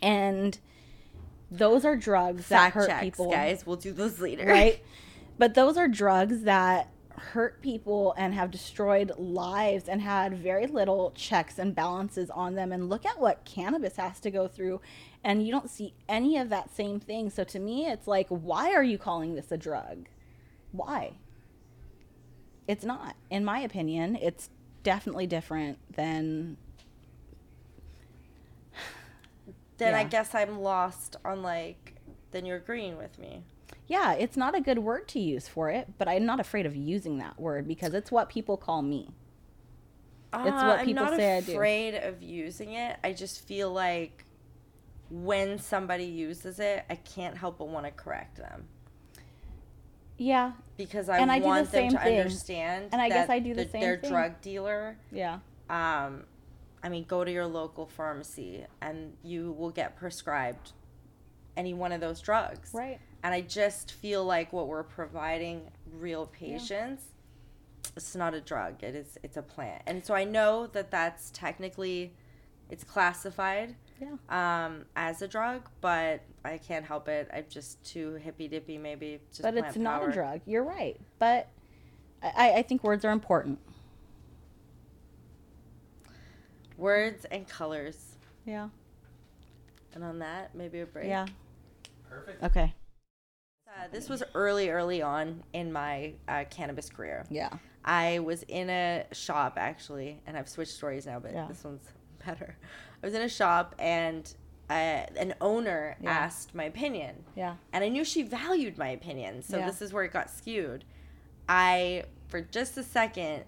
And 0.02 0.58
those 1.50 1.84
are 1.84 1.96
drugs 1.96 2.48
that 2.48 2.72
hurt 2.72 2.88
checks, 2.88 3.04
people. 3.04 3.30
guys. 3.30 3.64
We'll 3.64 3.76
do 3.76 3.92
those 3.92 4.20
later. 4.20 4.46
right? 4.46 4.82
But 5.38 5.54
those 5.54 5.78
are 5.78 5.88
drugs 5.88 6.42
that 6.42 6.91
hurt 7.18 7.60
people 7.62 8.14
and 8.16 8.34
have 8.34 8.50
destroyed 8.50 9.12
lives 9.16 9.88
and 9.88 10.00
had 10.00 10.36
very 10.38 10.66
little 10.66 11.12
checks 11.12 11.58
and 11.58 11.74
balances 11.74 12.30
on 12.30 12.54
them. 12.54 12.72
And 12.72 12.88
look 12.88 13.06
at 13.06 13.20
what 13.20 13.44
cannabis 13.44 13.96
has 13.96 14.20
to 14.20 14.30
go 14.30 14.48
through. 14.48 14.80
And 15.24 15.46
you 15.46 15.52
don't 15.52 15.70
see 15.70 15.94
any 16.08 16.38
of 16.38 16.48
that 16.50 16.74
same 16.74 17.00
thing. 17.00 17.30
So 17.30 17.44
to 17.44 17.58
me, 17.58 17.86
it's 17.86 18.06
like, 18.06 18.26
why 18.28 18.72
are 18.72 18.82
you 18.82 18.98
calling 18.98 19.34
this 19.34 19.52
a 19.52 19.56
drug? 19.56 20.08
Why? 20.72 21.12
It's 22.66 22.84
not. 22.84 23.16
In 23.30 23.44
my 23.44 23.60
opinion, 23.60 24.16
it's 24.20 24.50
definitely 24.82 25.26
different 25.26 25.78
than. 25.94 26.56
Then 29.78 29.94
I 29.94 30.04
guess 30.04 30.34
I'm 30.34 30.60
lost 30.60 31.16
on 31.24 31.42
like. 31.42 31.94
Then 32.30 32.46
you're 32.46 32.58
agreeing 32.58 32.96
with 32.96 33.18
me. 33.18 33.42
Yeah, 33.92 34.14
it's 34.14 34.38
not 34.38 34.54
a 34.54 34.60
good 34.62 34.78
word 34.78 35.06
to 35.08 35.20
use 35.20 35.48
for 35.48 35.68
it, 35.68 35.86
but 35.98 36.08
I'm 36.08 36.24
not 36.24 36.40
afraid 36.40 36.64
of 36.64 36.74
using 36.74 37.18
that 37.18 37.38
word 37.38 37.68
because 37.68 37.92
it's 37.92 38.10
what 38.10 38.30
people 38.30 38.56
call 38.56 38.80
me. 38.80 39.10
It's 40.32 40.44
what 40.44 40.80
Uh, 40.80 40.84
people 40.84 41.04
I'm 41.04 41.10
not 41.10 41.16
say 41.18 41.36
afraid 41.38 41.94
of 41.96 42.22
using 42.22 42.72
it. 42.72 42.96
I 43.04 43.12
just 43.12 43.46
feel 43.46 43.70
like 43.70 44.24
when 45.10 45.58
somebody 45.58 46.06
uses 46.06 46.58
it, 46.58 46.86
I 46.88 46.94
can't 46.94 47.36
help 47.36 47.58
but 47.58 47.68
want 47.68 47.84
to 47.84 47.92
correct 47.92 48.38
them 48.38 48.66
Yeah, 50.16 50.52
because 50.78 51.10
I 51.10 51.18
And 51.18 51.30
I 51.30 51.36
do 51.36 51.42
the 51.42 51.48
want 51.48 51.70
them 51.70 51.90
same 51.90 51.90
to 51.90 51.98
thing. 51.98 52.18
understand. 52.18 52.88
And 52.92 53.02
I 53.02 53.10
guess 53.10 53.28
I 53.28 53.40
do 53.40 53.52
the 53.54 53.64
the- 53.64 53.70
same 53.72 53.80
Their 53.82 53.98
thing. 53.98 54.10
drug 54.10 54.40
dealer. 54.40 54.96
yeah. 55.10 55.40
Um, 55.68 56.24
I 56.82 56.88
mean, 56.88 57.04
go 57.04 57.24
to 57.24 57.30
your 57.30 57.46
local 57.46 57.86
pharmacy 57.86 58.64
and 58.80 59.14
you 59.22 59.52
will 59.52 59.70
get 59.70 59.96
prescribed 59.96 60.72
any 61.58 61.74
one 61.74 61.92
of 61.92 62.00
those 62.00 62.20
drugs. 62.22 62.72
Right. 62.72 62.98
And 63.22 63.32
I 63.34 63.40
just 63.40 63.92
feel 63.92 64.24
like 64.24 64.52
what 64.52 64.66
we're 64.66 64.82
providing 64.82 65.70
real 65.92 66.26
patients, 66.26 67.04
it's 67.96 68.16
not 68.16 68.34
a 68.34 68.40
drug. 68.40 68.82
It 68.82 68.94
is. 68.96 69.18
It's 69.22 69.36
a 69.36 69.42
plant. 69.42 69.82
And 69.86 70.04
so 70.04 70.14
I 70.14 70.24
know 70.24 70.66
that 70.68 70.90
that's 70.90 71.30
technically, 71.30 72.14
it's 72.68 72.82
classified 72.84 73.76
Yeah. 74.00 74.16
um, 74.64 74.86
as 74.96 75.22
a 75.22 75.28
drug, 75.28 75.68
but 75.80 76.22
I 76.44 76.58
can't 76.58 76.84
help 76.84 77.08
it. 77.08 77.28
I'm 77.32 77.44
just 77.48 77.82
too 77.84 78.14
hippy 78.14 78.48
dippy. 78.48 78.76
Maybe 78.76 79.20
just 79.30 79.42
But 79.42 79.56
it's 79.56 79.76
not 79.76 80.00
power. 80.00 80.08
a 80.10 80.12
drug. 80.12 80.40
You're 80.46 80.64
right. 80.64 81.00
But 81.20 81.48
I, 82.22 82.54
I 82.54 82.62
think 82.62 82.82
words 82.82 83.04
are 83.04 83.12
important. 83.12 83.60
Words 86.76 87.24
and 87.26 87.46
colors. 87.46 88.16
Yeah. 88.44 88.68
And 89.94 90.02
on 90.02 90.18
that, 90.20 90.54
maybe 90.54 90.80
a 90.80 90.86
break. 90.86 91.06
Yeah. 91.06 91.26
Perfect. 92.08 92.42
Okay. 92.42 92.74
Uh, 93.74 93.86
this 93.90 94.08
was 94.08 94.22
early, 94.34 94.68
early 94.70 95.00
on 95.02 95.42
in 95.52 95.72
my 95.72 96.12
uh, 96.28 96.44
cannabis 96.50 96.90
career. 96.90 97.24
Yeah. 97.30 97.50
I 97.84 98.18
was 98.20 98.42
in 98.44 98.68
a 98.70 99.04
shop 99.12 99.54
actually, 99.56 100.20
and 100.26 100.36
I've 100.36 100.48
switched 100.48 100.72
stories 100.72 101.06
now, 101.06 101.18
but 101.18 101.32
Yeah. 101.32 101.46
this 101.48 101.64
one's 101.64 101.88
better. 102.24 102.56
I 103.02 103.06
was 103.06 103.14
in 103.14 103.22
a 103.22 103.28
shop, 103.28 103.74
and 103.78 104.32
uh, 104.70 105.04
an 105.16 105.34
owner 105.40 105.96
Yeah. 106.00 106.10
asked 106.10 106.54
my 106.54 106.64
opinion, 106.64 107.24
Yeah. 107.34 107.56
and 107.72 107.82
I 107.82 107.88
knew 107.88 108.04
she 108.04 108.22
valued 108.22 108.78
my 108.78 108.88
opinion. 108.88 109.42
So 109.42 109.58
Yeah. 109.58 109.66
this 109.66 109.82
is 109.82 109.92
where 109.92 110.04
it 110.04 110.12
got 110.12 110.30
skewed. 110.30 110.84
I, 111.48 112.04
for 112.28 112.40
just 112.40 112.76
a 112.78 112.82
second, 112.82 113.44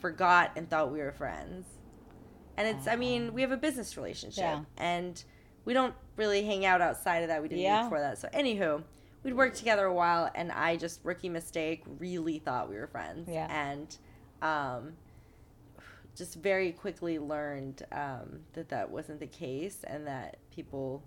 forgot 0.00 0.52
and 0.56 0.68
thought 0.68 0.92
we 0.92 0.98
were 1.00 1.12
friends. 1.12 1.66
And 2.56 2.68
it's, 2.68 2.86
I 2.86 2.96
mean, 2.96 3.32
we 3.32 3.40
have 3.40 3.50
a 3.52 3.56
business 3.56 3.96
relationship, 3.96 4.58
and 4.76 5.22
we 5.64 5.72
don't 5.72 5.94
really 6.16 6.44
hang 6.44 6.66
out 6.66 6.80
outside 6.82 7.22
of 7.22 7.28
that. 7.28 7.40
We 7.42 7.48
didn't 7.48 7.84
before 7.84 8.00
that. 8.00 8.18
So, 8.18 8.28
anywho, 8.28 8.82
we'd 9.22 9.34
worked 9.34 9.56
together 9.56 9.86
a 9.86 9.92
while, 9.94 10.30
and 10.34 10.50
I 10.52 10.76
just 10.76 11.00
rookie 11.04 11.28
mistake 11.28 11.82
really 11.98 12.38
thought 12.38 12.68
we 12.68 12.76
were 12.76 12.86
friends. 12.86 13.28
Yeah. 13.30 13.46
And, 13.50 13.96
um, 14.42 14.92
just 16.14 16.34
very 16.34 16.72
quickly 16.72 17.18
learned 17.18 17.84
um, 17.92 18.40
that 18.52 18.68
that 18.68 18.90
wasn't 18.90 19.20
the 19.20 19.26
case, 19.26 19.78
and 19.84 20.06
that 20.06 20.36
people 20.54 21.02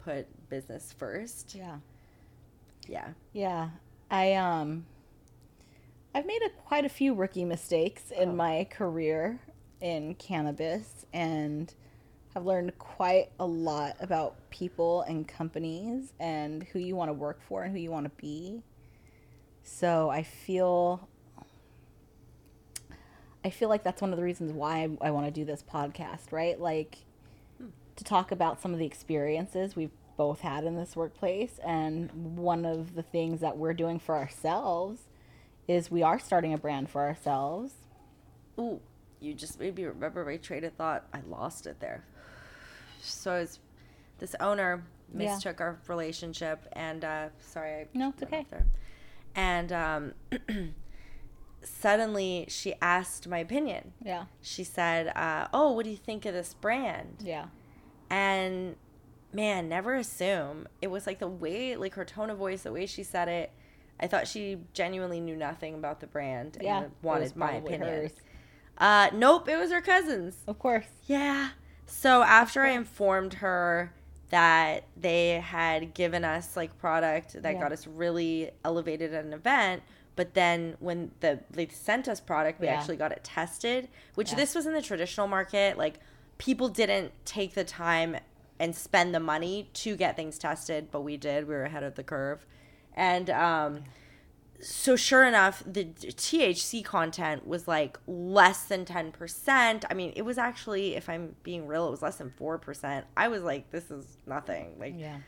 put 0.00 0.26
business 0.48 0.92
first. 0.98 1.54
Yeah. 1.54 1.76
Yeah. 2.88 3.08
Yeah. 3.32 3.68
I 4.10 4.32
um 4.34 4.86
I've 6.14 6.26
made 6.26 6.42
a, 6.42 6.50
quite 6.66 6.84
a 6.84 6.88
few 6.88 7.14
rookie 7.14 7.44
mistakes 7.44 8.10
in 8.10 8.30
Oh. 8.30 8.34
my 8.34 8.66
career 8.68 9.38
in 9.80 10.14
cannabis 10.16 11.06
and 11.12 11.72
have 12.34 12.46
learned 12.46 12.78
quite 12.78 13.30
a 13.40 13.46
lot 13.46 13.96
about 14.00 14.36
people 14.50 15.02
and 15.02 15.26
companies 15.26 16.12
and 16.20 16.62
who 16.64 16.78
you 16.78 16.94
want 16.94 17.08
to 17.08 17.12
work 17.12 17.40
for 17.42 17.64
and 17.64 17.72
who 17.72 17.80
you 17.80 17.90
want 17.90 18.04
to 18.04 18.22
be. 18.22 18.62
So 19.62 20.10
I 20.10 20.22
feel 20.22 21.08
I 23.44 23.50
feel 23.50 23.68
like 23.68 23.82
that's 23.82 24.02
one 24.02 24.12
of 24.12 24.18
the 24.18 24.22
reasons 24.22 24.52
why 24.52 24.82
I, 25.00 25.08
I 25.08 25.10
want 25.10 25.26
to 25.26 25.32
do 25.32 25.44
this 25.44 25.62
podcast, 25.62 26.30
right? 26.30 26.60
Like 26.60 26.98
hmm. 27.58 27.68
to 27.96 28.04
talk 28.04 28.32
about 28.32 28.60
some 28.60 28.72
of 28.72 28.78
the 28.78 28.86
experiences 28.86 29.74
we've 29.74 29.90
both 30.16 30.40
had 30.40 30.64
in 30.64 30.76
this 30.76 30.94
workplace. 30.94 31.58
And 31.64 32.36
one 32.36 32.66
of 32.66 32.94
the 32.94 33.02
things 33.02 33.40
that 33.40 33.56
we're 33.56 33.72
doing 33.72 33.98
for 33.98 34.16
ourselves 34.16 35.00
is 35.66 35.90
we 35.90 36.02
are 36.02 36.18
starting 36.18 36.52
a 36.52 36.58
brand 36.58 36.90
for 36.90 37.00
ourselves. 37.00 37.72
Ooh, 38.58 38.80
you 39.20 39.34
just 39.34 39.58
made 39.60 39.76
me 39.76 39.84
remember 39.84 40.24
my 40.24 40.36
train 40.38 40.64
of 40.64 40.72
thought. 40.74 41.06
I 41.12 41.20
lost 41.28 41.66
it 41.66 41.78
there. 41.80 42.04
So 43.02 43.36
it's 43.36 43.58
this 44.18 44.34
owner 44.40 44.82
Yeah. 45.16 45.32
mistook 45.34 45.60
our 45.60 45.78
relationship, 45.88 46.66
and 46.72 47.04
uh, 47.04 47.28
sorry, 47.40 47.72
I 47.82 47.86
No, 47.94 48.10
it's 48.10 48.22
okay. 48.22 48.46
There. 48.50 48.66
And 49.34 49.72
um, 49.72 50.14
suddenly 51.62 52.46
she 52.48 52.74
asked 52.80 53.28
my 53.28 53.38
opinion. 53.38 53.92
Yeah. 54.02 54.24
She 54.40 54.64
said, 54.64 55.08
uh, 55.16 55.48
"Oh, 55.52 55.72
what 55.72 55.84
do 55.84 55.90
you 55.90 55.96
think 55.96 56.24
of 56.26 56.34
this 56.34 56.54
brand?" 56.54 57.16
Yeah. 57.24 57.46
And 58.08 58.76
man, 59.32 59.68
never 59.68 59.94
assume. 59.94 60.66
It 60.82 60.88
was 60.88 61.06
like 61.06 61.18
the 61.20 61.28
way, 61.28 61.76
like 61.76 61.94
her 61.94 62.04
tone 62.04 62.30
of 62.30 62.38
voice, 62.38 62.62
the 62.62 62.72
way 62.72 62.86
she 62.86 63.02
said 63.02 63.28
it. 63.28 63.52
I 64.02 64.06
thought 64.06 64.26
she 64.26 64.56
genuinely 64.72 65.20
knew 65.20 65.36
nothing 65.36 65.74
about 65.74 66.00
the 66.00 66.06
brand 66.06 66.56
Yeah. 66.60 66.84
and 66.84 66.92
wanted 67.02 67.36
my 67.36 67.52
opinion. 67.52 67.82
hers. 67.82 68.12
Uh, 68.80 69.10
nope, 69.12 69.48
it 69.48 69.56
was 69.58 69.70
her 69.70 69.80
cousin's. 69.82 70.36
Of 70.48 70.58
course. 70.58 70.86
Yeah. 71.06 71.50
So 71.86 72.22
after 72.22 72.62
I 72.62 72.70
informed 72.70 73.34
her 73.34 73.92
that 74.30 74.84
they 74.96 75.40
had 75.40 75.92
given 75.92 76.24
us 76.24 76.56
like 76.56 76.76
product 76.78 77.34
that 77.42 77.54
Yeah. 77.54 77.60
got 77.60 77.72
us 77.72 77.86
really 77.86 78.50
elevated 78.64 79.12
at 79.12 79.24
an 79.24 79.32
event, 79.34 79.82
but 80.16 80.34
then 80.34 80.76
when 80.80 81.10
the 81.20 81.40
they 81.50 81.66
sent 81.68 82.08
us 82.08 82.20
product, 82.20 82.60
we 82.60 82.66
Yeah. 82.66 82.74
actually 82.74 82.96
got 82.96 83.12
it 83.12 83.22
tested, 83.24 83.88
which 84.14 84.30
Yeah. 84.30 84.36
this 84.36 84.54
was 84.54 84.66
in 84.66 84.72
the 84.72 84.82
traditional 84.82 85.26
market. 85.26 85.76
Like 85.76 85.98
people 86.38 86.68
didn't 86.68 87.12
take 87.26 87.54
the 87.54 87.64
time 87.64 88.16
and 88.58 88.74
spend 88.74 89.14
the 89.14 89.20
money 89.20 89.68
to 89.74 89.96
get 89.96 90.16
things 90.16 90.38
tested, 90.38 90.90
but 90.90 91.00
we 91.02 91.16
did. 91.16 91.46
We 91.48 91.54
were 91.54 91.64
ahead 91.64 91.82
of 91.82 91.96
the 91.96 92.04
curve. 92.04 92.46
And 92.94 93.28
um 93.30 93.84
so 94.62 94.94
sure 94.96 95.24
enough 95.24 95.62
the 95.66 95.84
thc 95.84 96.84
content 96.84 97.46
was 97.46 97.66
like 97.66 97.98
less 98.06 98.64
than 98.64 98.84
10% 98.84 99.84
i 99.90 99.94
mean 99.94 100.12
it 100.16 100.22
was 100.22 100.36
actually 100.38 100.94
if 100.96 101.08
i'm 101.08 101.34
being 101.42 101.66
real 101.66 101.86
it 101.88 101.90
was 101.90 102.02
less 102.02 102.16
than 102.16 102.30
4% 102.38 103.04
i 103.16 103.28
was 103.28 103.42
like 103.42 103.70
this 103.70 103.90
is 103.90 104.18
nothing 104.26 104.76
like 104.78 104.94
Yeah. 104.96 105.18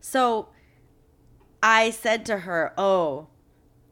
so 0.00 0.48
i 1.62 1.90
said 1.90 2.24
to 2.26 2.38
her 2.38 2.72
oh 2.78 3.28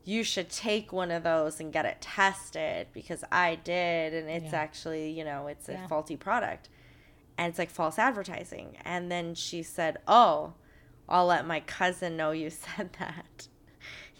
you 0.04 0.22
should 0.24 0.48
take 0.48 0.90
one 0.92 1.10
of 1.10 1.22
those 1.22 1.60
and 1.60 1.70
get 1.72 1.84
it 1.84 1.98
tested 2.00 2.86
because 2.94 3.22
i 3.30 3.56
did 3.56 4.14
and 4.14 4.28
it's 4.30 4.52
Yeah. 4.52 4.58
actually 4.60 5.10
you 5.10 5.24
know 5.24 5.48
it's 5.48 5.68
Yeah. 5.68 5.84
a 5.84 5.88
faulty 5.88 6.16
product 6.16 6.68
and 7.36 7.50
it's 7.50 7.58
like 7.58 7.70
false 7.70 7.98
advertising 7.98 8.76
and 8.84 9.10
then 9.12 9.34
she 9.34 9.62
said 9.62 9.98
oh 10.08 10.54
i'll 11.08 11.26
let 11.26 11.46
my 11.46 11.60
cousin 11.60 12.16
know 12.16 12.30
you 12.30 12.48
said 12.64 12.90
that 12.98 13.48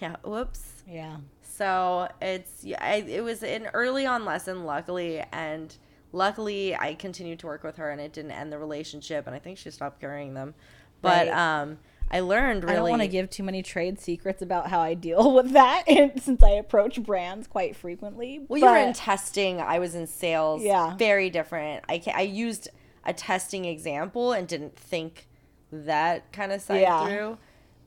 yeah 0.00 0.16
whoops 0.24 0.82
Yeah. 0.88 1.16
so 1.42 2.08
it's 2.20 2.64
I, 2.80 3.04
it 3.08 3.22
was 3.24 3.42
an 3.42 3.66
early 3.74 4.06
on 4.06 4.24
lesson, 4.24 4.64
luckily, 4.64 5.22
and 5.32 5.74
luckily 6.12 6.74
I 6.74 6.94
continued 6.94 7.38
to 7.40 7.46
work 7.46 7.62
with 7.64 7.76
her, 7.76 7.90
and 7.90 8.00
it 8.00 8.12
didn't 8.12 8.30
end 8.32 8.52
the 8.52 8.58
relationship, 8.58 9.26
and 9.26 9.34
I 9.34 9.38
think 9.38 9.58
she 9.58 9.70
stopped 9.70 10.00
carrying 10.00 10.34
them. 10.34 10.54
But 11.02 11.28
Right. 11.28 11.60
um, 11.60 11.78
I 12.10 12.20
learned 12.20 12.64
really. 12.64 12.74
I 12.74 12.80
don't 12.80 12.88
want 12.90 13.02
to 13.02 13.08
give 13.08 13.28
too 13.28 13.42
many 13.42 13.62
trade 13.62 14.00
secrets 14.00 14.40
about 14.40 14.68
how 14.70 14.80
I 14.80 14.94
deal 14.94 15.32
with 15.34 15.50
that 15.52 15.84
since 16.22 16.42
I 16.42 16.50
approach 16.52 17.02
brands 17.02 17.46
quite 17.46 17.76
frequently. 17.76 18.40
Well, 18.48 18.58
you 18.60 18.66
were 18.66 18.76
in 18.78 18.94
testing. 18.94 19.60
I 19.60 19.78
was 19.78 19.94
in 19.94 20.06
sales. 20.06 20.62
Yeah. 20.62 20.96
very 20.96 21.28
different. 21.28 21.84
I 21.88 22.02
I 22.14 22.22
used 22.22 22.68
a 23.04 23.12
testing 23.12 23.64
example 23.64 24.32
and 24.32 24.46
didn't 24.48 24.76
think 24.78 25.28
that 25.70 26.32
kind 26.32 26.52
of 26.52 26.60
side 26.62 26.80
Yeah. 26.82 27.06
through. 27.06 27.38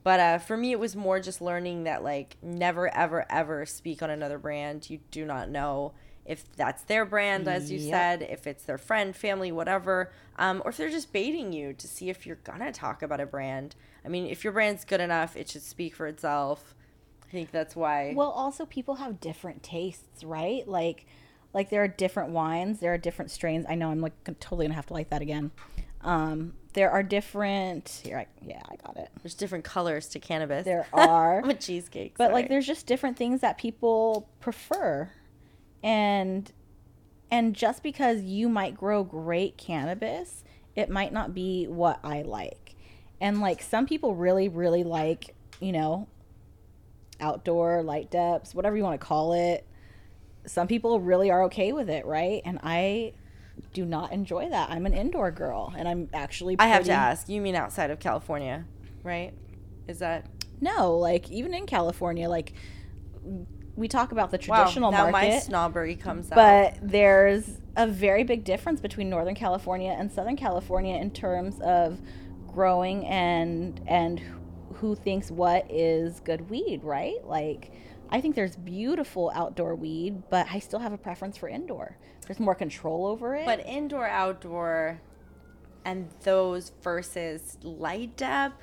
But 0.03 0.19
uh, 0.19 0.37
for 0.39 0.57
me, 0.57 0.71
it 0.71 0.79
was 0.79 0.95
more 0.95 1.19
just 1.19 1.41
learning 1.41 1.83
that 1.83 2.03
like 2.03 2.37
never, 2.41 2.93
ever, 2.95 3.25
ever 3.29 3.65
speak 3.65 4.01
on 4.01 4.09
another 4.09 4.39
brand. 4.39 4.89
You 4.89 4.99
do 5.11 5.25
not 5.25 5.49
know 5.49 5.93
if 6.25 6.51
that's 6.55 6.83
their 6.83 7.05
brand, 7.05 7.47
as 7.47 7.71
you 7.71 7.79
Yep. 7.79 7.89
said, 7.89 8.21
if 8.23 8.45
it's 8.47 8.63
their 8.63 8.77
friend, 8.77 9.15
family, 9.15 9.51
whatever, 9.51 10.11
um, 10.37 10.61
or 10.63 10.69
if 10.69 10.77
they're 10.77 10.89
just 10.89 11.11
baiting 11.11 11.51
you 11.51 11.73
to 11.73 11.87
see 11.87 12.09
if 12.09 12.25
you're 12.25 12.37
gonna 12.43 12.71
talk 12.71 13.01
about 13.01 13.19
a 13.19 13.25
brand. 13.25 13.75
I 14.05 14.07
mean, 14.07 14.25
if 14.27 14.43
your 14.43 14.53
brand's 14.53 14.85
good 14.85 15.01
enough, 15.01 15.35
it 15.35 15.49
should 15.49 15.63
speak 15.63 15.95
for 15.95 16.07
itself. 16.07 16.75
I 17.27 17.31
think 17.31 17.51
that's 17.51 17.75
why. 17.75 18.13
Well, 18.15 18.29
also 18.31 18.65
people 18.65 18.95
have 18.95 19.19
different 19.19 19.63
tastes, 19.63 20.23
right? 20.23 20.67
Like, 20.67 21.05
like 21.53 21.69
there 21.69 21.83
are 21.83 21.87
different 21.87 22.29
wines, 22.31 22.79
there 22.79 22.93
are 22.93 22.97
different 22.97 23.31
strains. 23.31 23.65
I 23.67 23.75
know 23.75 23.89
I'm 23.89 24.01
like 24.01 24.13
totally 24.39 24.65
gonna 24.65 24.75
have 24.75 24.87
to 24.87 24.93
like 24.93 25.09
that 25.09 25.21
again. 25.21 25.51
Um, 26.03 26.53
there 26.73 26.89
are 26.91 27.03
different. 27.03 28.01
Here, 28.03 28.17
I, 28.17 28.27
yeah, 28.41 28.61
I 28.69 28.75
got 28.77 28.97
it. 28.97 29.09
There's 29.21 29.33
different 29.33 29.63
colors 29.63 30.07
to 30.09 30.19
cannabis. 30.19 30.65
There 30.65 30.87
are, 30.93 31.39
I'm 31.43 31.49
a 31.49 31.53
cheesecake. 31.53 32.17
but 32.17 32.31
like 32.31 32.49
there's 32.49 32.67
just 32.67 32.87
different 32.87 33.17
things 33.17 33.41
that 33.41 33.57
people 33.57 34.29
prefer, 34.39 35.09
and 35.83 36.51
and 37.29 37.55
just 37.55 37.83
because 37.83 38.21
you 38.21 38.49
might 38.49 38.75
grow 38.75 39.03
great 39.03 39.57
cannabis, 39.57 40.43
it 40.75 40.89
might 40.89 41.13
not 41.13 41.33
be 41.33 41.65
what 41.65 41.99
I 42.03 42.21
like. 42.23 42.75
And 43.19 43.39
like 43.39 43.61
some 43.61 43.85
people 43.85 44.15
really, 44.15 44.49
really 44.49 44.83
like, 44.83 45.35
you 45.59 45.71
know, 45.71 46.07
outdoor 47.21 47.83
light 47.83 48.11
deps, 48.11 48.53
whatever 48.53 48.75
you 48.75 48.83
want 48.83 48.99
to 48.99 49.05
call 49.05 49.33
it. 49.33 49.65
Some 50.45 50.67
people 50.67 50.99
really 50.99 51.29
are 51.29 51.43
okay 51.43 51.71
with 51.71 51.89
it, 51.89 52.05
right? 52.05 52.41
And 52.43 52.59
I 52.63 53.13
do 53.73 53.85
not 53.85 54.11
enjoy 54.11 54.49
that. 54.49 54.69
I'm 54.69 54.85
an 54.85 54.93
indoor 54.93 55.31
girl, 55.31 55.73
and 55.77 55.87
I'm 55.87 56.09
actually. 56.13 56.55
I 56.59 56.67
have 56.67 56.83
to 56.85 56.91
ask. 56.91 57.29
You 57.29 57.41
mean 57.41 57.55
outside 57.55 57.91
of 57.91 57.99
California, 57.99 58.65
right? 59.03 59.33
Is 59.87 59.99
that 59.99 60.27
No, 60.59 60.97
like 60.97 61.29
even 61.31 61.53
in 61.53 61.65
California, 61.65 62.29
like 62.29 62.53
we 63.75 63.87
talk 63.87 64.11
about 64.11 64.31
the 64.31 64.37
traditional 64.37 64.91
wow? 64.91 65.05
Now 65.05 65.11
my 65.11 65.39
snobbery 65.39 65.95
comes 65.95 66.31
out. 66.31 66.35
but 66.35 66.77
there's 66.81 67.61
a 67.75 67.87
very 67.87 68.23
big 68.23 68.43
difference 68.43 68.81
between 68.81 69.09
Northern 69.09 69.35
California 69.35 69.95
and 69.97 70.11
Southern 70.11 70.35
California 70.35 70.97
in 70.97 71.11
terms 71.11 71.59
of 71.61 71.99
growing 72.47 73.05
and 73.05 73.81
and 73.87 74.21
who 74.75 74.95
thinks 74.95 75.31
what 75.31 75.69
is 75.71 76.19
good 76.21 76.49
weed, 76.49 76.83
right? 76.83 77.25
Like 77.25 77.71
I 78.09 78.19
think 78.19 78.35
there's 78.35 78.57
beautiful 78.57 79.31
outdoor 79.33 79.75
weed, 79.75 80.23
but 80.29 80.45
I 80.51 80.59
still 80.59 80.79
have 80.79 80.91
a 80.91 80.97
preference 80.97 81.37
for 81.37 81.47
indoor. 81.47 81.97
There's 82.31 82.39
more 82.39 82.55
control 82.55 83.07
over 83.07 83.35
it. 83.35 83.45
But 83.45 83.65
indoor, 83.65 84.07
outdoor, 84.07 85.01
and 85.83 86.07
those 86.23 86.71
versus 86.81 87.57
light 87.61 88.15
dep. 88.15 88.53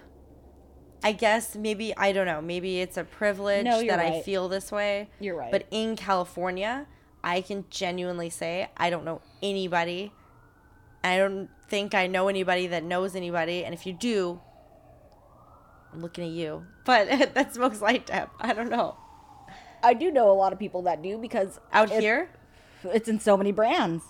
I 1.05 1.12
guess 1.12 1.55
maybe 1.55 1.95
I 1.95 2.12
don't 2.12 2.25
know. 2.25 2.41
Maybe 2.41 2.81
it's 2.81 2.97
a 2.97 3.05
privilege 3.05 3.66
No, 3.66 3.87
that 3.87 3.99
I 4.01 4.23
feel 4.23 4.49
this 4.49 4.73
way. 4.73 5.11
You're 5.21 5.37
right. 5.37 5.53
But 5.53 5.66
in 5.71 5.97
California, 5.97 6.87
I 7.23 7.43
can 7.43 7.66
genuinely 7.69 8.31
say 8.31 8.71
I 8.75 8.89
don't 8.89 9.05
know 9.05 9.21
anybody. 9.43 10.12
I 11.05 11.19
don't 11.19 11.51
think 11.69 11.95
I 11.95 12.07
know 12.07 12.29
anybody 12.29 12.69
that 12.69 12.85
knows 12.85 13.14
anybody. 13.14 13.66
And 13.66 13.75
if 13.75 13.85
you 13.85 13.93
do, 13.93 14.41
I'm 15.93 16.01
looking 16.01 16.25
at 16.25 16.31
you. 16.31 16.64
But 16.87 17.35
that 17.35 17.53
smokes 17.55 17.83
light 17.83 18.07
dep. 18.07 18.31
I 18.41 18.55
don't 18.55 18.71
know. 18.71 18.97
I 19.83 19.93
do 19.93 20.11
know 20.11 20.31
a 20.31 20.33
lot 20.33 20.55
of 20.55 20.59
people 20.59 20.81
that 20.85 21.03
do 21.03 21.19
because 21.19 21.61
Out 21.71 21.93
it- 21.93 22.01
here, 22.01 22.31
it's 22.85 23.09
in 23.09 23.20
so 23.20 23.37
many 23.37 23.53
brands. 23.53 24.05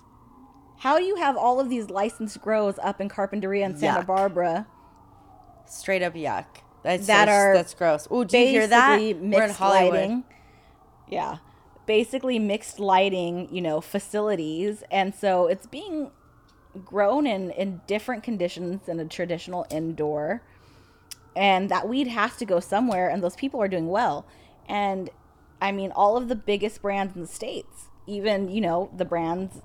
How 0.78 0.98
do 0.98 1.04
you 1.04 1.16
have 1.16 1.36
all 1.36 1.58
of 1.60 1.68
these 1.68 1.90
licensed 1.90 2.40
grows 2.40 2.78
up 2.80 3.00
in 3.00 3.08
Carpinteria 3.08 3.64
and 3.64 3.78
Santa 3.78 4.02
Yuck. 4.02 4.06
Barbara 4.06 4.66
straight 5.66 6.02
up 6.02 6.14
yuck. 6.14 6.46
That's 6.82 7.06
That 7.06 7.26
so- 7.28 7.32
are 7.34 7.54
that's 7.54 7.74
gross. 7.74 8.06
Oh, 8.10 8.24
do 8.24 8.38
you 8.38 8.46
hear 8.46 8.66
that? 8.66 8.98
We're 9.00 9.42
in 9.44 9.50
Hollywood. 9.50 9.92
lighting? 9.94 10.24
Yeah, 11.08 11.38
basically 11.86 12.38
mixed 12.38 12.78
lighting, 12.78 13.48
you 13.50 13.60
know, 13.60 13.80
facilities, 13.80 14.84
and 14.90 15.14
so 15.14 15.46
it's 15.46 15.66
being 15.66 16.10
grown 16.84 17.26
in 17.26 17.50
in 17.52 17.80
different 17.86 18.22
conditions 18.22 18.82
than 18.86 19.00
a 19.00 19.04
traditional 19.04 19.66
indoor. 19.70 20.42
And 21.34 21.68
that 21.70 21.88
weed 21.88 22.08
has 22.08 22.36
to 22.36 22.44
go 22.44 22.60
somewhere, 22.60 23.08
and 23.08 23.22
those 23.22 23.36
people 23.36 23.60
are 23.62 23.68
doing 23.68 23.88
well. 23.88 24.26
And 24.68 25.10
I 25.60 25.72
mean, 25.72 25.90
all 25.92 26.16
of 26.16 26.28
the 26.28 26.36
biggest 26.36 26.82
brands 26.82 27.14
in 27.14 27.20
the 27.22 27.26
states, 27.28 27.87
even 28.08 28.48
you 28.48 28.60
know 28.60 28.90
the 28.96 29.04
brands 29.04 29.60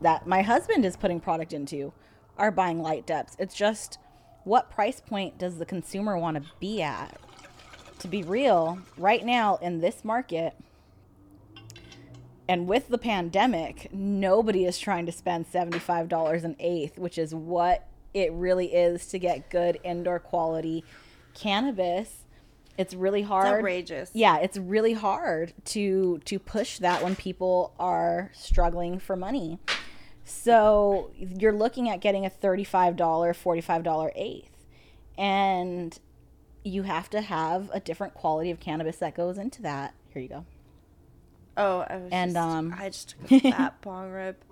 that 0.00 0.26
my 0.26 0.42
husband 0.42 0.84
is 0.84 0.96
putting 0.96 1.20
product 1.20 1.52
into, 1.52 1.92
are 2.36 2.50
buying 2.50 2.80
light 2.80 3.06
deps. 3.06 3.34
It's 3.38 3.54
just 3.54 3.98
what 4.44 4.70
price 4.70 5.00
point 5.00 5.38
does 5.38 5.58
the 5.58 5.66
consumer 5.66 6.16
want 6.16 6.42
to 6.42 6.50
be 6.60 6.80
at? 6.80 7.18
To 7.98 8.08
be 8.08 8.22
real, 8.22 8.78
right 8.96 9.24
now 9.24 9.56
in 9.56 9.80
this 9.80 10.04
market, 10.04 10.54
and 12.48 12.66
with 12.66 12.88
the 12.88 12.96
pandemic, 12.96 13.92
nobody 13.92 14.64
is 14.64 14.78
trying 14.78 15.04
to 15.04 15.12
spend 15.12 15.52
$75 15.52 16.44
an 16.44 16.56
eighth, 16.58 16.98
which 16.98 17.18
is 17.18 17.34
what 17.34 17.86
it 18.14 18.32
really 18.32 18.72
is 18.72 19.06
to 19.08 19.18
get 19.18 19.50
good 19.50 19.78
indoor 19.84 20.18
quality 20.18 20.82
cannabis. 21.34 22.24
It's 22.78 22.94
really 22.94 23.22
hard. 23.22 23.46
It's 23.48 23.54
outrageous. 23.58 24.10
Yeah, 24.14 24.38
it's 24.38 24.56
really 24.56 24.94
hard 24.94 25.52
to 25.66 26.20
to 26.24 26.38
push 26.38 26.78
that 26.78 27.02
when 27.02 27.16
people 27.16 27.74
are 27.78 28.30
struggling 28.34 28.98
for 29.00 29.16
money. 29.16 29.58
So 30.24 31.10
you're 31.16 31.52
looking 31.54 31.88
at 31.88 32.00
getting 32.00 32.26
a 32.26 32.30
$35, 32.30 32.96
$45 32.96 34.12
eighth. 34.14 34.50
And 35.16 35.98
you 36.64 36.82
have 36.82 37.08
to 37.10 37.22
have 37.22 37.70
a 37.72 37.80
different 37.80 38.12
quality 38.14 38.50
of 38.50 38.60
cannabis 38.60 38.98
that 38.98 39.14
goes 39.14 39.38
into 39.38 39.62
that. 39.62 39.94
Here 40.12 40.20
you 40.22 40.28
go. 40.28 40.44
Oh, 41.56 41.80
I 41.88 41.96
was 41.96 42.12
And, 42.12 42.34
just, 42.34 42.46
um, 42.46 42.74
I 42.78 42.88
just 42.90 43.08
took 43.10 43.32
a 43.32 43.40
fat 43.52 43.80
bong 43.80 44.10
rip. 44.12 44.44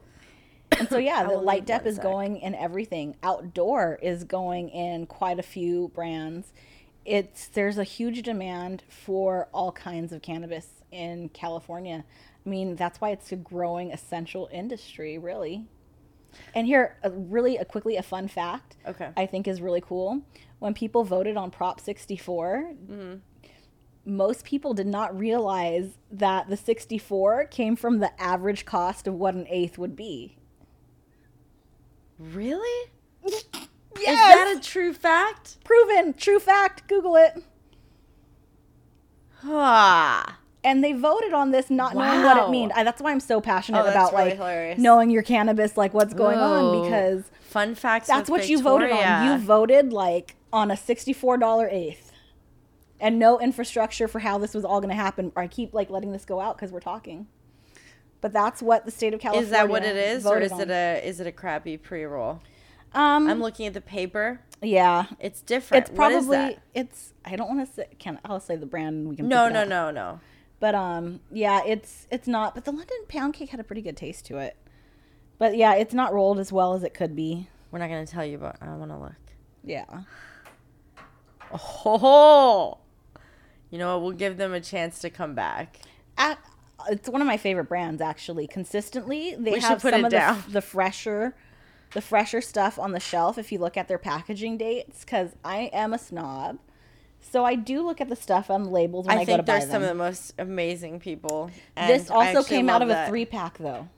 And 0.78 0.88
so 0.88 0.96
yeah, 0.98 1.24
the 1.28 1.36
light 1.36 1.66
dep 1.66 1.86
is 1.86 1.96
sec. 1.96 2.02
going 2.02 2.38
in 2.38 2.54
everything. 2.54 3.16
Outdoor 3.22 3.98
is 4.02 4.24
going 4.24 4.70
in 4.70 5.06
quite 5.06 5.38
a 5.38 5.42
few 5.44 5.88
brands. 5.94 6.52
It's 7.06 7.46
there's 7.48 7.78
a 7.78 7.84
huge 7.84 8.22
demand 8.22 8.82
for 8.88 9.48
all 9.54 9.70
kinds 9.70 10.12
of 10.12 10.22
cannabis 10.22 10.82
in 10.90 11.28
California. 11.28 12.04
I 12.44 12.48
mean, 12.48 12.76
that's 12.76 13.00
why 13.00 13.10
it's 13.10 13.30
a 13.32 13.36
growing 13.36 13.92
essential 13.92 14.48
industry, 14.52 15.16
really. 15.16 15.66
And 16.54 16.66
here, 16.66 16.96
a, 17.02 17.10
really, 17.10 17.56
a 17.56 17.64
quickly, 17.64 17.96
a 17.96 18.02
fun 18.02 18.28
fact. 18.28 18.76
Okay. 18.86 19.10
I 19.16 19.26
think 19.26 19.48
is 19.48 19.60
really 19.60 19.80
cool. 19.80 20.22
When 20.58 20.74
people 20.74 21.04
voted 21.04 21.36
on 21.36 21.50
Prop 21.50 21.80
64, 21.80 22.72
mm-hmm. 22.90 23.14
most 24.04 24.44
people 24.44 24.74
did 24.74 24.86
not 24.86 25.16
realize 25.18 25.98
that 26.10 26.48
the 26.48 26.56
64 26.56 27.46
came 27.46 27.76
from 27.76 27.98
the 27.98 28.20
average 28.20 28.64
cost 28.64 29.06
of 29.06 29.14
what 29.14 29.34
an 29.34 29.46
eighth 29.48 29.78
would 29.78 29.96
be. 29.96 30.36
Really? 32.18 32.90
Yes! 34.00 34.10
Is 34.10 34.34
that 34.34 34.54
a 34.56 34.60
true 34.68 34.92
fact? 34.92 35.56
proven 35.64 36.14
true 36.14 36.38
fact 36.38 36.86
google 36.88 37.16
it 37.16 37.42
Ah. 39.44 40.38
and 40.64 40.82
they 40.82 40.92
voted 40.92 41.32
on 41.32 41.50
this 41.50 41.70
not 41.70 41.94
knowing 41.94 42.22
what 42.22 42.36
it 42.36 42.50
means 42.50 42.72
that's 42.74 43.00
why 43.02 43.12
i'm 43.12 43.20
so 43.20 43.40
passionate 43.40 43.84
Oh, 43.84 43.90
about 43.90 44.12
really 44.12 44.24
like 44.30 44.34
hilarious. 44.36 44.78
knowing 44.78 45.10
your 45.10 45.22
cannabis 45.22 45.76
like 45.76 45.94
what's 45.94 46.14
going 46.14 46.38
on 46.38 46.82
because 46.84 47.30
Fun 47.42 47.74
facts. 47.74 48.08
that's 48.08 48.28
what 48.30 48.48
you 48.48 48.60
voted 48.62 48.90
on 48.90 49.26
you 49.26 49.38
voted 49.44 49.92
like 49.92 50.36
on 50.52 50.70
a 50.70 50.74
$64 50.74 51.68
eighth 51.72 52.12
and 52.98 53.18
no 53.18 53.38
infrastructure 53.38 54.08
for 54.08 54.20
how 54.20 54.38
this 54.38 54.54
was 54.54 54.64
all 54.64 54.80
going 54.80 54.90
to 54.90 54.96
happen 55.00 55.30
i 55.36 55.46
keep 55.46 55.72
like 55.74 55.90
letting 55.90 56.12
this 56.12 56.24
go 56.24 56.40
out 56.40 56.56
because 56.56 56.72
we're 56.72 56.80
talking 56.80 57.26
but 58.20 58.32
that's 58.32 58.62
what 58.62 58.84
the 58.84 58.90
state 58.90 59.12
of 59.14 59.20
california 59.20 59.44
Is 59.46 59.50
that 59.50 59.68
what 59.68 59.84
it 59.84 59.96
is, 59.96 60.26
or 60.26 60.38
is 60.40 60.52
it 60.52 60.70
a 60.70 61.06
is 61.06 61.20
it 61.20 61.26
a 61.26 61.32
crappy 61.32 61.76
pre-roll? 61.76 62.40
Um 62.96 63.28
I'm 63.28 63.40
looking 63.40 63.66
at 63.66 63.74
the 63.74 63.80
paper. 63.80 64.40
yeah 64.62 65.04
It's 65.20 65.40
different. 65.42 65.86
it's 65.86 65.94
probably 65.96 66.58
it's 66.74 67.12
i 67.24 67.36
don't 67.36 67.48
want 67.54 67.66
to 67.68 67.72
say 67.72 67.86
can 67.98 68.18
i'll 68.24 68.40
say 68.40 68.56
the 68.56 68.66
brand 68.66 69.08
we 69.08 69.14
can 69.16 69.28
No, 69.28 69.48
no, 69.48 69.64
no, 69.64 69.90
no. 69.90 70.20
But 70.58 70.74
um, 70.74 71.20
yeah, 71.30 71.60
it's 71.66 72.06
it's 72.10 72.26
not. 72.26 72.54
But 72.54 72.64
the 72.64 72.72
London 72.72 72.96
pound 73.08 73.34
cake 73.34 73.50
had 73.50 73.60
a 73.60 73.64
pretty 73.64 73.82
good 73.82 73.94
taste 73.96 74.24
to 74.26 74.38
it. 74.38 74.56
But 75.36 75.54
yeah, 75.54 75.74
it's 75.74 75.92
not 75.92 76.14
rolled 76.14 76.38
as 76.38 76.50
well 76.50 76.72
as 76.72 76.82
it 76.82 76.94
could 76.94 77.14
be. 77.14 77.48
We're 77.70 77.78
not 77.78 77.88
gonna 77.90 78.06
tell 78.06 78.24
you, 78.24 78.38
but 78.38 78.56
I 78.62 78.74
want 78.74 78.90
to 78.90 78.96
look. 78.96 79.12
Yeah. 79.62 79.84
Oh, 81.52 82.78
you 83.70 83.78
know 83.78 83.94
what? 83.98 84.02
We'll 84.02 84.12
give 84.16 84.36
them 84.38 84.54
a 84.54 84.60
chance 84.60 84.98
to 85.00 85.10
come 85.10 85.34
back. 85.34 85.78
At, 86.16 86.38
it's 86.88 87.08
one 87.08 87.20
of 87.20 87.26
my 87.26 87.36
favorite 87.36 87.64
brands 87.68 88.00
actually. 88.00 88.46
Consistently, 88.46 89.34
they 89.38 89.52
We 89.52 89.60
have 89.60 89.82
put 89.82 89.92
some 89.92 90.04
of 90.04 90.10
the, 90.10 90.36
the 90.48 90.62
fresher, 90.62 91.34
the 91.96 92.02
fresher 92.02 92.42
stuff 92.42 92.78
on 92.78 92.92
the 92.92 93.00
shelf. 93.00 93.38
If 93.38 93.50
you 93.50 93.58
look 93.58 93.78
at 93.78 93.88
their 93.88 93.96
packaging 93.96 94.58
dates, 94.58 95.00
because 95.00 95.30
I 95.42 95.70
am 95.72 95.94
a 95.94 95.98
snob, 95.98 96.58
so 97.22 97.42
I 97.46 97.54
do 97.54 97.80
look 97.80 98.02
at 98.02 98.10
the 98.10 98.14
stuff 98.16 98.50
on 98.50 98.64
the 98.64 98.68
labels 98.70 99.06
when 99.06 99.16
I, 99.16 99.22
I 99.22 99.24
go 99.24 99.32
to 99.32 99.36
think 99.38 99.46
buy 99.46 99.58
they're 99.60 99.68
some 99.70 99.80
of 99.82 99.88
the 99.88 99.94
most 99.94 100.34
amazing 100.38 101.00
people. 101.00 101.50
This 101.74 102.10
I 102.10 102.34
also 102.34 102.46
came 102.46 102.68
out 102.68 102.82
of 102.82 102.90
a 102.90 103.06
three 103.08 103.24
pack 103.24 103.56
though. 103.56 103.88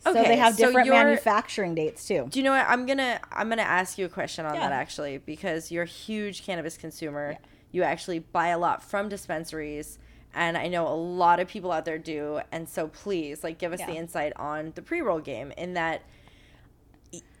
So 0.00 0.10
Okay, 0.10 0.24
they 0.26 0.36
have 0.36 0.56
so 0.56 0.66
different 0.66 0.86
you're- 0.86 0.98
manufacturing 0.98 1.76
dates 1.76 2.08
too. 2.08 2.26
Do 2.28 2.40
you 2.40 2.44
know 2.44 2.50
what? 2.50 2.66
I'm 2.68 2.84
gonna 2.84 3.20
I'm 3.30 3.48
gonna 3.48 3.62
ask 3.62 3.98
you 3.98 4.04
a 4.04 4.08
question 4.08 4.44
on 4.44 4.54
Yeah. 4.54 4.60
that 4.68 4.72
actually 4.72 5.18
because 5.18 5.70
you're 5.70 5.84
a 5.84 5.86
huge 5.86 6.44
cannabis 6.44 6.76
consumer. 6.76 7.36
You 7.70 7.84
actually 7.84 8.18
buy 8.18 8.48
a 8.48 8.58
lot 8.58 8.82
from 8.82 9.08
dispensaries, 9.08 10.00
and 10.34 10.56
I 10.56 10.68
know 10.68 10.86
a 10.88 10.94
lot 10.94 11.40
of 11.40 11.48
people 11.48 11.70
out 11.72 11.84
there 11.84 11.98
do. 11.98 12.40
And 12.50 12.68
so 12.68 12.88
please, 12.88 13.42
like, 13.44 13.58
give 13.58 13.72
us 13.72 13.80
the 13.80 13.92
insight 13.94 14.32
on 14.36 14.72
the 14.74 14.82
pre 14.82 15.00
roll 15.00 15.20
game. 15.20 15.52
In 15.56 15.74
that, 15.74 16.02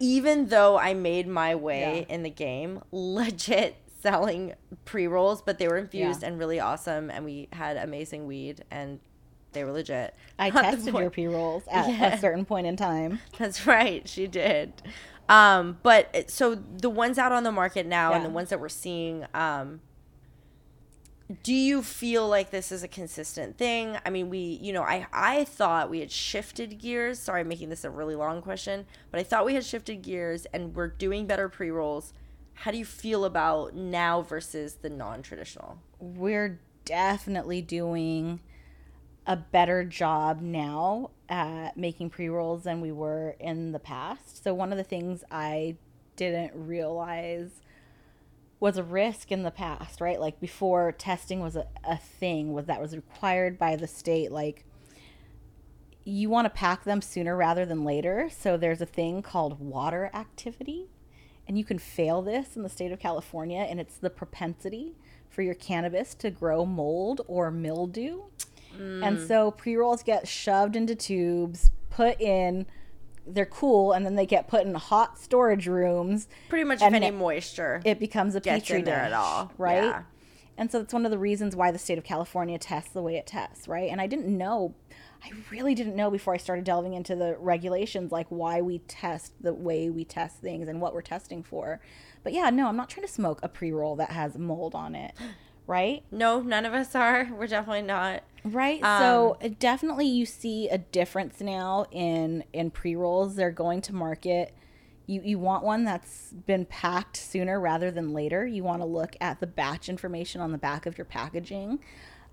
even 0.00 0.46
though 0.48 0.78
I 0.78 0.94
made 0.94 1.26
my 1.26 1.54
way 1.54 2.00
Yeah. 2.08 2.14
in 2.14 2.22
the 2.22 2.30
game, 2.30 2.82
legit 2.92 3.76
selling 4.00 4.54
pre 4.84 5.06
rolls, 5.06 5.42
but 5.42 5.58
they 5.58 5.68
were 5.68 5.78
infused 5.78 6.22
Yeah. 6.22 6.28
and 6.28 6.38
really 6.38 6.60
awesome, 6.60 7.10
and 7.10 7.24
we 7.24 7.48
had 7.52 7.76
amazing 7.76 8.26
weed 8.26 8.64
and. 8.70 9.00
They 9.54 9.64
were 9.64 9.72
legit. 9.72 10.14
I 10.38 10.48
Not 10.54 10.62
tested 10.64 10.94
your 10.94 11.10
pre 11.10 11.26
rolls 11.26 11.62
at 11.70 11.86
Yeah. 11.86 12.14
a 12.14 12.18
certain 12.18 12.46
point 12.46 12.66
in 12.66 12.74
time. 12.74 13.18
that's 13.36 13.66
right, 13.66 14.08
she 14.08 14.26
did. 14.26 14.72
Um, 15.28 15.76
but 15.82 16.30
so 16.30 16.54
the 16.54 16.88
ones 16.88 17.18
out 17.18 17.32
on 17.32 17.42
the 17.44 17.52
market 17.52 17.84
now 17.84 18.14
and 18.14 18.24
the 18.24 18.30
ones 18.30 18.48
that 18.48 18.60
we're 18.60 18.70
seeing, 18.70 19.26
um, 19.34 19.82
do 21.42 21.54
you 21.54 21.82
feel 21.82 22.28
like 22.28 22.50
this 22.50 22.72
is 22.72 22.82
a 22.82 22.88
consistent 22.88 23.56
thing? 23.56 23.96
I 24.04 24.10
mean, 24.10 24.28
we, 24.28 24.38
you 24.38 24.72
know, 24.72 24.82
I 24.82 25.06
I 25.12 25.44
thought 25.44 25.90
we 25.90 26.00
had 26.00 26.10
shifted 26.10 26.78
gears. 26.78 27.18
Sorry, 27.18 27.40
I'm 27.40 27.48
making 27.48 27.68
this 27.68 27.84
a 27.84 27.90
really 27.90 28.14
long 28.14 28.42
question, 28.42 28.86
but 29.10 29.20
I 29.20 29.22
thought 29.22 29.44
we 29.44 29.54
had 29.54 29.64
shifted 29.64 30.02
gears 30.02 30.46
and 30.52 30.74
we're 30.74 30.88
doing 30.88 31.26
better 31.26 31.48
pre 31.48 31.70
rolls. 31.70 32.12
How 32.54 32.70
do 32.70 32.78
you 32.78 32.84
feel 32.84 33.24
about 33.24 33.74
now 33.74 34.22
versus 34.22 34.74
the 34.74 34.90
non-traditional? 34.90 35.78
We're 35.98 36.60
definitely 36.84 37.62
doing 37.62 38.40
a 39.26 39.36
better 39.36 39.84
job 39.84 40.40
now 40.40 41.10
at 41.28 41.76
making 41.76 42.10
pre 42.10 42.28
rolls 42.28 42.64
than 42.64 42.80
we 42.80 42.92
were 42.92 43.36
in 43.38 43.72
the 43.72 43.78
past. 43.78 44.42
So, 44.42 44.52
one 44.52 44.72
of 44.72 44.78
the 44.78 44.84
things 44.84 45.24
I 45.30 45.76
didn't 46.16 46.52
realize 46.54 47.60
was 48.62 48.78
a 48.78 48.82
risk 48.84 49.32
in 49.32 49.42
the 49.42 49.50
past, 49.50 50.00
right? 50.00 50.20
Like 50.20 50.38
before 50.38 50.92
testing 50.92 51.40
was 51.40 51.56
a, 51.56 51.66
a 51.82 51.96
thing, 51.96 52.52
was 52.52 52.66
that 52.66 52.80
was 52.80 52.94
required 52.94 53.58
by 53.58 53.74
the 53.74 53.88
state. 53.88 54.30
Like, 54.30 54.64
you 56.04 56.30
want 56.30 56.44
to 56.46 56.50
pack 56.50 56.84
them 56.84 57.02
sooner 57.02 57.36
rather 57.36 57.66
than 57.66 57.82
later. 57.82 58.30
So, 58.30 58.56
there's 58.56 58.80
a 58.80 58.86
thing 58.86 59.20
called 59.20 59.58
water 59.58 60.12
activity. 60.14 60.86
And 61.48 61.58
you 61.58 61.64
can 61.64 61.80
fail 61.80 62.22
this 62.22 62.54
in 62.54 62.62
the 62.62 62.68
state 62.68 62.92
of 62.92 63.00
California, 63.00 63.66
and 63.68 63.80
it's 63.80 63.96
the 63.96 64.10
propensity 64.10 64.94
for 65.28 65.42
your 65.42 65.54
cannabis 65.54 66.14
to 66.14 66.30
grow 66.30 66.64
mold 66.64 67.22
or 67.26 67.50
mildew. 67.50 68.20
And 68.78 69.18
mm. 69.18 69.26
so 69.26 69.50
pre 69.50 69.74
rolls 69.74 70.04
get 70.04 70.28
shoved 70.28 70.76
into 70.76 70.94
tubes, 70.94 71.72
put 71.90 72.20
in, 72.20 72.66
they're 73.26 73.46
cool, 73.46 73.92
and 73.92 74.04
then 74.04 74.14
they 74.14 74.26
get 74.26 74.48
put 74.48 74.64
in 74.66 74.74
hot 74.74 75.18
storage 75.18 75.66
rooms. 75.66 76.28
Pretty 76.48 76.64
much 76.64 76.82
if 76.82 76.92
any 76.92 77.06
it- 77.06 77.14
moisture. 77.14 77.80
It 77.84 77.98
becomes 77.98 78.34
a 78.34 78.40
petri 78.40 78.82
dish, 78.82 78.92
at 78.92 79.12
all. 79.12 79.52
right? 79.58 79.84
Yeah. 79.84 80.02
And 80.58 80.70
so 80.70 80.80
that's 80.80 80.92
one 80.92 81.04
of 81.06 81.10
the 81.10 81.18
reasons 81.18 81.56
why 81.56 81.70
the 81.70 81.78
state 81.78 81.96
of 81.98 82.04
California 82.04 82.58
tests 82.58 82.92
the 82.92 83.00
way 83.02 83.16
it 83.16 83.26
tests, 83.26 83.66
right? 83.66 83.90
And 83.90 84.00
I 84.02 84.06
didn't 84.06 84.28
know, 84.36 84.74
I 85.24 85.30
really 85.50 85.74
didn't 85.74 85.96
know 85.96 86.10
before 86.10 86.34
I 86.34 86.36
started 86.36 86.64
delving 86.66 86.92
into 86.92 87.16
the 87.16 87.36
regulations, 87.38 88.12
like 88.12 88.26
why 88.28 88.60
we 88.60 88.80
test 88.80 89.32
the 89.40 89.54
way 89.54 89.88
we 89.88 90.04
test 90.04 90.36
things 90.40 90.68
and 90.68 90.80
what 90.80 90.92
we're 90.94 91.00
testing 91.00 91.42
for. 91.42 91.80
But 92.22 92.34
yeah, 92.34 92.50
no, 92.50 92.68
I'm 92.68 92.76
not 92.76 92.90
trying 92.90 93.06
to 93.06 93.12
smoke 93.12 93.40
a 93.42 93.48
pre 93.48 93.72
roll 93.72 93.96
that 93.96 94.10
has 94.10 94.36
mold 94.36 94.74
on 94.74 94.94
it, 94.94 95.14
right? 95.66 96.02
no, 96.10 96.40
none 96.40 96.66
of 96.66 96.74
us 96.74 96.94
are. 96.94 97.28
We're 97.38 97.46
definitely 97.46 97.82
not. 97.82 98.22
Right. 98.44 98.82
Um, 98.82 99.00
so 99.00 99.38
definitely 99.58 100.06
you 100.06 100.26
see 100.26 100.68
a 100.68 100.78
difference 100.78 101.40
now 101.40 101.86
in 101.90 102.44
in 102.52 102.70
pre-rolls. 102.70 103.36
They're 103.36 103.50
going 103.52 103.80
to 103.82 103.94
market. 103.94 104.54
You 105.06 105.20
you 105.24 105.38
want 105.38 105.62
one 105.64 105.84
that's 105.84 106.32
been 106.46 106.64
packed 106.64 107.16
sooner 107.16 107.60
rather 107.60 107.90
than 107.90 108.12
later. 108.12 108.46
You 108.46 108.64
want 108.64 108.82
to 108.82 108.86
look 108.86 109.14
at 109.20 109.38
the 109.40 109.46
batch 109.46 109.88
information 109.88 110.40
on 110.40 110.50
the 110.52 110.58
back 110.58 110.86
of 110.86 110.98
your 110.98 111.04
packaging. 111.04 111.78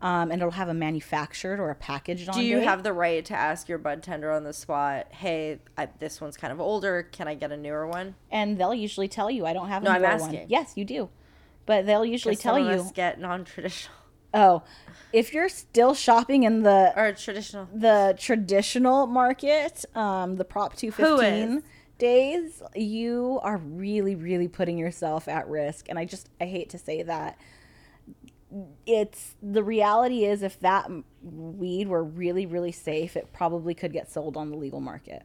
Um, 0.02 0.32
and 0.32 0.42
it'll 0.42 0.52
have 0.52 0.70
a 0.70 0.74
manufactured 0.74 1.60
or 1.60 1.72
a 1.72 1.76
packaged 1.76 2.30
on 2.30 2.36
Do 2.36 2.42
you 2.42 2.60
date. 2.60 2.64
have 2.64 2.84
the 2.84 2.94
right 2.94 3.24
to 3.26 3.36
ask 3.36 3.68
your 3.68 3.78
bud 3.78 4.02
tender 4.02 4.32
on 4.32 4.46
the 4.46 4.54
spot, 4.54 5.08
"Hey, 5.12 5.60
I, 5.78 5.90
this 6.00 6.22
one's 6.22 6.38
kind 6.38 6.54
of 6.54 6.62
older. 6.62 7.04
Can 7.04 7.28
I 7.28 7.36
get 7.36 7.52
a 7.52 7.58
newer 7.58 7.86
one?" 7.86 8.16
and 8.32 8.58
they'll 8.58 8.74
usually 8.74 9.10
tell 9.10 9.30
you 9.30 9.46
I 9.46 9.52
don't 9.54 9.68
have 9.68 9.82
a 9.84 9.86
No, 9.86 9.92
I'm 9.92 10.02
newer 10.02 10.18
one. 10.18 10.46
Yes, 10.48 10.74
you 10.76 10.86
do. 10.86 11.10
But 11.70 11.86
they'll 11.86 12.04
usually 12.04 12.36
tell 12.36 12.58
you, 12.58 12.90
get 12.96 13.20
non-traditional 13.20 13.94
oh, 14.34 14.64
if 15.14 15.36
you're 15.36 15.50
still 15.50 15.94
shopping 15.94 16.42
in 16.42 16.64
the 16.64 16.92
or 16.96 17.14
traditional. 17.14 17.68
the 17.72 18.16
traditional 18.18 19.06
market, 19.06 19.86
um, 19.94 20.38
the 20.38 20.46
Prop 20.46 20.76
215 20.76 21.62
days, 22.00 22.64
you 22.74 23.40
are 23.44 23.58
really, 23.58 24.16
really 24.16 24.48
putting 24.48 24.80
yourself 24.80 25.28
at 25.28 25.48
risk. 25.48 25.90
And 25.90 26.00
I 26.00 26.06
just, 26.06 26.30
I 26.42 26.46
hate 26.46 26.72
to 26.72 26.80
say 26.80 27.04
that. 27.04 27.38
It's 28.88 29.36
the 29.44 29.64
reality 29.64 30.26
is 30.26 30.42
if 30.42 30.60
that 30.62 30.90
weed 31.22 31.88
were 31.88 32.04
really, 32.04 32.48
really 32.48 32.72
safe, 32.72 33.16
it 33.16 33.32
probably 33.32 33.76
could 33.76 33.94
get 33.94 34.12
sold 34.12 34.36
on 34.36 34.50
the 34.50 34.58
legal 34.58 34.82
market. 34.82 35.22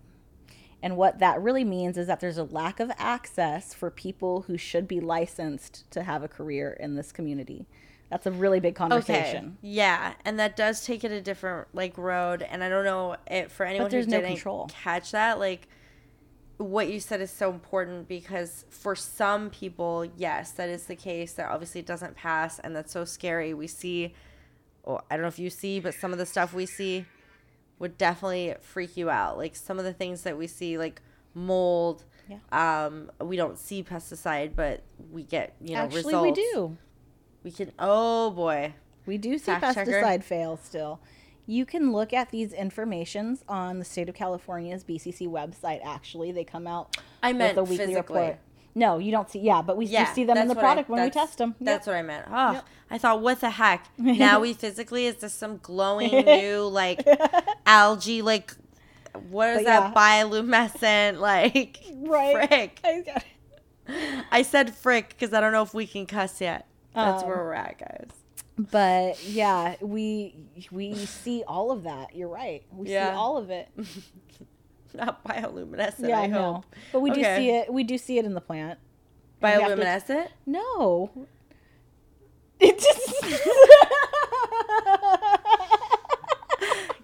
And 0.84 0.98
what 0.98 1.18
that 1.20 1.40
really 1.40 1.64
means 1.64 1.96
is 1.96 2.08
that 2.08 2.20
there's 2.20 2.36
a 2.36 2.44
lack 2.44 2.78
of 2.78 2.92
access 2.98 3.72
for 3.72 3.90
people 3.90 4.42
who 4.42 4.58
should 4.58 4.86
be 4.86 5.00
licensed 5.00 5.90
to 5.92 6.02
have 6.02 6.22
a 6.22 6.28
career 6.28 6.76
in 6.78 6.94
this 6.94 7.10
community. 7.10 7.66
That's 8.10 8.26
a 8.26 8.30
really 8.30 8.60
big 8.60 8.74
conversation. 8.74 9.56
Okay. 9.60 9.72
Yeah, 9.72 10.12
and 10.26 10.38
that 10.38 10.56
does 10.56 10.84
take 10.84 11.02
it 11.02 11.10
a 11.10 11.22
different 11.22 11.68
like 11.72 11.96
road. 11.96 12.42
And 12.42 12.62
I 12.62 12.68
don't 12.68 12.84
know 12.84 13.16
it 13.26 13.50
for 13.50 13.64
anyone 13.64 13.90
who 13.90 13.96
no 13.96 14.04
didn't 14.04 14.26
control. 14.26 14.68
catch 14.70 15.12
that. 15.12 15.38
Like 15.38 15.68
what 16.58 16.92
you 16.92 17.00
said 17.00 17.22
is 17.22 17.30
so 17.30 17.50
important 17.50 18.06
because 18.06 18.66
for 18.68 18.94
some 18.94 19.48
people, 19.48 20.04
yes, 20.18 20.50
that 20.50 20.68
is 20.68 20.84
the 20.84 20.96
case. 20.96 21.32
That 21.32 21.50
obviously 21.50 21.80
doesn't 21.80 22.14
pass, 22.14 22.58
and 22.58 22.76
that's 22.76 22.92
so 22.92 23.06
scary. 23.06 23.54
We 23.54 23.68
see, 23.68 24.12
oh, 24.86 25.00
I 25.10 25.16
don't 25.16 25.22
know 25.22 25.28
if 25.28 25.38
you 25.38 25.48
see, 25.48 25.80
but 25.80 25.94
some 25.94 26.12
of 26.12 26.18
the 26.18 26.26
stuff 26.26 26.52
we 26.52 26.66
see 26.66 27.06
would 27.84 27.98
definitely 27.98 28.54
freak 28.62 28.96
you 28.96 29.10
out. 29.10 29.36
Like 29.36 29.54
some 29.54 29.78
of 29.78 29.84
the 29.84 29.92
things 29.92 30.22
that 30.22 30.38
we 30.38 30.46
see, 30.46 30.78
like 30.78 31.02
mold. 31.34 32.04
Yeah. 32.30 32.38
Um, 32.86 33.10
we 33.20 33.36
don't 33.36 33.58
see 33.58 33.82
pesticide, 33.82 34.56
but 34.56 34.82
we 35.12 35.22
get 35.22 35.54
you 35.60 35.74
know 35.74 35.82
Actually, 35.82 36.04
results. 36.04 36.38
we 36.38 36.44
do. 36.52 36.76
We 37.42 37.50
can. 37.50 37.72
Oh 37.78 38.30
boy. 38.30 38.72
We 39.04 39.18
do 39.18 39.36
see 39.36 39.52
Fact 39.52 39.74
checker. 39.74 39.90
pesticide 40.02 40.24
fails 40.24 40.60
still. 40.62 40.98
You 41.46 41.66
can 41.66 41.92
look 41.92 42.14
at 42.14 42.30
these 42.30 42.54
informations 42.54 43.44
on 43.46 43.78
the 43.78 43.84
state 43.84 44.08
of 44.08 44.14
California's 44.14 44.82
BCC 44.82 45.28
website. 45.28 45.84
Actually, 45.84 46.32
they 46.32 46.44
come 46.44 46.66
out 46.66 46.96
I 47.22 47.34
meant 47.34 47.58
with 47.58 47.68
a 47.68 47.70
weekly 47.70 47.86
physically. 47.88 48.20
report. 48.20 48.38
No, 48.74 48.98
you 48.98 49.10
don't 49.12 49.30
see. 49.30 49.38
Yeah, 49.38 49.62
but 49.62 49.76
we 49.76 49.86
Yeah, 49.86 50.12
see 50.12 50.24
them 50.24 50.36
in 50.36 50.48
the 50.48 50.54
what 50.54 50.64
I- 50.64 50.66
product 50.68 50.88
when 50.88 51.02
we 51.02 51.10
test 51.10 51.38
them. 51.38 51.54
That's 51.60 51.86
what 51.86 51.96
I 51.96 52.02
meant. 52.02 52.26
Oh, 52.28 52.52
Yep. 52.52 52.64
I 52.90 52.98
thought, 52.98 53.20
what 53.22 53.40
the 53.40 53.50
heck? 53.50 53.86
Now 53.98 54.40
we 54.40 54.52
physically 54.52 55.06
is 55.06 55.16
this 55.16 55.32
some 55.34 55.58
glowing 55.62 56.10
new 56.24 56.66
like 56.66 57.06
algae 57.66 58.22
like 58.22 58.54
what 59.30 59.50
is 59.50 59.56
But 59.58 59.64
that 59.66 59.92
yeah. 59.96 60.24
bioluminescent 60.24 61.18
like 61.20 61.80
right. 61.94 62.48
frick? 62.48 62.80
I. 63.88 64.24
I 64.32 64.42
said 64.42 64.74
frick 64.74 65.10
because 65.10 65.32
I 65.34 65.40
don't 65.40 65.52
know 65.52 65.62
if 65.62 65.74
we 65.74 65.86
can 65.86 66.06
cuss 66.06 66.40
yet. 66.40 66.66
That's 66.94 67.22
Um, 67.22 67.28
where 67.28 67.38
we're 67.38 67.52
at, 67.54 67.78
guys. 67.78 68.08
But 68.58 69.22
yeah, 69.24 69.74
we 69.80 70.34
we 70.72 70.94
see 70.94 71.42
all 71.46 71.70
of 71.70 71.82
that. 71.84 72.14
You're 72.16 72.28
right. 72.28 72.64
We 72.72 72.90
Yeah. 72.90 73.10
see 73.10 73.16
all 73.16 73.36
of 73.36 73.50
it. 73.50 73.68
Not 74.96 75.24
bioluminescent. 75.24 76.08
yeah, 76.08 76.20
I 76.20 76.22
I 76.22 76.26
know. 76.28 76.52
hope 76.54 76.64
But 76.92 77.00
we 77.00 77.10
do 77.10 77.22
see 77.22 77.50
it. 77.50 77.72
We 77.72 77.82
do 77.84 77.98
see 77.98 78.18
it 78.18 78.24
in 78.24 78.34
the 78.34 78.40
plant. 78.40 78.78
Have 79.42 79.60
to- 79.60 79.76
bioluminescent. 79.76 80.28
No. 80.46 81.10
It 82.60 82.78
just. 82.78 83.48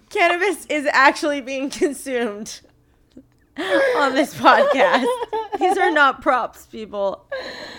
Cannabis 0.10 0.66
is 0.66 0.86
actually 0.92 1.40
being 1.40 1.70
consumed 1.70 2.60
on 3.96 4.14
this 4.14 4.34
podcast. 4.34 5.06
These 5.58 5.76
are 5.78 5.90
not 5.90 6.22
props, 6.22 6.66
people. 6.66 7.24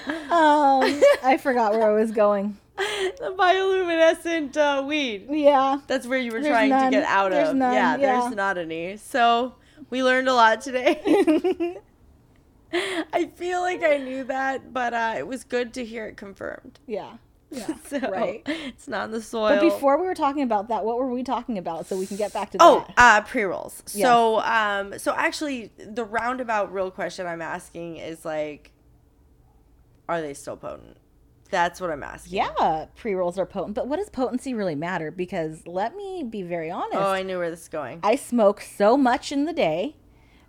um, 0.07 1.01
I 1.23 1.39
forgot 1.41 1.73
where 1.73 1.89
I 1.89 1.93
was 1.99 2.11
going. 2.11 2.57
the 2.77 3.35
bioluminescent 3.37 4.55
uh, 4.57 4.83
weed. 4.83 5.27
Yeah. 5.29 5.79
That's 5.87 6.07
where 6.07 6.19
you 6.19 6.31
were 6.31 6.41
There's 6.41 6.51
trying 6.51 6.69
none. 6.69 6.91
to 6.91 6.97
get 6.99 7.03
out 7.07 7.31
There's 7.31 7.49
of. 7.49 7.55
none, 7.55 7.73
yeah, 7.73 7.97
yeah. 7.97 8.19
there's 8.21 8.35
not 8.35 8.57
any. 8.57 8.97
So 8.97 9.55
we 9.91 10.01
learned 10.03 10.27
a 10.27 10.33
lot 10.33 10.61
today. 10.61 11.77
I 12.73 13.25
feel 13.35 13.61
like 13.61 13.83
I 13.83 13.97
knew 13.97 14.23
that, 14.23 14.73
but 14.73 14.93
uh, 14.93 15.13
it 15.17 15.27
was 15.27 15.43
good 15.43 15.73
to 15.75 15.85
hear 15.85 16.07
it 16.07 16.17
confirmed. 16.17 16.79
Yeah. 16.87 17.17
Yeah. 17.51 17.75
So 17.89 17.99
Right. 17.99 18.41
it's 18.47 18.87
not 18.87 19.05
in 19.05 19.11
the 19.11 19.21
soil. 19.21 19.49
But 19.49 19.59
before 19.61 19.99
we 19.99 20.07
were 20.07 20.15
talking 20.15 20.41
about 20.43 20.69
that, 20.69 20.85
what 20.85 20.97
were 20.97 21.11
we 21.11 21.21
talking 21.21 21.57
about? 21.57 21.85
So 21.85 21.97
we 21.97 22.07
can 22.07 22.15
get 22.15 22.31
back 22.31 22.51
to 22.51 22.57
Oh, 22.61 22.85
that. 22.87 22.93
uh, 22.97 23.21
pre 23.27 23.43
rolls. 23.43 23.83
So, 23.87 24.39
um, 24.39 24.97
so 24.97 25.13
actually, 25.13 25.69
the 25.77 26.05
roundabout 26.05 26.71
real 26.71 26.89
question 26.91 27.27
I'm 27.27 27.41
asking 27.41 27.97
is 27.97 28.23
like, 28.23 28.71
are 30.07 30.21
they 30.21 30.33
still 30.33 30.55
potent? 30.55 30.95
That's 31.51 31.79
what 31.81 31.91
I'm 31.91 32.01
asking. 32.03 32.33
Yeah, 32.37 32.85
pre 32.95 33.13
rolls 33.13 33.37
are 33.37 33.45
potent, 33.45 33.75
but 33.75 33.87
what 33.87 33.97
does 33.97 34.09
potency 34.09 34.53
really 34.53 34.75
matter? 34.75 35.11
Because 35.11 35.67
let 35.67 35.95
me 35.95 36.23
be 36.23 36.41
very 36.41 36.71
honest. 36.71 36.95
Oh, 36.95 37.11
I 37.11 37.21
knew 37.23 37.37
where 37.37 37.49
this 37.51 37.61
is 37.63 37.67
going. 37.67 37.99
I 38.03 38.15
smoke 38.15 38.61
so 38.61 38.97
much 38.97 39.31
in 39.31 39.45
the 39.45 39.53
day 39.53 39.95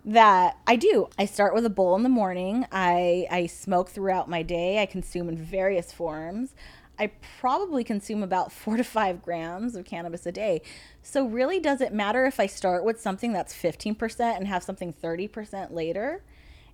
that 0.05 0.57
I 0.67 0.75
do. 0.75 1.07
I 1.19 1.25
start 1.25 1.53
with 1.53 1.65
a 1.65 1.69
bowl 1.69 1.95
in 1.95 2.03
the 2.03 2.09
morning. 2.09 2.65
I 2.71 3.27
I 3.29 3.45
smoke 3.47 3.89
throughout 3.89 4.29
my 4.29 4.41
day. 4.41 4.81
I 4.81 4.85
consume 4.85 5.29
in 5.29 5.37
various 5.37 5.91
forms. 5.93 6.55
I 6.99 7.07
probably 7.39 7.83
consume 7.83 8.21
about 8.23 8.51
four 8.61 8.77
to 8.77 8.83
five 8.83 9.21
grams 9.21 9.75
of 9.75 9.83
cannabis 9.85 10.25
a 10.25 10.31
day. 10.31 10.61
So, 11.01 11.25
really, 11.25 11.59
does 11.59 11.81
it 11.81 11.91
matter 11.93 12.25
if 12.25 12.39
I 12.39 12.45
start 12.45 12.85
with 12.85 13.01
something 13.01 13.33
that's 13.33 13.53
15% 13.53 14.19
and 14.37 14.47
have 14.47 14.63
something 14.63 14.93
30% 14.93 15.71
later? 15.73 16.23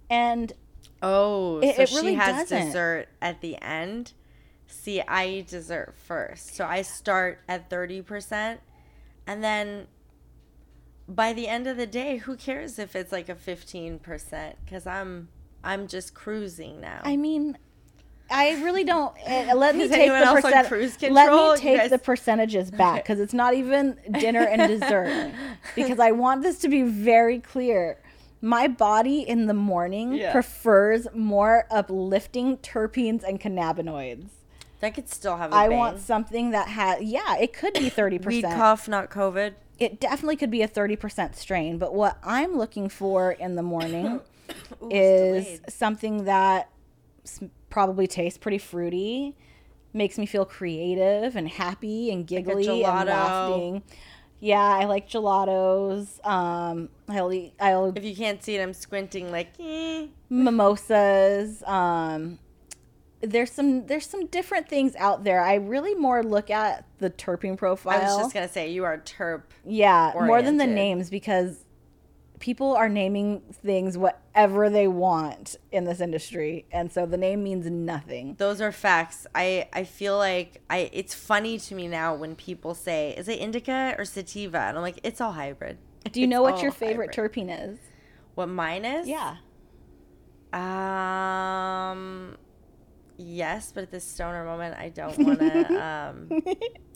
And 0.09 0.53
Oh, 1.01 1.59
It- 1.61 1.77
so 1.77 1.81
it 1.83 1.91
really 1.91 2.11
she 2.11 2.15
has 2.15 2.49
doesn't. 2.49 2.65
dessert 2.67 3.07
at 3.21 3.39
the 3.41 3.55
end. 3.61 4.11
See, 4.71 5.01
I 5.01 5.27
eat 5.27 5.47
dessert 5.47 5.95
first. 6.05 6.55
So 6.55 6.65
I 6.65 6.83
start 6.83 7.39
at 7.49 7.69
30%. 7.69 8.59
And 9.27 9.43
then 9.43 9.87
by 11.07 11.33
the 11.33 11.47
end 11.47 11.65
of 11.67 11.75
the 11.77 11.87
day, 11.87 12.17
who 12.17 12.35
cares 12.35 12.77
if 12.79 12.95
it's 12.95 13.11
like 13.11 13.29
a 13.29 13.35
15%? 13.35 14.53
Because 14.63 14.85
I'm. 14.87 15.29
I'm 15.61 15.87
just 15.89 16.13
cruising 16.13 16.79
now. 16.79 17.01
I 17.03 17.17
mean, 17.17 17.57
I 18.31 18.63
really 18.63 18.85
don't. 18.85 19.13
Uh, 19.27 19.53
let 19.55 19.75
me 19.75 19.83
Is 19.83 19.89
take 19.91 20.09
the 20.09 20.31
percent. 20.41 21.11
Let 21.13 21.33
me 21.33 21.57
take 21.61 21.77
guys- 21.79 21.89
the 21.89 21.97
percentages 21.97 22.71
back 22.83 23.03
because 23.03 23.19
it's 23.19 23.33
not 23.33 23.55
even 23.55 23.97
dinner 24.19 24.39
and 24.43 24.67
dessert. 24.79 25.33
because 25.75 25.99
I 25.99 26.11
want 26.11 26.43
this 26.43 26.59
to 26.59 26.69
be 26.69 26.83
very 26.83 27.39
clear. 27.39 27.99
My 28.41 28.69
body 28.69 29.19
in 29.19 29.47
the 29.47 29.53
morning 29.53 30.13
Yeah. 30.13 30.31
prefers 30.31 31.07
more 31.13 31.65
uplifting 31.69 32.55
terpenes 32.59 33.23
and 33.27 33.37
cannabinoids. 33.41 34.27
That 34.79 34.93
could 34.93 35.09
still 35.09 35.37
have 35.37 35.51
a 35.51 35.55
I 35.55 35.67
bang. 35.69 35.77
want 35.77 35.99
something 35.99 36.51
that 36.51 36.67
has, 36.69 37.01
yeah, 37.01 37.35
it 37.37 37.53
could 37.53 37.73
be 37.73 37.89
30%. 37.89 38.25
Weed 38.25 38.43
cough, 38.43 38.87
not 38.87 39.09
COVID. 39.09 39.53
it 39.79 39.99
definitely 39.99 40.35
could 40.37 40.51
be 40.51 40.61
a 40.61 40.67
30% 40.67 41.35
strain, 41.35 41.77
but 41.77 41.93
what 41.93 42.17
I'm 42.23 42.57
looking 42.57 42.89
for 42.89 43.31
in 43.33 43.55
the 43.55 43.63
morning 43.63 44.21
Ooh, 44.83 44.89
is 44.91 45.61
something 45.69 46.25
that 46.25 46.69
probably 47.69 48.07
tastes 48.07 48.37
pretty 48.37 48.57
fruity, 48.57 49.35
makes 49.93 50.17
me 50.17 50.25
feel 50.25 50.45
creative 50.45 51.35
and 51.35 51.47
happy 51.49 52.11
and 52.11 52.25
giggly 52.27 52.67
and 52.67 52.83
gelato. 52.83 53.07
wafting. 53.07 53.83
Yeah, 54.41 54.61
I 54.61 54.85
like 54.85 55.09
gelatos. 55.09 56.25
Um, 56.25 56.87
I'll 57.09 57.33
eat, 57.33 57.53
I'll 57.59 57.91
If 57.95 58.05
you 58.05 58.15
can't 58.15 58.41
see 58.41 58.55
it, 58.55 58.61
I'm 58.61 58.73
squinting 58.73 59.31
like, 59.31 59.49
eh. 59.59 60.07
mimosas. 60.29 61.61
Um, 61.63 62.39
there's 63.21 63.51
some 63.51 63.85
there's 63.87 64.05
some 64.05 64.27
different 64.27 64.69
things 64.69 64.95
out 64.95 65.23
there. 65.23 65.41
I 65.41 65.55
really 65.55 65.95
more 65.95 66.23
look 66.23 66.49
at 66.49 66.85
the 66.99 67.09
terpene 67.09 67.57
profile. 67.57 67.99
I 67.99 68.03
was 68.05 68.17
just 68.17 68.33
going 68.33 68.47
to 68.47 68.53
say, 68.53 68.71
you 68.71 68.83
are 68.85 68.97
terp. 68.97 69.43
Yeah, 69.65 70.13
more 70.15 70.41
than 70.41 70.57
the 70.57 70.67
names 70.67 71.09
because 71.09 71.65
people 72.39 72.73
are 72.73 72.87
naming 72.87 73.41
things 73.51 73.97
whatever 73.97 74.69
they 74.69 74.87
want 74.87 75.57
in 75.73 75.83
this 75.83 75.99
industry, 75.99 76.65
and 76.71 76.89
so 76.91 77.05
the 77.05 77.17
name 77.17 77.43
means 77.43 77.69
nothing. 77.69 78.35
Those 78.37 78.61
are 78.61 78.71
facts. 78.71 79.27
I, 79.35 79.67
I 79.73 79.83
feel 79.83 80.17
like 80.17 80.61
I 80.69 80.89
it's 80.93 81.13
funny 81.13 81.59
to 81.59 81.75
me 81.75 81.87
now 81.89 82.15
when 82.15 82.35
people 82.35 82.73
say, 82.73 83.13
is 83.17 83.27
it 83.27 83.39
indica 83.39 83.95
or 83.97 84.05
sativa? 84.05 84.59
And 84.59 84.77
I'm 84.77 84.81
like, 84.81 84.99
it's 85.03 85.19
all 85.19 85.33
hybrid. 85.33 85.77
Do 86.11 86.21
you 86.21 86.25
It's 86.27 86.31
know 86.31 86.41
what 86.41 86.61
your 86.61 86.71
favorite 86.71 87.13
hybrid. 87.13 87.33
terpene 87.33 87.69
is? 87.73 87.79
What 88.35 88.47
mine 88.47 88.85
is? 88.85 89.05
Yeah. 89.05 89.35
Um, 90.53 92.37
yes, 93.19 93.71
but 93.73 93.83
at 93.83 93.91
this 93.91 94.03
stoner 94.03 94.43
moment, 94.45 94.75
I 94.79 94.89
don't 94.89 95.17
want 95.27 95.39
to 95.39 95.83
um, 95.83 96.41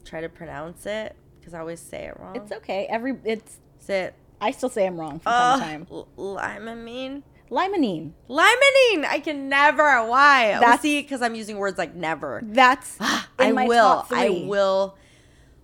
try 0.05 0.21
to 0.21 0.29
pronounce 0.29 0.85
it 0.85 1.15
because 1.39 1.53
I 1.53 1.59
always 1.59 1.79
say 1.79 2.05
it 2.05 2.19
wrong. 2.19 2.35
It's 2.35 2.51
okay. 2.51 2.87
Every 2.89 3.17
it's 3.25 3.59
Is 3.81 3.89
it 3.89 4.15
I 4.41 4.51
still 4.51 4.69
say 4.69 4.87
I'm 4.87 4.99
wrong 4.99 5.19
from 5.19 5.31
uh, 5.33 5.59
time 5.59 5.85
to 5.87 6.05
time. 6.05 6.05
limonene? 6.17 7.23
Limonene. 7.51 8.13
Limonene. 8.29 9.05
I 9.05 9.21
can 9.23 9.47
never. 9.49 9.83
Why? 10.07 10.51
Well, 10.51 10.61
That's- 10.61 10.81
see, 10.81 11.01
because 11.01 11.21
I'm 11.21 11.35
using 11.35 11.57
words 11.57 11.77
like 11.77 11.93
never. 11.93 12.41
That's 12.43 12.97
I 12.99 13.51
will. 13.51 14.05
I 14.09 14.45
will. 14.47 14.97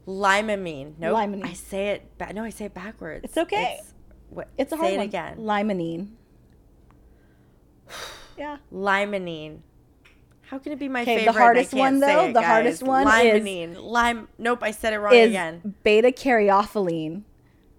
Limonene. 0.08 0.94
Nope. 1.00 1.18
Limonene. 1.18 1.46
I 1.46 1.54
say 1.54 1.90
it. 1.90 2.18
Ba- 2.18 2.34
no, 2.34 2.44
I 2.44 2.50
say 2.52 2.66
it 2.66 2.74
backwards. 2.74 3.24
It's 3.24 3.38
okay. 3.38 3.78
It's, 3.80 3.94
what, 4.30 4.48
It's 4.58 4.72
a 4.72 4.76
say 4.76 4.82
hard 4.82 4.94
it 4.94 5.00
again. 5.02 5.38
Limonene. 5.40 6.10
Yeah. 8.38 8.58
Limonene. 8.74 9.60
How 10.50 10.58
can 10.58 10.72
it 10.72 10.80
be 10.80 10.90
my 10.90 11.06
favorite? 11.06 11.26
The 11.26 11.40
hardest 11.40 11.74
one, 11.74 12.00
though, 12.00 12.26
it, 12.26 12.34
the 12.34 12.40
guys? 12.42 12.46
hardest 12.48 12.84
one 12.84 13.08
is- 13.08 13.44
limonene. 13.44 13.82
Lime. 13.82 14.28
Nope, 14.38 14.60
I 14.64 14.72
said 14.72 14.94
it 14.94 14.98
wrong 15.00 15.14
Is 15.14 15.30
again. 15.30 15.76
beta 15.84 16.10
caryophyllene. 16.12 17.24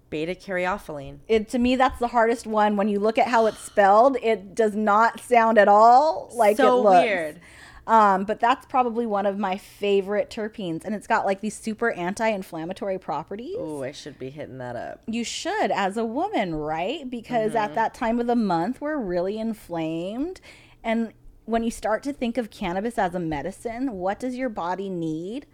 Beta 0.09 0.35
caryophyllene. 0.35 1.19
It 1.27 1.47
to 1.49 1.59
me 1.59 1.75
that's 1.77 1.99
the 1.99 2.07
hardest 2.07 2.45
one. 2.47 2.75
When 2.75 2.89
you 2.89 2.99
look 2.99 3.17
at 3.17 3.27
how 3.27 3.45
it's 3.45 3.59
spelled, 3.59 4.17
it 4.21 4.53
does 4.55 4.75
not 4.75 5.19
sound 5.21 5.57
at 5.57 5.67
all 5.69 6.29
like 6.33 6.57
so 6.57 6.77
it 6.79 6.81
looks. 6.83 7.03
weird. 7.05 7.39
Um, 7.87 8.25
but 8.25 8.39
that's 8.39 8.65
probably 8.67 9.05
one 9.05 9.25
of 9.25 9.39
my 9.39 9.57
favorite 9.57 10.29
terpenes, 10.29 10.85
and 10.85 10.93
it's 10.93 11.07
got 11.07 11.25
like 11.25 11.41
these 11.41 11.55
super 11.55 11.91
anti-inflammatory 11.91 12.99
properties. 12.99 13.55
Oh, 13.57 13.83
I 13.83 13.91
should 13.91 14.19
be 14.19 14.29
hitting 14.29 14.59
that 14.59 14.75
up. 14.75 15.01
You 15.07 15.23
should, 15.23 15.71
as 15.71 15.97
a 15.97 16.05
woman, 16.05 16.53
right? 16.55 17.09
Because 17.09 17.55
at 17.55 17.73
that 17.75 17.93
time 17.93 18.19
of 18.19 18.27
the 18.27 18.35
month, 18.35 18.81
we're 18.81 18.97
really 18.97 19.39
inflamed, 19.39 20.41
and 20.83 21.11
when 21.51 21.63
you 21.63 21.71
start 21.71 22.01
to 22.03 22.13
think 22.13 22.37
of 22.37 22.49
cannabis 22.49 22.97
as 22.97 23.13
a 23.13 23.19
medicine, 23.19 23.91
what 23.93 24.19
does 24.19 24.35
your 24.35 24.49
body 24.49 24.89
need 24.89 25.45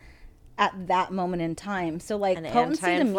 at 0.57 0.87
that 0.87 1.11
moment 1.11 1.41
in 1.41 1.55
time? 1.55 1.99
So, 1.99 2.15
like 2.17 2.37
An 2.37 2.45
potency 2.45 2.81
to 2.99 3.03
me, 3.05 3.11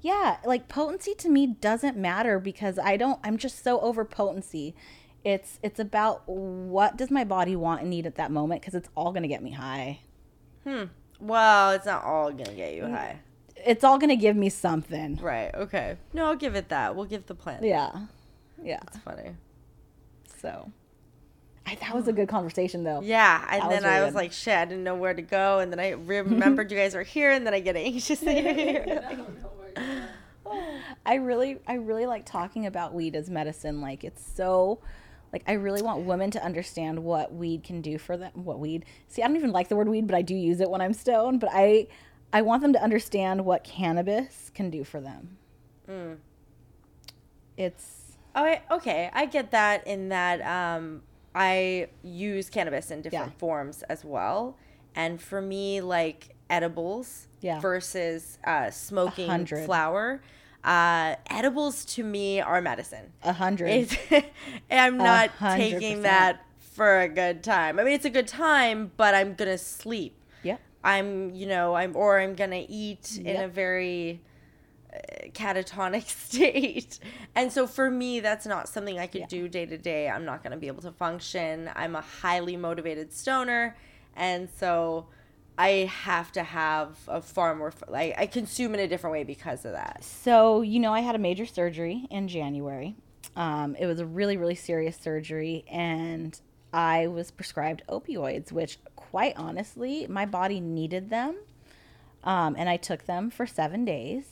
yeah, 0.00 0.38
like 0.44 0.68
potency 0.68 1.14
to 1.16 1.28
me 1.28 1.46
doesn't 1.46 1.96
matter 1.96 2.38
because 2.38 2.78
I 2.78 2.96
don't 2.96 3.20
I'm 3.22 3.36
just 3.36 3.62
so 3.62 3.80
over 3.80 4.04
potency. 4.04 4.74
It's 5.24 5.58
it's 5.62 5.78
about 5.78 6.26
what 6.26 6.96
does 6.96 7.10
my 7.10 7.24
body 7.24 7.54
want 7.54 7.82
and 7.82 7.90
need 7.90 8.06
at 8.06 8.14
that 8.14 8.30
moment 8.30 8.62
because 8.62 8.74
it's 8.74 8.88
all 8.96 9.12
going 9.12 9.22
to 9.22 9.28
get 9.28 9.42
me 9.42 9.50
high. 9.52 10.00
Hmm. 10.64 10.84
Well, 11.20 11.72
it's 11.72 11.84
not 11.84 12.04
all 12.04 12.30
gonna 12.30 12.54
get 12.54 12.72
Mm. 12.72 12.76
you 12.76 12.86
high. 12.86 13.18
It's 13.66 13.84
all 13.84 13.98
going 13.98 14.08
to 14.08 14.16
give 14.16 14.36
me 14.36 14.48
something. 14.48 15.16
Right. 15.16 15.54
Okay. 15.54 15.98
No, 16.14 16.24
I'll 16.26 16.36
give 16.36 16.54
it 16.54 16.70
that. 16.70 16.96
We'll 16.96 17.04
give 17.04 17.26
the 17.26 17.34
plant. 17.34 17.62
Yeah. 17.62 17.90
Yeah. 18.62 18.80
It's 18.86 18.96
funny. 18.98 19.36
So 20.40 20.72
I, 21.66 21.74
that 21.76 21.94
was 21.94 22.08
a 22.08 22.12
good 22.12 22.28
conversation 22.28 22.82
though. 22.84 23.00
Yeah, 23.02 23.46
and 23.50 23.62
That 23.62 23.68
then 23.70 23.82
was 23.82 23.84
really 23.84 23.96
I 23.96 24.00
was 24.02 24.10
good. 24.10 24.16
like, 24.16 24.32
shit, 24.32 24.54
I 24.56 24.64
didn't 24.64 24.82
know 24.84 24.96
where 24.96 25.14
to 25.14 25.22
go, 25.22 25.58
and 25.60 25.70
then 25.70 25.78
I 25.78 25.90
remembered 25.90 26.70
you 26.72 26.76
guys 26.78 26.94
were 26.94 27.02
here, 27.02 27.30
and 27.30 27.46
then 27.46 27.54
I 27.54 27.60
get 27.60 27.76
anxious 27.76 28.20
that 28.20 28.42
you're 28.42 28.52
here. 28.54 29.02
I 31.06 31.14
really 31.14 31.58
I 31.66 31.74
really 31.74 32.06
like 32.06 32.26
talking 32.26 32.66
about 32.66 32.92
weed 32.92 33.14
as 33.14 33.30
medicine 33.30 33.80
like 33.80 34.02
it's 34.02 34.22
so 34.34 34.80
like 35.32 35.44
I 35.46 35.52
really 35.52 35.80
want 35.80 36.06
women 36.06 36.30
to 36.32 36.44
understand 36.44 37.04
what 37.04 37.32
weed 37.32 37.62
can 37.62 37.80
do 37.82 37.98
for 37.98 38.16
them 38.16 38.32
what 38.34 38.58
weed 38.58 38.84
see 39.06 39.22
I 39.22 39.28
don't 39.28 39.36
even 39.36 39.52
like 39.52 39.68
the 39.68 39.76
word 39.76 39.88
weed 39.88 40.08
but 40.08 40.16
I 40.16 40.22
do 40.22 40.34
use 40.34 40.60
it 40.60 40.68
when 40.68 40.80
I'm 40.80 40.92
stoned 40.92 41.38
but 41.38 41.50
I 41.52 41.86
I 42.32 42.42
want 42.42 42.62
them 42.62 42.72
to 42.72 42.82
understand 42.82 43.44
what 43.44 43.62
cannabis 43.62 44.50
can 44.54 44.70
do 44.70 44.82
for 44.84 45.00
them 45.00 45.36
Mm. 45.88 46.16
it's 47.56 48.16
Oh, 48.34 48.44
I- 48.44 48.62
okay, 48.70 49.10
I 49.12 49.26
get 49.26 49.50
that. 49.50 49.84
In 49.88 50.08
that, 50.10 50.40
um, 50.42 51.02
I 51.34 51.88
use 52.02 52.50
cannabis 52.50 52.90
in 52.90 53.02
different 53.02 53.32
Yeah. 53.32 53.38
forms 53.38 53.82
as 53.84 54.04
well, 54.04 54.56
and 54.94 55.20
for 55.20 55.40
me, 55.40 55.80
like 55.80 56.34
edibles 56.48 57.28
Yeah. 57.40 57.60
versus 57.60 58.38
uh, 58.44 58.70
smoking 58.70 59.28
hundred. 59.28 59.64
flower. 59.66 60.20
Uh, 60.62 61.14
edibles 61.30 61.84
to 61.86 62.04
me 62.04 62.40
are 62.40 62.60
medicine. 62.60 63.12
a 63.22 63.32
hundred 63.32 63.96
I'm 64.70 64.98
not 64.98 65.30
hundred 65.30 65.70
taking 65.80 66.02
that 66.02 66.44
for 66.58 67.00
a 67.00 67.08
good 67.08 67.42
time. 67.42 67.78
I 67.78 67.84
mean, 67.84 67.94
it's 67.94 68.04
a 68.04 68.10
good 68.10 68.28
time, 68.28 68.90
but 68.96 69.14
I'm 69.14 69.34
gonna 69.34 69.56
sleep. 69.58 70.16
Yeah. 70.42 70.56
I'm, 70.84 71.34
you 71.34 71.46
know, 71.46 71.74
I'm 71.76 71.94
or 71.96 72.18
I'm 72.20 72.34
gonna 72.34 72.64
eat 72.68 73.18
in 73.24 73.36
a 73.40 73.48
very 73.48 74.20
catatonic 75.32 76.06
state. 76.28 76.98
And 77.34 77.52
so 77.52 77.66
for 77.66 77.90
me, 77.90 78.20
that's 78.20 78.46
not 78.46 78.68
something 78.68 78.98
I 78.98 79.06
could 79.06 79.22
Yeah. 79.22 79.26
do 79.28 79.48
day 79.48 79.66
to 79.66 79.78
day. 79.78 80.08
I'm 80.08 80.24
not 80.24 80.42
gonna 80.42 80.56
be 80.56 80.66
able 80.66 80.82
to 80.82 80.92
function. 80.92 81.70
I'm 81.76 81.96
a 81.96 82.00
highly 82.00 82.56
motivated 82.56 83.12
stoner, 83.12 83.76
and 84.16 84.48
so 84.56 85.06
I 85.58 85.90
have 86.04 86.32
to 86.32 86.42
have 86.42 86.96
a 87.06 87.20
far 87.20 87.54
more 87.54 87.72
like 87.88 88.14
I 88.18 88.26
consume 88.26 88.74
in 88.74 88.80
a 88.80 88.88
different 88.88 89.12
way 89.12 89.24
because 89.24 89.64
of 89.64 89.72
that. 89.72 90.02
So, 90.02 90.62
you 90.62 90.80
know, 90.80 90.92
I 90.94 91.00
had 91.00 91.14
a 91.14 91.18
major 91.18 91.46
surgery 91.46 92.06
in 92.10 92.28
January. 92.28 92.96
Um, 93.36 93.76
it 93.78 93.86
was 93.86 94.00
a 94.00 94.06
really, 94.06 94.36
really 94.36 94.54
serious 94.54 94.96
surgery, 94.96 95.64
and 95.70 96.38
I 96.72 97.06
was 97.08 97.30
prescribed 97.30 97.82
opioids, 97.88 98.50
which, 98.52 98.78
quite 98.96 99.34
honestly, 99.36 100.06
my 100.08 100.26
body 100.26 100.60
needed 100.60 101.10
them. 101.10 101.36
Um, 102.22 102.54
and 102.58 102.68
I 102.68 102.76
took 102.76 103.06
them 103.06 103.30
for 103.30 103.46
seven 103.46 103.84
days 103.84 104.24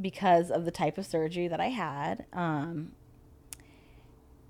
because 0.00 0.50
of 0.50 0.64
the 0.64 0.70
type 0.70 0.98
of 0.98 1.06
surgery 1.06 1.48
that 1.48 1.60
I 1.60 1.68
had. 1.68 2.26
Um, 2.32 2.92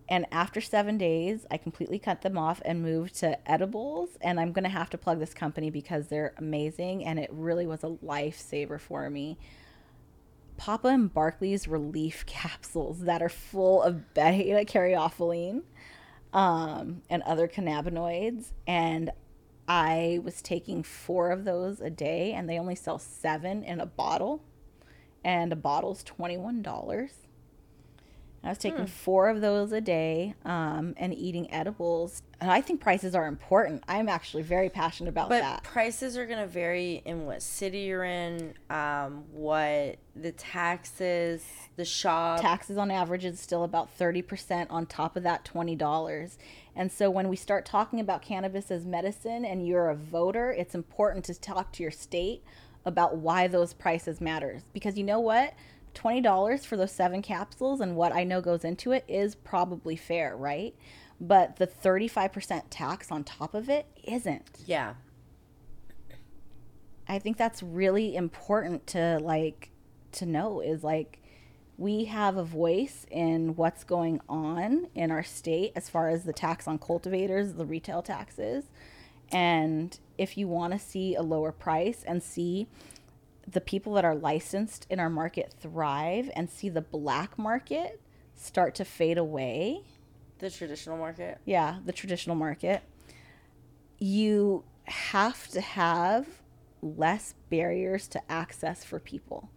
and 0.08 0.26
after 0.32 0.60
seven 0.60 0.98
days, 0.98 1.46
I 1.50 1.56
completely 1.56 1.98
cut 1.98 2.22
them 2.22 2.36
off 2.36 2.60
and 2.64 2.82
moved 2.82 3.14
to 3.16 3.50
edibles. 3.50 4.10
And 4.20 4.40
I'm 4.40 4.52
going 4.52 4.64
to 4.64 4.70
have 4.70 4.90
to 4.90 4.98
plug 4.98 5.20
this 5.20 5.34
company 5.34 5.70
because 5.70 6.08
they're 6.08 6.34
amazing. 6.36 7.04
And 7.04 7.18
it 7.18 7.30
really 7.32 7.66
was 7.66 7.84
a 7.84 7.88
lifesaver 8.04 8.80
for 8.80 9.08
me 9.08 9.38
Papa 10.60 10.88
and 10.88 11.12
Barkley's 11.12 11.66
relief 11.66 12.24
capsules 12.26 13.00
that 13.00 13.22
are 13.22 13.30
full 13.30 13.82
of 13.82 14.12
beta 14.12 14.70
caryophyllene 14.70 15.62
um, 16.34 17.00
and 17.08 17.22
other 17.22 17.48
cannabinoids. 17.48 18.52
And 18.66 19.10
I 19.70 20.18
was 20.24 20.42
taking 20.42 20.82
four 20.82 21.30
of 21.30 21.44
those 21.44 21.80
a 21.80 21.90
day, 21.90 22.32
and 22.32 22.50
they 22.50 22.58
only 22.58 22.74
sell 22.74 22.98
seven 22.98 23.62
in 23.62 23.80
a 23.80 23.86
bottle. 23.86 24.42
And 25.22 25.52
a 25.52 25.56
bottle's 25.56 26.02
$21. 26.02 27.12
I 28.42 28.48
was 28.48 28.58
taking 28.58 28.86
four 28.86 29.28
of 29.28 29.42
those 29.42 29.70
a 29.70 29.80
day 29.80 30.34
um, 30.44 30.94
and 30.96 31.14
eating 31.14 31.52
edibles. 31.52 32.22
And 32.40 32.50
I 32.50 32.62
think 32.62 32.80
prices 32.80 33.14
are 33.14 33.26
important. 33.26 33.84
I'm 33.86 34.08
actually 34.08 34.42
very 34.42 34.70
passionate 34.70 35.10
about 35.10 35.28
But 35.28 35.40
that. 35.42 35.62
prices 35.62 36.16
are 36.16 36.26
going 36.26 36.38
to 36.40 36.46
vary 36.46 37.02
in 37.04 37.26
what 37.26 37.40
city 37.42 37.80
you're 37.80 38.02
in, 38.02 38.54
um, 38.70 39.24
what 39.30 39.98
the 40.16 40.32
taxes, 40.32 41.44
the 41.76 41.84
shop. 41.84 42.40
taxes 42.40 42.76
on 42.78 42.90
average 42.90 43.26
is 43.26 43.38
still 43.38 43.62
about 43.62 43.96
30% 43.96 44.66
on 44.70 44.86
top 44.86 45.16
of 45.16 45.22
that 45.22 45.44
$20. 45.44 46.36
And 46.80 46.90
so 46.90 47.10
when 47.10 47.28
we 47.28 47.36
start 47.36 47.66
talking 47.66 48.00
about 48.00 48.22
cannabis 48.22 48.70
as 48.70 48.86
medicine 48.86 49.44
and 49.44 49.66
you're 49.66 49.90
a 49.90 49.94
voter, 49.94 50.50
it's 50.50 50.74
important 50.74 51.26
to 51.26 51.38
talk 51.38 51.72
to 51.72 51.82
your 51.82 51.92
state 51.92 52.42
about 52.86 53.18
why 53.18 53.48
those 53.48 53.74
prices 53.74 54.18
matters 54.18 54.62
because 54.72 54.96
you 54.96 55.04
know 55.04 55.20
what? 55.20 55.52
$20 55.94 56.64
for 56.64 56.78
those 56.78 56.90
7 56.90 57.20
capsules 57.20 57.82
and 57.82 57.96
what 57.96 58.14
I 58.14 58.24
know 58.24 58.40
goes 58.40 58.64
into 58.64 58.92
it 58.92 59.04
is 59.08 59.34
probably 59.34 59.94
fair, 59.94 60.34
right? 60.34 60.74
But 61.20 61.56
the 61.56 61.66
35% 61.66 62.62
tax 62.70 63.12
on 63.12 63.24
top 63.24 63.52
of 63.52 63.68
it 63.68 63.84
isn't. 64.02 64.48
yeah. 64.64 64.94
I 67.06 67.18
think 67.18 67.36
that's 67.36 67.62
really 67.62 68.16
important 68.16 68.86
to 68.88 69.18
like 69.20 69.68
to 70.12 70.24
know 70.24 70.62
is 70.62 70.82
like 70.82 71.19
we 71.80 72.04
have 72.04 72.36
a 72.36 72.44
voice 72.44 73.06
in 73.10 73.56
what's 73.56 73.84
going 73.84 74.20
on 74.28 74.86
in 74.94 75.10
our 75.10 75.22
state 75.22 75.72
as 75.74 75.88
far 75.88 76.10
as 76.10 76.24
the 76.24 76.32
tax 76.32 76.68
on 76.68 76.78
cultivators, 76.78 77.54
the 77.54 77.64
retail 77.64 78.02
taxes. 78.02 78.64
And 79.32 79.98
if 80.18 80.36
you 80.36 80.46
want 80.46 80.74
to 80.74 80.78
see 80.78 81.14
a 81.14 81.22
lower 81.22 81.52
price 81.52 82.04
and 82.06 82.22
see 82.22 82.68
the 83.48 83.62
people 83.62 83.94
that 83.94 84.04
are 84.04 84.14
licensed 84.14 84.86
in 84.90 85.00
our 85.00 85.08
market 85.08 85.54
thrive 85.58 86.30
and 86.36 86.50
see 86.50 86.68
the 86.68 86.82
black 86.82 87.38
market 87.38 87.98
start 88.34 88.74
to 88.74 88.84
fade 88.84 89.16
away, 89.16 89.80
The 90.38 90.50
traditional 90.50 90.98
market. 90.98 91.38
yeah, 91.46 91.78
the 91.86 91.92
traditional 91.92 92.36
market, 92.36 92.82
you 93.98 94.64
have 94.84 95.48
to 95.48 95.62
have 95.62 96.26
less 96.82 97.34
barriers 97.48 98.06
to 98.08 98.30
access 98.30 98.84
for 98.84 98.98
people 98.98 99.48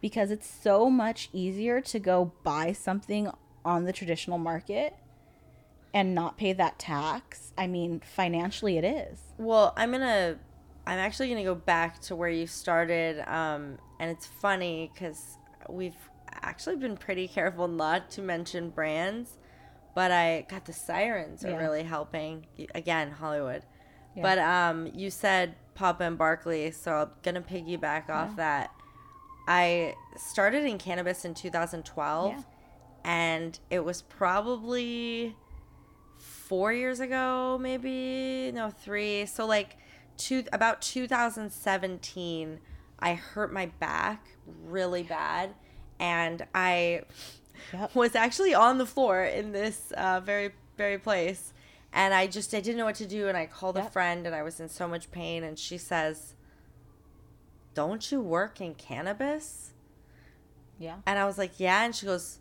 because 0.00 0.30
it's 0.30 0.48
so 0.48 0.88
much 0.90 1.28
easier 1.32 1.80
to 1.80 1.98
go 1.98 2.32
buy 2.42 2.72
something 2.72 3.30
on 3.64 3.84
the 3.84 3.92
traditional 3.92 4.38
market 4.38 4.94
and 5.92 6.14
not 6.14 6.36
pay 6.38 6.52
that 6.52 6.78
tax. 6.78 7.52
I 7.58 7.66
mean, 7.66 8.00
financially, 8.00 8.78
it 8.78 8.84
is. 8.84 9.20
Well, 9.38 9.72
I'm 9.76 9.92
gonna. 9.92 10.36
I'm 10.86 10.98
actually 10.98 11.28
gonna 11.28 11.44
go 11.44 11.54
back 11.54 12.00
to 12.02 12.16
where 12.16 12.30
you 12.30 12.46
started, 12.46 13.20
um, 13.30 13.78
and 14.00 14.10
it's 14.10 14.26
funny 14.26 14.90
because 14.94 15.36
we've 15.68 15.96
actually 16.30 16.76
been 16.76 16.96
pretty 16.96 17.28
careful 17.28 17.68
not 17.68 18.10
to 18.12 18.22
mention 18.22 18.70
brands, 18.70 19.36
but 19.94 20.10
I 20.10 20.46
got 20.48 20.64
the 20.66 20.72
sirens 20.72 21.44
are 21.44 21.50
Yeah. 21.50 21.56
really 21.58 21.82
helping. 21.82 22.46
Again, 22.74 23.10
Hollywood. 23.10 23.64
Yeah. 24.14 24.22
But 24.22 24.38
um, 24.38 24.86
you 24.94 25.10
said 25.10 25.56
Papa 25.74 26.04
and 26.04 26.16
Barkley, 26.16 26.70
so 26.70 26.92
I'm 26.94 27.10
gonna 27.22 27.42
piggyback 27.42 28.08
off 28.08 28.36
that. 28.36 28.70
I 29.50 29.94
started 30.18 30.64
in 30.64 30.76
cannabis 30.76 31.24
in 31.24 31.32
2012, 31.34 32.32
Yeah. 32.34 32.42
and 33.02 33.58
it 33.70 33.82
was 33.82 34.02
probably 34.02 35.34
four 36.18 36.70
years 36.72 37.00
ago, 37.00 37.56
maybe 37.58 38.52
no 38.54 38.68
three. 38.70 39.24
So 39.24 39.46
like 39.46 39.76
two 40.18 40.44
about 40.52 40.82
2017, 40.82 42.60
I 42.98 43.14
hurt 43.14 43.50
my 43.52 43.66
back 43.80 44.26
really 44.66 45.02
bad, 45.02 45.54
and 45.98 46.46
I 46.54 47.02
Yep. 47.72 47.94
was 47.94 48.14
actually 48.14 48.54
on 48.54 48.78
the 48.78 48.86
floor 48.86 49.24
in 49.24 49.52
this 49.52 49.92
uh, 49.96 50.20
very 50.20 50.52
very 50.76 50.98
place, 50.98 51.52
and 51.92 52.12
I 52.14 52.26
just 52.26 52.54
I 52.54 52.60
didn't 52.60 52.76
know 52.76 52.84
what 52.84 52.96
to 52.96 53.06
do, 53.06 53.28
and 53.28 53.36
I 53.36 53.46
called 53.46 53.76
a 53.78 53.88
friend, 53.90 54.26
and 54.26 54.34
I 54.34 54.42
was 54.42 54.60
in 54.60 54.68
so 54.68 54.86
much 54.86 55.10
pain, 55.10 55.42
and 55.42 55.58
she 55.58 55.78
says, 55.78 56.34
"Don't 57.78 58.10
you 58.10 58.20
work 58.20 58.60
in 58.60 58.74
cannabis?" 58.74 59.72
Yeah. 60.78 60.96
And 61.06 61.18
I 61.18 61.24
was 61.26 61.38
like, 61.38 61.58
yeah. 61.58 61.84
And 61.84 61.94
she 61.94 62.06
goes, 62.06 62.38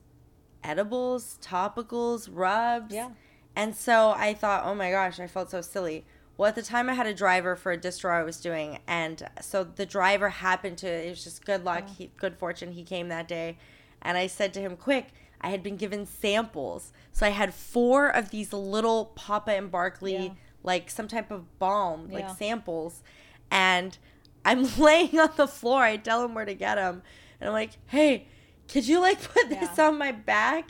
edibles, 0.64 1.38
topicals, 1.42 2.30
rubs. 2.32 2.94
Yeah. 2.94 3.10
And 3.56 3.76
so 3.76 4.14
I 4.16 4.34
thought, 4.34 4.64
oh 4.66 4.76
my 4.76 4.92
gosh, 4.92 5.20
I 5.20 5.28
felt 5.28 5.50
so 5.50 5.62
silly. 5.62 6.06
Well, 6.38 6.48
at 6.50 6.56
the 6.56 6.62
time 6.62 6.88
I 6.90 6.94
had 6.94 7.08
a 7.08 7.14
driver 7.16 7.56
for 7.56 7.72
a 7.72 7.78
distro 7.78 8.12
I 8.12 8.24
was 8.24 8.40
doing. 8.40 8.78
And 8.88 9.28
so 9.42 9.64
the 9.64 9.86
driver 9.86 10.30
happened 10.30 10.78
to, 10.80 10.88
it 10.88 11.10
was 11.10 11.24
just 11.24 11.46
good 11.46 11.66
luck, 11.66 11.86
oh. 11.88 11.94
he, 11.98 12.12
good 12.18 12.38
fortune. 12.38 12.74
He 12.74 12.84
came 12.84 13.10
that 13.10 13.28
day. 13.28 13.58
And 14.04 14.18
I 14.18 14.28
said 14.28 14.54
to 14.54 14.60
him, 14.60 14.78
quick, 14.78 15.08
I 15.42 15.50
had 15.50 15.64
been 15.64 15.78
given 15.78 16.06
samples. 16.06 16.94
So 17.12 17.26
I 17.26 17.30
had 17.30 17.56
four 17.56 18.08
of 18.08 18.30
these 18.30 18.54
little 18.54 19.06
Papa 19.16 19.52
and 19.52 19.72
Barkley, 19.72 20.16
Yeah. 20.16 20.30
like 20.62 20.92
some 20.92 21.08
type 21.08 21.32
of 21.32 21.58
balm, 21.58 22.10
Yeah. 22.12 22.20
like 22.20 22.38
samples. 22.38 23.02
And 23.50 23.98
I'm 24.46 24.64
laying 24.78 25.20
on 25.20 25.30
the 25.36 25.48
floor. 25.48 25.82
I 25.82 25.98
tell 25.98 26.24
him 26.24 26.34
where 26.36 26.46
to 26.46 26.54
get 26.54 26.76
them. 26.76 27.02
And 27.40 27.48
I'm 27.50 27.54
like, 27.54 27.72
hey, 27.88 28.28
could 28.68 28.88
you 28.88 29.00
like 29.00 29.22
put 29.22 29.50
this 29.50 29.70
Yeah. 29.78 29.88
on 29.88 29.98
my 29.98 30.12
back? 30.12 30.70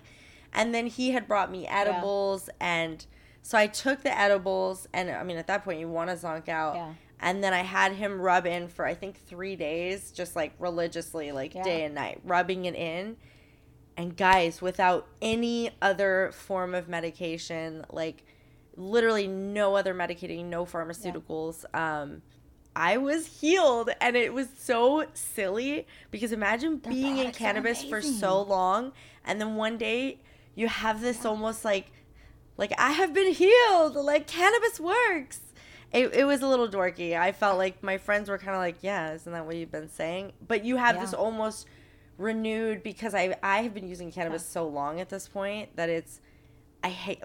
And 0.53 0.73
then 0.73 0.87
he 0.87 1.11
had 1.11 1.27
brought 1.27 1.51
me 1.51 1.67
edibles. 1.67 2.49
And 2.59 3.05
so 3.43 3.57
I 3.57 3.67
took 3.67 4.01
the 4.01 4.17
edibles. 4.17 4.87
And 4.93 5.09
I 5.11 5.23
mean, 5.23 5.37
at 5.37 5.47
that 5.47 5.63
point, 5.63 5.79
you 5.79 5.87
want 5.87 6.09
to 6.09 6.15
zonk 6.15 6.49
out. 6.49 6.75
Yeah. 6.75 6.93
And 7.19 7.43
then 7.43 7.53
I 7.53 7.61
had 7.63 7.93
him 7.93 8.21
rub 8.21 8.45
in 8.45 8.67
for, 8.67 8.85
I 8.85 8.93
think, 8.93 9.17
three 9.17 9.55
days, 9.55 10.11
just 10.11 10.35
like 10.35 10.53
religiously, 10.59 11.31
like 11.31 11.55
Yeah. 11.55 11.63
day 11.63 11.83
and 11.83 11.95
night, 11.95 12.21
rubbing 12.23 12.65
it 12.65 12.75
in. 12.75 13.17
And 13.95 14.15
guys, 14.15 14.61
without 14.61 15.07
any 15.21 15.71
other 15.81 16.31
form 16.33 16.75
of 16.75 16.87
medication, 16.87 17.83
like 17.91 18.23
literally 18.75 19.25
no 19.27 19.75
other 19.75 19.95
medicating, 19.95 20.45
no 20.45 20.65
pharmaceuticals, 20.65 21.65
um, 21.73 22.21
I 22.77 22.97
was 22.97 23.25
healed. 23.41 23.89
And 23.99 24.15
it 24.15 24.33
was 24.33 24.47
so 24.55 25.05
silly 25.15 25.87
because 26.11 26.31
imagine 26.31 26.77
being 26.77 27.17
in 27.17 27.31
cannabis 27.31 27.83
for 27.83 28.01
so 28.01 28.41
long 28.41 28.93
and 29.25 29.41
then 29.41 29.55
one 29.55 29.77
day 29.77 30.19
you 30.55 30.67
have 30.67 31.01
this 31.01 31.25
almost 31.25 31.65
like 31.65 31.91
like 32.57 32.73
I 32.79 32.91
have 32.91 33.13
been 33.13 33.33
healed, 33.33 33.95
like 33.95 34.25
cannabis 34.27 34.79
works. 34.79 35.41
It, 35.93 36.13
it 36.13 36.23
was 36.25 36.41
a 36.41 36.47
little 36.47 36.67
dorky. 36.67 37.17
I 37.17 37.31
felt 37.31 37.57
like 37.57 37.81
my 37.83 37.97
friends 37.97 38.29
were 38.29 38.37
kind 38.37 38.51
of 38.55 38.57
like, 38.57 38.77
yeah, 38.81 39.13
isn't 39.13 39.31
that 39.31 39.45
what 39.45 39.55
you've 39.55 39.71
been 39.71 39.89
saying? 39.89 40.33
But 40.47 40.65
you 40.65 40.77
have 40.77 40.99
this 40.99 41.13
almost 41.13 41.67
renewed 42.17 42.83
because 42.83 43.13
I 43.13 43.35
I 43.43 43.61
have 43.61 43.73
been 43.73 43.87
using 43.87 44.11
cannabis 44.11 44.45
so 44.45 44.67
long 44.67 44.99
at 44.99 45.09
this 45.09 45.27
point 45.27 45.75
that 45.75 45.89
it's 45.89 46.19
I 46.83 46.89
hate 46.89 47.21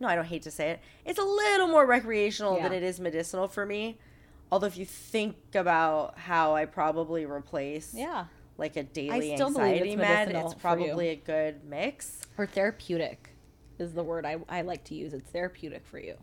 no, 0.00 0.08
I 0.08 0.14
don't 0.14 0.24
hate 0.24 0.42
to 0.42 0.50
say 0.50 0.70
it. 0.70 0.80
It's 1.04 1.18
a 1.18 1.24
little 1.24 1.68
more 1.68 1.86
recreational 1.86 2.56
than 2.60 2.72
it 2.72 2.82
is 2.82 3.00
medicinal 3.00 3.48
for 3.48 3.66
me. 3.66 3.98
Although 4.50 4.66
if 4.68 4.76
you 4.76 4.84
think 4.84 5.36
about 5.54 6.18
how 6.18 6.54
I 6.54 6.66
probably 6.66 7.26
replace 7.26 7.92
Yeah. 7.94 8.26
like 8.56 8.76
a 8.76 8.82
daily 8.84 9.32
anxiety 9.32 9.90
it's 9.90 9.96
med, 9.96 10.30
it's 10.34 10.54
probably 10.54 11.08
a 11.08 11.16
good 11.16 11.64
mix. 11.64 12.20
Or 12.38 12.46
therapeutic 12.46 13.30
is 13.78 13.92
the 13.92 14.02
word 14.04 14.24
I, 14.24 14.38
I 14.48 14.62
like 14.62 14.84
to 14.84 14.94
use. 14.94 15.12
It's 15.12 15.30
therapeutic 15.30 15.84
for 15.86 15.98
you. 15.98 16.16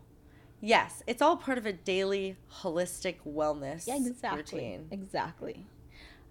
Yes, 0.60 1.02
it's 1.06 1.20
all 1.20 1.36
part 1.36 1.58
of 1.58 1.66
a 1.66 1.72
daily 1.74 2.36
holistic 2.62 3.16
wellness 3.26 3.86
Yeah, 3.86 3.96
exactly. 3.96 4.60
routine. 4.60 4.88
Exactly. 4.90 5.66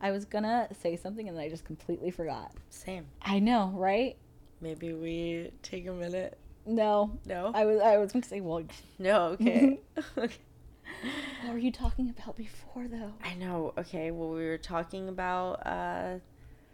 I 0.02 0.12
was 0.12 0.26
gonna 0.26 0.68
say 0.82 0.96
something 0.98 1.28
and 1.30 1.38
then 1.38 1.44
I 1.46 1.50
just 1.50 1.64
completely 1.66 2.10
forgot. 2.12 2.52
Same. 2.70 3.06
I 3.22 3.40
know, 3.40 3.72
right? 3.76 4.18
Maybe 4.60 4.94
we 4.94 5.52
take 5.62 5.88
a 5.88 5.94
minute. 5.94 6.38
No. 6.66 7.18
No. 7.26 7.52
I 7.54 7.66
was 7.66 7.80
I 7.80 7.98
was 7.98 8.12
gonna 8.12 8.26
say, 8.26 8.42
well, 8.42 8.64
no. 8.98 9.28
Okay. 9.34 9.80
okay. 10.18 10.36
What 11.44 11.54
were 11.54 11.60
you 11.60 11.72
talking 11.72 12.10
about 12.10 12.36
before 12.36 12.88
though? 12.88 13.14
I 13.24 13.34
know. 13.36 13.74
Okay. 13.78 14.12
Well, 14.12 14.30
we 14.30 14.46
were 14.46 14.58
talking 14.58 15.10
about 15.10 15.54
uh, 15.66 16.20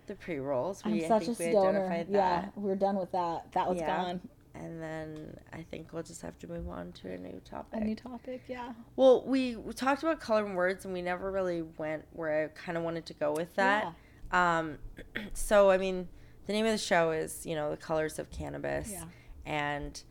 the 0.08 0.16
pre 0.16 0.40
rolls. 0.40 0.82
I'm 0.86 0.92
We 0.94 1.02
such 1.08 1.24
a 1.28 1.34
think 1.36 1.52
stoner. 1.54 1.86
identified 1.86 2.08
Yeah, 2.10 2.50
we're 2.56 2.76
done 2.76 2.98
with 2.98 3.12
that. 3.12 3.52
That 3.54 3.68
was 3.70 3.78
Yeah. 3.80 3.88
gone. 3.88 4.22
and 4.56 4.82
then 4.82 5.38
I 5.54 5.62
think 5.64 5.94
we'll 5.94 6.04
just 6.04 6.22
have 6.24 6.38
to 6.40 6.48
move 6.48 6.68
on 6.70 6.92
to 6.94 7.12
a 7.14 7.18
new 7.18 7.40
topic. 7.46 7.80
A 7.82 7.84
new 7.84 7.96
topic, 7.96 8.42
yeah. 8.48 8.74
Well, 8.96 9.24
we, 9.26 9.56
we 9.56 9.72
talked 9.74 10.02
about 10.04 10.20
color 10.20 10.44
and 10.46 10.56
words, 10.56 10.84
and 10.86 10.94
we 10.94 11.02
never 11.04 11.32
really 11.32 11.62
went 11.78 12.06
where 12.14 12.46
I 12.46 12.48
kind 12.60 12.78
of 12.78 12.84
wanted 12.84 13.06
to 13.06 13.14
go 13.14 13.32
with 13.32 13.56
that. 13.56 13.94
Um, 14.32 14.80
so 15.34 15.70
I 15.70 15.78
mean, 15.78 16.08
the 16.48 16.54
name 16.54 16.66
of 16.66 16.72
the 16.72 16.78
show 16.80 17.12
is 17.12 17.46
you 17.46 17.56
know 17.56 17.70
the 17.72 17.78
colors 17.78 18.18
of 18.20 18.32
cannabis, 18.32 18.92
Yeah. 18.92 19.04
and 19.46 20.02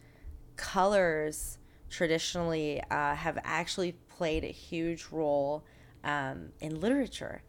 colors 0.57 1.59
traditionally 1.91 2.83
uh, 2.91 3.15
have 3.15 3.39
actually 3.45 3.93
played 4.09 4.45
a 4.45 4.49
huge 4.49 5.07
role 5.11 5.65
um, 6.05 6.49
in 6.61 6.81
literature, 6.81 7.43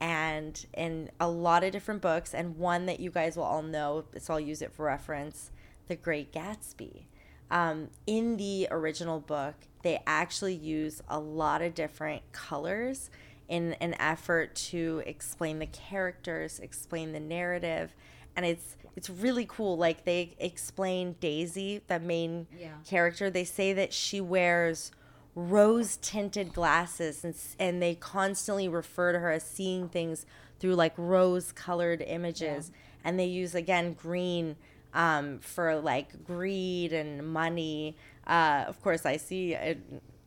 and 0.00 0.66
in 0.74 1.10
a 1.20 1.28
lot 1.28 1.62
of 1.64 1.72
different 1.72 2.00
books, 2.00 2.34
and 2.34 2.56
one 2.56 2.86
that 2.86 3.00
you 3.00 3.10
guys 3.10 3.36
will 3.36 3.44
all 3.44 3.62
know, 3.62 4.04
so 4.18 4.34
I'll 4.34 4.40
use 4.40 4.62
it 4.62 4.72
for 4.72 4.86
reference 4.86 5.50
The 5.88 5.96
Great 5.96 6.32
Gatsby. 6.32 7.04
Um, 7.50 7.88
in 8.06 8.36
the 8.36 8.68
original 8.70 9.20
book, 9.20 9.54
they 9.82 10.00
actually 10.06 10.54
use 10.54 11.02
a 11.08 11.18
lot 11.18 11.62
of 11.62 11.74
different 11.74 12.22
colors 12.32 13.10
in 13.48 13.74
an 13.74 13.94
effort 13.98 14.54
to 14.54 15.02
explain 15.04 15.58
the 15.58 15.66
characters, 15.66 16.60
explain 16.60 17.12
the 17.12 17.20
narrative, 17.20 17.94
and 18.40 18.46
it's 18.46 18.76
it's 18.96 19.08
really 19.10 19.46
cool. 19.46 19.76
Like 19.76 20.04
they 20.04 20.34
explain 20.38 21.14
Daisy, 21.20 21.82
the 21.86 22.00
main 22.00 22.46
Yeah. 22.58 22.74
character. 22.86 23.30
They 23.30 23.44
say 23.44 23.72
that 23.74 23.92
she 23.92 24.20
wears 24.20 24.90
rose 25.34 25.96
tinted 25.98 26.52
glasses 26.52 27.22
and, 27.24 27.34
and 27.58 27.80
they 27.82 27.94
constantly 27.94 28.68
refer 28.68 29.12
to 29.12 29.18
her 29.20 29.30
as 29.30 29.44
seeing 29.44 29.88
things 29.88 30.26
through 30.58 30.74
like 30.74 30.92
rose 30.96 31.52
colored 31.52 32.02
images 32.06 32.72
and 33.04 33.18
they 33.18 33.26
use 33.26 33.54
again 33.54 33.92
green 33.92 34.56
um, 34.92 35.38
for 35.38 35.76
like 35.76 36.24
greed 36.24 36.92
and 36.92 37.32
money 37.32 37.96
uh, 38.26 38.64
of 38.66 38.82
course 38.82 39.06
i 39.06 39.16
see 39.16 39.54
it, 39.54 39.78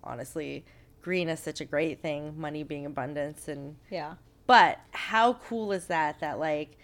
honestly 0.06 0.64
green 1.02 1.28
is 1.28 1.40
such 1.42 1.60
a 1.60 1.66
great 1.66 2.02
thing 2.02 2.40
money 2.40 2.64
being 2.64 2.86
abundance 2.86 3.50
and 3.50 3.76
Yeah. 3.92 4.14
but 4.48 4.80
how 4.92 5.34
cool 5.34 5.74
is 5.74 5.88
that 5.88 6.22
that 6.22 6.40
like 6.40 6.78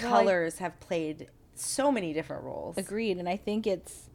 Well, 0.00 0.14
I- 0.14 0.18
colors 0.24 0.58
have 0.58 0.78
played 0.80 1.28
so 1.54 1.90
many 1.90 2.12
different 2.12 2.44
roles 2.44 2.76
Agreed. 2.76 3.16
And 3.18 3.28
I 3.28 3.36
think 3.36 3.66
it's 3.66 4.10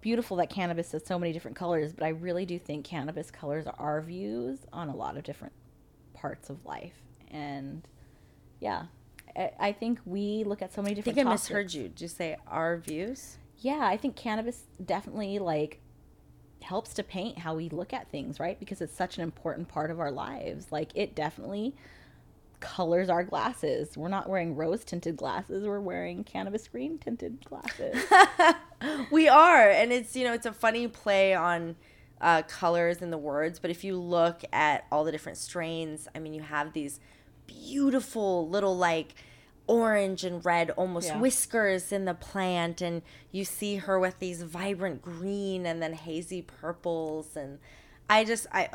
beautiful 0.00 0.36
that 0.36 0.48
cannabis 0.50 0.92
has 0.92 1.04
so 1.04 1.18
many 1.18 1.32
different 1.32 1.56
colors, 1.56 1.92
but 1.92 2.04
I 2.04 2.10
really 2.10 2.46
do 2.46 2.58
think 2.58 2.84
cannabis 2.84 3.30
colors 3.30 3.66
are 3.66 3.74
our 3.78 4.00
views 4.00 4.60
on 4.72 4.88
a 4.88 4.94
lot 4.94 5.16
of 5.16 5.24
different 5.24 5.52
parts 6.14 6.48
of 6.48 6.64
life. 6.64 6.94
And 7.30 7.82
yeah, 8.60 8.84
I, 9.36 9.50
I 9.58 9.72
think 9.72 9.98
we 10.04 10.44
look 10.44 10.62
at 10.62 10.72
so 10.72 10.80
many 10.80 10.94
different. 10.94 11.14
I 11.18 11.22
think 11.22 11.26
I 11.26 11.30
topics. 11.30 11.48
misheard 11.50 11.74
you. 11.74 11.88
Did 11.88 12.00
you 12.00 12.08
say 12.08 12.36
our 12.46 12.76
views? 12.76 13.38
Yeah, 13.58 13.80
I 13.82 13.96
think 13.96 14.14
cannabis 14.16 14.62
definitely 14.84 15.38
like 15.40 15.80
helps 16.62 16.94
to 16.94 17.02
paint 17.02 17.38
how 17.38 17.54
we 17.54 17.68
look 17.68 17.92
at 17.92 18.08
things, 18.10 18.38
right? 18.38 18.58
Because 18.60 18.80
it's 18.80 18.94
such 18.96 19.16
an 19.16 19.24
important 19.24 19.68
part 19.68 19.90
of 19.90 19.98
our 19.98 20.10
lives. 20.12 20.70
Like 20.70 20.90
it 20.94 21.14
definitely 21.14 21.74
colors 22.60 23.08
our 23.08 23.24
glasses. 23.24 23.96
We're 23.96 24.08
not 24.08 24.28
wearing 24.28 24.56
rose 24.56 24.84
tinted 24.84 25.16
glasses, 25.16 25.66
we're 25.66 25.80
wearing 25.80 26.24
cannabis 26.24 26.68
green 26.68 26.98
tinted 26.98 27.44
glasses. 27.44 28.04
we 29.10 29.28
are, 29.28 29.68
and 29.70 29.92
it's 29.92 30.16
you 30.16 30.24
know 30.24 30.32
it's 30.32 30.46
a 30.46 30.52
funny 30.52 30.88
play 30.88 31.34
on 31.34 31.76
uh, 32.20 32.42
colors 32.42 33.02
and 33.02 33.12
the 33.12 33.18
words. 33.18 33.58
But 33.58 33.70
if 33.70 33.84
you 33.84 33.96
look 33.96 34.42
at 34.52 34.86
all 34.90 35.04
the 35.04 35.12
different 35.12 35.38
strains, 35.38 36.08
I 36.14 36.18
mean, 36.18 36.34
you 36.34 36.42
have 36.42 36.72
these 36.72 37.00
beautiful 37.46 38.48
little 38.48 38.76
like 38.76 39.14
orange 39.68 40.22
and 40.24 40.44
red 40.44 40.70
almost 40.70 41.08
Yeah. 41.08 41.20
whiskers 41.20 41.90
in 41.90 42.04
the 42.04 42.14
plant 42.14 42.80
and 42.80 43.02
you 43.32 43.44
see 43.44 43.76
her 43.76 43.98
with 43.98 44.18
these 44.20 44.42
vibrant 44.42 45.02
green 45.02 45.66
and 45.66 45.82
then 45.82 45.92
hazy 45.92 46.40
purples 46.40 47.36
and 47.36 47.58
i 48.08 48.22
just 48.22 48.46
i 48.52 48.68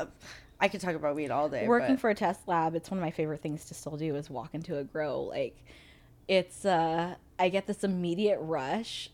i 0.62 0.68
could 0.68 0.80
talk 0.80 0.94
about 0.94 1.14
weed 1.14 1.30
all 1.30 1.48
day 1.48 1.66
working 1.66 1.96
but- 1.96 2.00
for 2.00 2.10
a 2.10 2.14
test 2.14 2.40
lab 2.48 2.74
it's 2.74 2.90
one 2.90 2.98
of 2.98 3.04
my 3.04 3.10
favorite 3.10 3.42
things 3.42 3.66
to 3.66 3.74
still 3.74 3.96
do 3.96 4.16
is 4.16 4.30
walk 4.30 4.54
into 4.54 4.78
a 4.78 4.84
grow 4.84 5.20
like 5.20 5.62
it's 6.28 6.64
uh 6.64 7.14
i 7.38 7.48
get 7.50 7.66
this 7.66 7.84
immediate 7.84 8.38
rush 8.40 9.10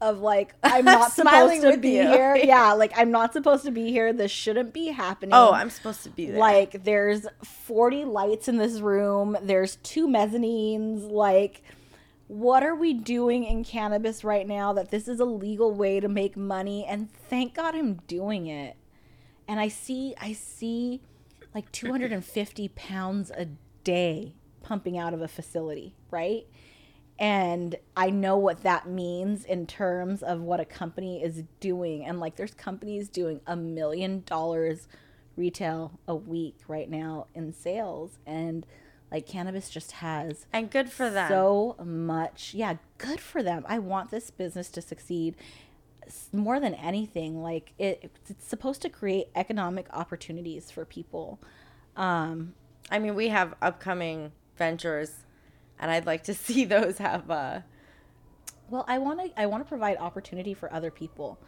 of 0.00 0.20
like 0.20 0.54
i'm 0.62 0.84
not 0.84 1.12
supposed 1.12 1.62
to 1.62 1.76
be 1.76 1.90
you. 1.96 2.08
here. 2.08 2.36
yeah 2.42 2.72
like 2.72 2.92
i'm 2.96 3.10
not 3.10 3.32
supposed 3.32 3.64
to 3.64 3.70
be 3.70 3.90
here. 3.90 4.12
This 4.12 4.30
shouldn't 4.30 4.72
be 4.72 4.86
happening. 4.86 5.34
Oh 5.34 5.52
i'm 5.52 5.70
supposed 5.70 6.02
to 6.04 6.10
be 6.10 6.26
there. 6.26 6.38
Like 6.38 6.84
there's 6.84 7.26
40 7.44 8.04
lights 8.06 8.48
in 8.48 8.56
this 8.56 8.80
room. 8.80 9.36
There's 9.42 9.76
two 9.76 10.08
mezzanines. 10.08 11.10
Like 11.10 11.62
what 12.28 12.62
are 12.62 12.74
we 12.74 12.94
doing 12.94 13.44
in 13.44 13.64
cannabis 13.64 14.22
right 14.24 14.46
now 14.46 14.72
that 14.72 14.90
this 14.90 15.08
is 15.08 15.20
a 15.20 15.24
legal 15.24 15.74
way 15.74 16.00
to 16.00 16.08
make 16.08 16.36
money? 16.36 16.86
And 16.86 17.12
thank 17.12 17.54
god 17.54 17.74
i'm 17.74 17.94
doing 18.06 18.46
it 18.46 18.76
and 19.50 19.60
i 19.60 19.68
see 19.68 20.14
i 20.20 20.32
see 20.32 21.02
like 21.54 21.70
250 21.72 22.68
pounds 22.74 23.30
a 23.36 23.46
day 23.84 24.34
pumping 24.62 24.96
out 24.96 25.12
of 25.12 25.20
a 25.20 25.28
facility 25.28 25.94
right? 26.10 26.46
And 27.18 27.76
i 27.96 28.10
know 28.10 28.36
what 28.36 28.62
that 28.62 28.88
means 28.88 29.44
in 29.44 29.66
terms 29.66 30.22
of 30.22 30.40
what 30.40 30.60
a 30.60 30.64
company 30.64 31.22
is 31.22 31.44
doing. 31.60 32.04
And 32.04 32.18
like 32.18 32.36
there's 32.36 32.54
companies 32.54 33.08
doing 33.08 33.40
a 33.46 33.56
million 33.56 34.22
dollars 34.26 34.88
retail 35.36 35.98
a 36.08 36.14
week 36.14 36.56
right 36.66 36.88
now 36.88 37.26
in 37.34 37.52
sales. 37.52 38.18
And 38.26 38.66
like 39.10 39.26
cannabis 39.26 39.68
just 39.68 39.92
has 39.92 40.46
and 40.52 40.70
good 40.70 40.88
for 40.90 41.10
them. 41.10 41.28
so 41.28 41.76
much 41.84 42.54
yeah 42.54 42.76
good 42.98 43.20
for 43.20 43.42
them. 43.42 43.64
I 43.68 43.78
want 43.78 44.10
this 44.10 44.30
business 44.30 44.70
to 44.70 44.80
succeed 44.80 45.36
more 46.32 46.60
than 46.60 46.74
anything 46.74 47.42
like 47.42 47.72
it 47.78 48.10
it's 48.28 48.46
supposed 48.46 48.82
to 48.82 48.88
create 48.88 49.28
economic 49.34 49.86
opportunities 49.92 50.70
for 50.70 50.84
people. 50.84 51.38
Um 51.96 52.54
I 52.92 52.98
mean, 52.98 53.14
we 53.14 53.28
have 53.28 53.54
upcoming 53.62 54.32
ventures, 54.56 55.12
and 55.78 55.90
I'd 55.90 56.06
like 56.06 56.24
to 56.24 56.34
see 56.46 56.64
those 56.64 56.98
have. 56.98 57.30
Uh, 57.30 57.60
well 58.70 58.84
i 58.86 58.98
want 58.98 59.20
to 59.20 59.40
i 59.40 59.46
want 59.46 59.64
to 59.64 59.68
provide 59.68 59.96
opportunity 59.98 60.54
for 60.54 60.72
other 60.72 60.90
people. 60.90 61.38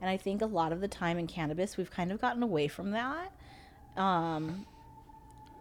And 0.00 0.08
i 0.08 0.16
think 0.16 0.42
a 0.42 0.46
lot 0.46 0.72
of 0.72 0.80
the 0.80 0.88
time 0.88 1.18
in 1.18 1.26
cannabis 1.26 1.76
we've 1.76 1.90
kind 1.90 2.12
of 2.12 2.20
gotten 2.20 2.42
away 2.42 2.68
from 2.68 2.92
that. 2.92 3.32
Um 3.96 4.66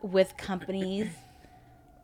with 0.04 0.38
companies 0.38 1.08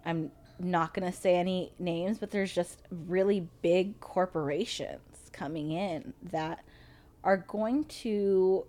i'm 0.06 0.32
not 0.60 0.94
going 0.94 1.10
to 1.10 1.16
say 1.18 1.36
any 1.36 1.72
names 1.78 2.18
but 2.18 2.32
there's 2.32 2.54
just 2.54 2.82
really 2.90 3.48
big 3.62 4.00
corporations 4.00 5.13
coming 5.34 5.72
in 5.72 6.14
that 6.22 6.64
are 7.24 7.38
going 7.38 7.86
to 7.86 8.66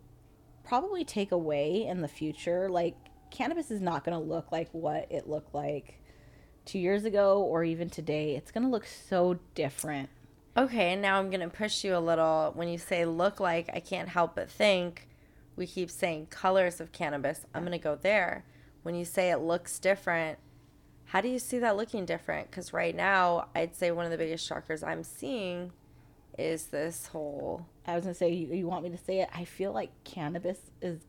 probably 0.64 1.04
take 1.04 1.30
away 1.30 1.84
in 1.86 2.00
the 2.00 2.08
future 2.08 2.68
like 2.68 2.96
cannabis 3.30 3.70
is 3.70 3.80
not 3.80 4.04
going 4.04 4.18
to 4.18 4.24
look 4.24 4.50
like 4.50 4.68
what 4.72 5.06
it 5.10 5.28
looked 5.28 5.54
like 5.54 6.00
two 6.64 6.78
years 6.78 7.04
ago 7.04 7.42
or 7.42 7.62
even 7.62 7.90
today 7.90 8.34
it's 8.34 8.50
going 8.50 8.64
to 8.64 8.70
look 8.70 8.86
so 8.86 9.38
different 9.54 10.08
okay, 10.56 10.92
and 10.92 11.02
now 11.02 11.18
I'm 11.18 11.30
gonna 11.30 11.48
push 11.48 11.84
you 11.84 11.96
a 11.96 11.98
little. 11.98 12.52
When 12.54 12.68
you 12.68 12.78
say 12.78 13.04
look 13.04 13.40
like, 13.40 13.70
I 13.72 13.80
can't 13.80 14.08
help 14.08 14.36
but 14.36 14.50
think. 14.50 15.08
We 15.56 15.66
keep 15.66 15.90
saying 15.90 16.26
colors 16.26 16.80
of 16.80 16.92
cannabis. 16.92 17.46
I'm 17.54 17.64
gonna 17.64 17.78
go 17.78 17.96
there. 17.96 18.44
When 18.82 18.94
you 18.94 19.04
say 19.04 19.30
it 19.30 19.38
looks 19.38 19.78
different, 19.78 20.38
how 21.06 21.20
do 21.20 21.28
you 21.28 21.38
see 21.38 21.58
that 21.60 21.76
looking 21.76 22.04
different? 22.04 22.50
Because 22.50 22.72
right 22.72 22.94
now, 22.94 23.48
I'd 23.54 23.76
say 23.76 23.90
one 23.90 24.04
of 24.04 24.10
the 24.10 24.18
biggest 24.18 24.46
shockers 24.46 24.82
I'm 24.82 25.04
seeing 25.04 25.72
is 26.38 26.66
this 26.66 27.06
whole. 27.06 27.66
I 27.86 27.94
was 27.94 28.04
gonna 28.04 28.14
say 28.14 28.32
you, 28.32 28.52
you 28.52 28.66
want 28.66 28.84
me 28.84 28.90
to 28.90 28.98
say 28.98 29.20
it. 29.20 29.28
I 29.34 29.44
feel 29.44 29.72
like 29.72 29.90
cannabis 30.04 30.58
is 30.80 31.00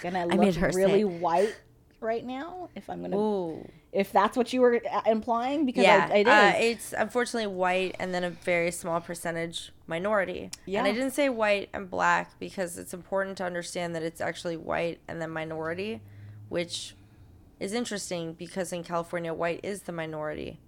gonna 0.00 0.26
look 0.26 0.56
really 0.74 1.00
it. 1.00 1.04
white 1.04 1.54
right 2.00 2.24
now. 2.24 2.68
If 2.74 2.90
I'm 2.90 3.02
gonna, 3.02 3.18
Ooh. 3.18 3.68
if 3.92 4.12
that's 4.12 4.36
what 4.36 4.52
you 4.52 4.60
were 4.60 4.80
uh, 4.90 5.02
implying, 5.06 5.64
because 5.66 5.84
yeah, 5.84 6.08
I, 6.10 6.16
it 6.16 6.26
is. 6.26 6.32
Uh, 6.32 6.52
it's 6.56 6.94
unfortunately 6.96 7.46
white 7.46 7.96
and 7.98 8.12
then 8.12 8.24
a 8.24 8.30
very 8.30 8.70
small 8.70 9.00
percentage 9.00 9.72
minority. 9.86 10.50
Yeah, 10.66 10.80
And 10.80 10.88
I 10.88 10.92
didn't 10.92 11.12
say 11.12 11.28
white 11.28 11.70
and 11.72 11.88
black 11.88 12.38
because 12.38 12.78
it's 12.78 12.92
important 12.92 13.38
to 13.38 13.44
understand 13.44 13.94
that 13.94 14.02
it's 14.02 14.20
actually 14.20 14.56
white 14.56 15.00
and 15.08 15.20
then 15.20 15.30
minority, 15.30 16.00
which 16.48 16.94
is 17.60 17.72
interesting 17.72 18.32
because 18.34 18.72
in 18.72 18.82
California, 18.82 19.32
white 19.32 19.60
is 19.62 19.82
the 19.82 19.92
minority. 19.92 20.58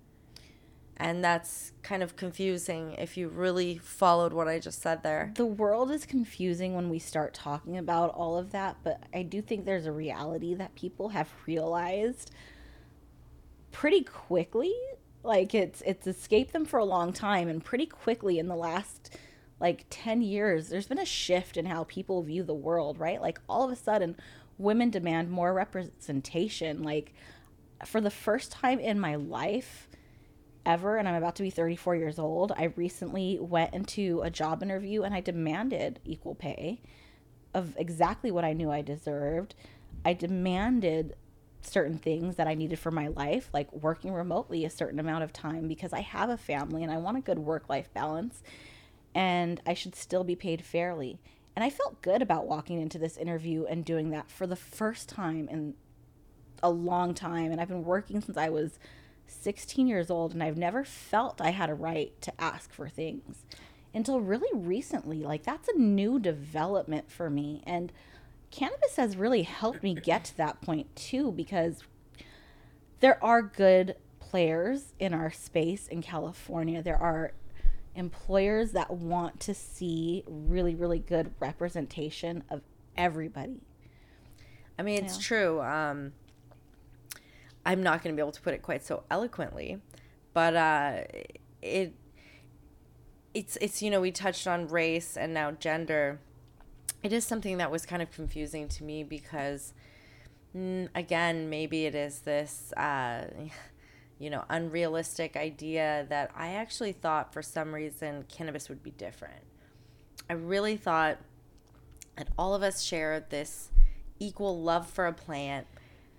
And 0.97 1.25
that's 1.25 1.73
kind 1.83 2.03
of 2.03 2.17
confusing 2.17 2.93
if 2.99 3.17
you 3.17 3.29
really 3.29 3.79
followed 3.79 4.33
what 4.33 4.47
I 4.47 4.59
just 4.59 4.81
said 4.81 5.03
there. 5.03 5.33
the 5.35 5.45
world 5.45 5.91
is 5.91 6.07
confusing 6.07 6.75
when 6.75 6.89
we 6.89 6.99
start 6.99 7.35
talking 7.35 7.77
about 7.77 8.11
all 8.11 8.39
of 8.39 8.53
that, 8.53 8.77
but 8.85 9.03
I 9.13 9.23
do 9.23 9.43
think 9.43 9.65
there's 9.65 9.87
a 9.87 9.93
reality 9.93 10.55
that 10.55 10.75
people 10.77 11.09
have 11.09 11.29
realized 11.47 12.31
pretty 13.73 14.03
quickly. 14.03 14.73
Like 15.25 15.55
it's 15.55 15.83
it's 15.83 16.07
escaped 16.07 16.53
them 16.53 16.65
for 16.65 16.79
a 16.79 16.85
long 16.85 17.13
time 17.13 17.49
and 17.49 17.65
pretty 17.65 17.87
quickly 17.87 18.39
in 18.39 18.47
the 18.47 18.57
last 18.57 19.17
like 19.61 19.87
10 19.89 20.21
years 20.21 20.69
there's 20.69 20.87
been 20.87 20.99
a 20.99 21.07
shift 21.07 21.57
in 21.57 21.67
how 21.67 21.85
people 21.85 22.23
view 22.23 22.45
the 22.45 22.55
world, 22.55 22.99
right? 22.99 23.21
Like 23.21 23.41
all 23.49 23.65
of 23.65 23.73
a 23.73 23.77
sudden 23.77 24.17
women 24.59 24.91
demand 24.91 25.31
more 25.31 25.53
representation 25.53 26.83
like 26.83 27.15
for 27.85 28.01
the 28.01 28.11
first 28.11 28.53
time 28.53 28.79
in 28.79 29.01
my 29.01 29.17
life 29.17 29.89
ever 30.67 30.97
and 30.97 31.09
I'm 31.09 31.15
about 31.15 31.37
to 31.37 31.43
be 31.43 31.51
34 31.51 31.97
years 31.97 32.19
old, 32.19 32.53
I 32.53 32.73
recently 32.77 33.39
went 33.41 33.75
into 33.75 34.21
a 34.23 34.31
job 34.31 34.63
interview 34.63 35.03
and 35.03 35.15
I 35.15 35.21
demanded 35.21 36.01
equal 36.05 36.35
pay 36.35 36.81
of 37.53 37.77
exactly 37.77 38.31
what 38.31 38.45
I 38.45 38.53
knew 38.53 38.71
I 38.71 38.83
deserved. 38.83 39.55
I 40.05 40.13
demanded 40.13 41.17
certain 41.63 41.99
things 41.99 42.37
that 42.37 42.47
I 42.47 42.55
needed 42.55 42.79
for 42.79 42.91
my 42.91 43.09
life, 43.09 43.49
like 43.53 43.73
working 43.73 44.13
remotely 44.13 44.65
a 44.65 44.71
certain 44.71 44.99
amount 44.99 45.25
of 45.25 45.33
time 45.33 45.69
because 45.69 45.93
I 45.93 46.01
have 46.01 46.29
a 46.29 46.37
family 46.37 46.83
and 46.83 46.93
I 46.93 46.99
want 46.99 47.17
a 47.17 47.23
good 47.23 47.39
work 47.39 47.69
life 47.69 47.93
balance 47.95 48.43
and 49.15 49.61
I 49.67 49.75
should 49.75 49.95
still 49.95 50.25
be 50.25 50.37
paid 50.37 50.63
fairly. 50.63 51.21
And 51.57 51.65
I 51.65 51.71
felt 51.71 52.03
good 52.03 52.21
about 52.21 52.47
walking 52.47 52.81
into 52.81 52.99
this 52.99 53.17
interview 53.17 53.65
and 53.65 53.85
doing 53.85 54.11
that 54.11 54.31
for 54.31 54.47
the 54.47 54.57
first 54.57 55.09
time 55.09 55.49
in 55.49 55.75
a 56.63 56.71
long 56.71 57.15
time 57.15 57.53
and 57.53 57.61
I've 57.61 57.69
been 57.69 57.85
working 57.85 58.21
since 58.21 58.37
I 58.37 58.49
was 58.49 58.79
16 59.27 59.87
years 59.87 60.11
old 60.11 60.33
and 60.33 60.43
I've 60.43 60.57
never 60.57 60.85
felt 60.85 61.41
I 61.41 61.51
had 61.51 61.71
a 61.71 61.75
right 61.75 62.13
to 62.23 62.33
ask 62.41 62.73
for 62.73 62.89
things 62.89 63.45
until 63.93 64.21
really 64.21 64.57
recently. 64.59 65.23
Like 65.23 65.45
that's 65.45 65.69
a 65.69 65.79
new 65.79 66.19
development 66.19 67.11
for 67.11 67.31
me 67.31 67.63
and 67.67 67.93
cannabis 68.51 68.97
has 68.97 69.17
really 69.17 69.43
helped 69.43 69.83
me 69.83 69.95
get 69.95 70.25
to 70.25 70.37
that 70.37 70.61
point 70.61 70.95
too 70.95 71.33
because 71.33 71.83
there 73.01 73.23
are 73.23 73.43
good 73.43 73.97
players 74.21 74.95
in 74.99 75.13
our 75.13 75.31
space 75.31 75.89
in 75.89 76.03
California. 76.03 76.83
There 76.83 77.01
are 77.01 77.33
employers 77.95 78.73
that 78.73 78.91
want 78.91 79.41
to 79.41 79.55
see 79.55 80.25
really 80.27 80.75
really 80.75 80.99
good 80.99 81.33
representation 81.41 82.43
of 82.51 82.63
everybody. 82.97 83.61
I 84.79 84.83
mean, 84.83 85.05
it's 85.05 85.19
true. 85.19 85.61
Um, 85.61 86.13
I'm 87.67 87.83
not 87.83 88.03
going 88.03 88.15
to 88.15 88.17
be 88.17 88.23
able 88.23 88.33
to 88.33 88.41
put 88.41 88.55
it 88.55 88.63
quite 88.63 88.85
so 88.85 89.05
eloquently, 89.11 89.81
but 90.33 90.57
uh, 90.57 91.03
it 91.63 91.95
it's 93.33 93.57
it's 93.61 93.83
you 93.83 93.91
know 93.91 94.01
we 94.01 94.11
touched 94.13 94.47
on 94.47 94.69
race 94.69 95.17
and 95.17 95.35
now 95.35 95.51
gender. 95.53 96.21
It 97.03 97.13
is 97.13 97.25
something 97.25 97.59
that 97.59 97.71
was 97.71 97.85
kind 97.85 98.01
of 98.01 98.11
confusing 98.11 98.67
to 98.69 98.85
me 98.85 99.03
because, 99.03 99.75
mm, 100.57 100.89
again, 100.95 101.51
maybe 101.51 101.85
it 101.85 101.95
is 101.95 102.21
this. 102.21 102.73
Uh, 102.77 103.27
you 104.19 104.31
know, 104.31 104.45
unrealistic 104.49 105.37
idea 105.37 106.07
that 106.09 106.31
I 106.37 106.55
actually 106.55 106.93
thought 106.93 107.33
for 107.33 107.43
some 107.43 107.75
reason 107.75 108.25
cannabis 108.29 108.69
would 108.69 108.83
be 108.83 108.93
different. 108.93 109.43
I 110.31 110.35
really 110.35 110.77
thought 110.77 111.19
that 112.17 112.29
all 112.39 112.55
of 112.55 112.63
us 112.63 112.83
shared 112.83 113.31
this 113.31 113.71
equal 114.19 114.63
love 114.63 114.89
for 114.89 115.07
a 115.07 115.13
plant 115.13 115.67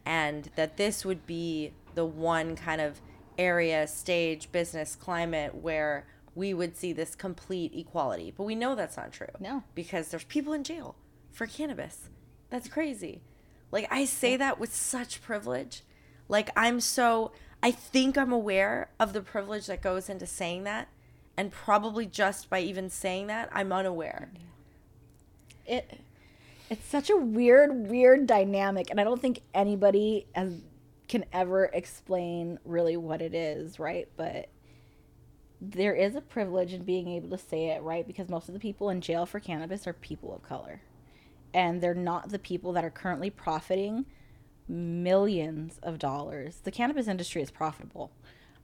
and 0.05 0.49
that 0.55 0.77
this 0.77 1.03
would 1.03 1.25
be 1.25 1.73
the 1.95 2.05
one 2.05 2.55
kind 2.55 2.81
of 2.81 3.01
area, 3.37 3.87
stage, 3.87 4.51
business, 4.51 4.95
climate 4.95 5.55
where 5.55 6.05
we 6.35 6.53
would 6.53 6.75
see 6.75 6.93
this 6.93 7.15
complete 7.15 7.73
equality. 7.73 8.33
But 8.35 8.43
we 8.43 8.55
know 8.55 8.75
that's 8.75 8.97
not 8.97 9.11
true. 9.11 9.27
No. 9.39 9.63
Because 9.73 10.09
there's 10.09 10.25
people 10.25 10.53
in 10.53 10.63
jail 10.63 10.95
for 11.31 11.47
cannabis. 11.47 12.09
That's 12.49 12.67
crazy. 12.67 13.21
Like 13.71 13.87
I 13.89 14.05
say 14.05 14.37
that 14.37 14.59
with 14.59 14.73
such 14.73 15.21
privilege. 15.21 15.81
Like 16.27 16.49
I'm 16.55 16.79
so 16.79 17.31
I 17.63 17.71
think 17.71 18.17
I'm 18.17 18.31
aware 18.31 18.89
of 18.99 19.13
the 19.13 19.21
privilege 19.21 19.67
that 19.67 19.81
goes 19.81 20.09
into 20.09 20.27
saying 20.27 20.63
that 20.65 20.89
and 21.37 21.51
probably 21.51 22.05
just 22.05 22.49
by 22.49 22.59
even 22.59 22.89
saying 22.89 23.27
that 23.27 23.49
I'm 23.51 23.71
unaware. 23.71 24.29
It 25.65 25.99
it's 26.69 26.85
such 26.85 27.09
a 27.09 27.15
weird 27.17 27.89
weird 27.89 28.25
dynamic 28.27 28.89
and 28.89 28.99
I 28.99 29.03
don't 29.03 29.21
think 29.21 29.41
anybody 29.53 30.25
has 30.33 30.53
can 31.07 31.23
ever 31.31 31.65
explain 31.65 32.57
really 32.65 32.97
what 32.97 33.21
it 33.21 33.35
is, 33.35 33.77
right? 33.79 34.07
But 34.17 34.49
there 35.61 35.93
is 35.93 36.15
a 36.15 36.21
privilege 36.21 36.73
in 36.73 36.83
being 36.83 37.07
able 37.09 37.29
to 37.29 37.37
say 37.37 37.67
it, 37.69 37.81
right? 37.83 38.05
Because 38.07 38.27
most 38.29 38.47
of 38.49 38.53
the 38.53 38.59
people 38.59 38.89
in 38.89 39.01
jail 39.01 39.25
for 39.25 39.39
cannabis 39.39 39.85
are 39.87 39.93
people 39.93 40.33
of 40.35 40.41
color. 40.43 40.81
And 41.53 41.79
they're 41.79 41.93
not 41.93 42.29
the 42.29 42.39
people 42.39 42.73
that 42.73 42.83
are 42.83 42.89
currently 42.89 43.29
profiting 43.29 44.05
millions 44.67 45.79
of 45.83 45.99
dollars. 45.99 46.59
The 46.63 46.71
cannabis 46.71 47.07
industry 47.07 47.41
is 47.41 47.51
profitable. 47.51 48.11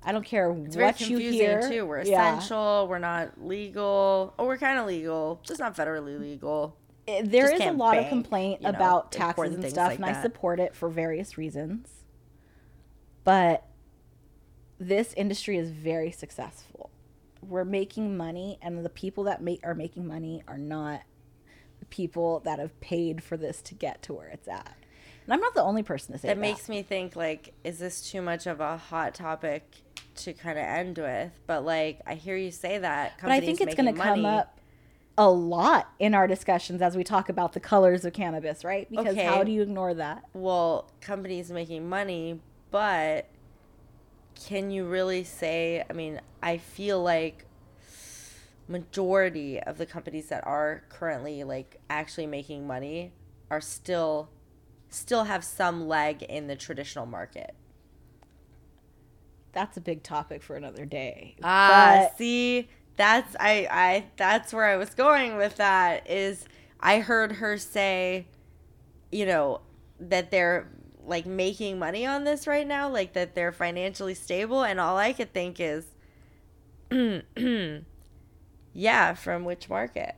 I 0.03 0.11
don't 0.11 0.25
care 0.25 0.49
It's 0.65 0.75
what 0.75 0.99
you 1.01 1.19
hear. 1.19 1.69
too. 1.69 1.85
We're 1.85 2.01
Yeah. 2.03 2.37
essential. 2.37 2.87
We're 2.89 2.97
not 2.97 3.39
legal. 3.45 4.33
Oh, 4.39 4.45
we're 4.47 4.57
kind 4.57 4.79
of 4.79 4.87
legal, 4.87 5.39
just 5.43 5.59
not 5.59 5.75
federally 5.75 6.19
legal. 6.19 6.75
It- 7.11 7.31
there 7.31 7.49
just 7.49 7.61
is 7.61 7.67
a 7.67 7.71
lot 7.71 7.97
of 7.97 8.07
complaint 8.09 8.61
you 8.61 8.65
know, 8.65 8.75
about 8.75 9.11
taxes 9.11 9.53
and 9.53 9.69
stuff, 9.69 9.89
like 9.89 9.95
and 9.97 10.05
I 10.05 10.21
support 10.21 10.59
it 10.59 10.75
for 10.75 10.89
various 10.89 11.37
reasons. 11.37 11.89
But 13.23 13.65
this 14.79 15.13
industry 15.13 15.57
is 15.57 15.69
very 15.69 16.11
successful. 16.11 16.89
We're 17.41 17.65
making 17.65 18.17
money, 18.17 18.57
and 18.61 18.83
the 18.85 18.89
people 18.89 19.23
that 19.25 19.41
make 19.41 19.59
are 19.63 19.75
making 19.75 20.07
money 20.07 20.43
are 20.47 20.57
not 20.57 21.01
the 21.79 21.85
people 21.85 22.39
that 22.41 22.59
have 22.59 22.79
paid 22.81 23.23
for 23.23 23.37
this 23.37 23.61
to 23.63 23.75
get 23.75 24.01
to 24.03 24.13
where 24.13 24.27
it's 24.29 24.47
at. 24.47 24.75
And 25.25 25.33
I'm 25.33 25.39
not 25.39 25.53
the 25.53 25.63
only 25.63 25.83
person 25.83 26.13
to 26.13 26.19
say 26.19 26.27
That 26.29 26.35
that. 26.35 26.41
makes 26.41 26.67
me 26.69 26.81
think 26.81 27.15
like, 27.15 27.53
is 27.63 27.79
this 27.79 28.01
too 28.09 28.21
much 28.21 28.47
of 28.47 28.59
a 28.59 28.77
hot 28.77 29.13
topic 29.13 29.81
to 30.15 30.33
kind 30.33 30.57
of 30.57 30.65
end 30.65 30.97
with? 30.97 31.31
But 31.47 31.63
like, 31.65 32.01
I 32.07 32.15
hear 32.15 32.35
you 32.35 32.51
say 32.51 32.79
that. 32.79 33.13
but 33.21 33.31
I 33.31 33.39
think 33.39 33.61
it's 33.61 33.75
going 33.75 33.93
to 33.93 33.99
come 33.99 34.25
up 34.25 34.59
a 35.17 35.29
lot 35.29 35.91
in 35.99 36.13
our 36.15 36.25
discussions 36.27 36.81
as 36.81 36.95
we 36.95 37.03
talk 37.03 37.29
about 37.29 37.53
the 37.53 37.59
colors 37.59 38.05
of 38.05 38.13
cannabis, 38.13 38.63
right? 38.63 38.89
Because 38.89 39.13
Okay. 39.15 39.25
how 39.25 39.43
do 39.43 39.51
you 39.51 39.61
ignore 39.61 39.93
that? 39.93 40.23
well, 40.33 40.89
companies 41.01 41.51
making 41.51 41.87
money, 41.87 42.39
but 42.71 43.27
can 44.47 44.71
you 44.71 44.85
really 44.85 45.23
say, 45.23 45.83
I 45.89 45.93
mean, 45.93 46.19
I 46.41 46.57
feel 46.57 47.01
like 47.03 47.45
majority 48.67 49.59
of 49.59 49.77
the 49.77 49.85
companies 49.85 50.27
that 50.29 50.45
are 50.47 50.83
currently 50.89 51.43
like 51.43 51.77
actually 51.89 52.25
making 52.27 52.65
money 52.65 53.11
are 53.49 53.59
still 53.59 54.29
still 54.89 55.25
have 55.25 55.43
some 55.43 55.87
leg 55.87 56.23
in 56.23 56.47
the 56.47 56.55
traditional 56.55 57.05
market. 57.05 57.53
That's 59.53 59.75
a 59.75 59.81
big 59.81 60.03
topic 60.03 60.41
for 60.41 60.55
another 60.55 60.85
day. 60.85 61.35
Ah, 61.43 62.03
But- 62.09 62.17
see, 62.17 62.69
that's 63.01 63.35
I 63.39 63.67
I 63.71 64.05
that's 64.15 64.53
where 64.53 64.65
I 64.65 64.77
was 64.77 64.93
going 64.93 65.35
with 65.35 65.57
that 65.57 66.07
is 66.09 66.45
I 66.79 66.99
heard 66.99 67.33
her 67.33 67.57
say, 67.57 68.27
you 69.11 69.25
know, 69.25 69.61
that 69.99 70.29
they're 70.29 70.69
like 71.03 71.25
making 71.25 71.79
money 71.79 72.05
on 72.05 72.25
this 72.25 72.45
right 72.45 72.67
now, 72.67 72.87
like 72.87 73.13
that 73.13 73.33
they're 73.33 73.51
financially 73.51 74.13
stable 74.13 74.63
and 74.63 74.79
all 74.79 74.97
I 74.97 75.13
could 75.13 75.33
think 75.33 75.59
is 75.59 75.87
yeah, 78.73 79.13
from 79.15 79.45
which 79.45 79.67
market? 79.67 80.15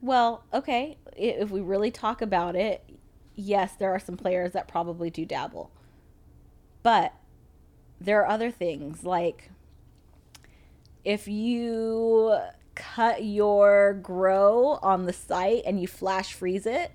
Well, 0.00 0.44
okay. 0.54 0.98
If 1.16 1.50
we 1.50 1.60
really 1.60 1.90
talk 1.90 2.22
about 2.22 2.54
it, 2.54 2.84
yes, 3.34 3.74
there 3.74 3.90
are 3.92 3.98
some 3.98 4.16
players 4.16 4.52
that 4.52 4.68
probably 4.68 5.10
do 5.10 5.26
dabble. 5.26 5.72
But 6.84 7.14
there 8.00 8.20
are 8.20 8.28
other 8.28 8.50
things 8.50 9.04
like 9.04 9.51
if 11.04 11.28
you 11.28 12.36
cut 12.74 13.24
your 13.24 13.94
grow 13.94 14.78
on 14.82 15.04
the 15.04 15.12
site 15.12 15.62
and 15.66 15.80
you 15.80 15.86
flash 15.86 16.32
freeze 16.32 16.66
it 16.66 16.92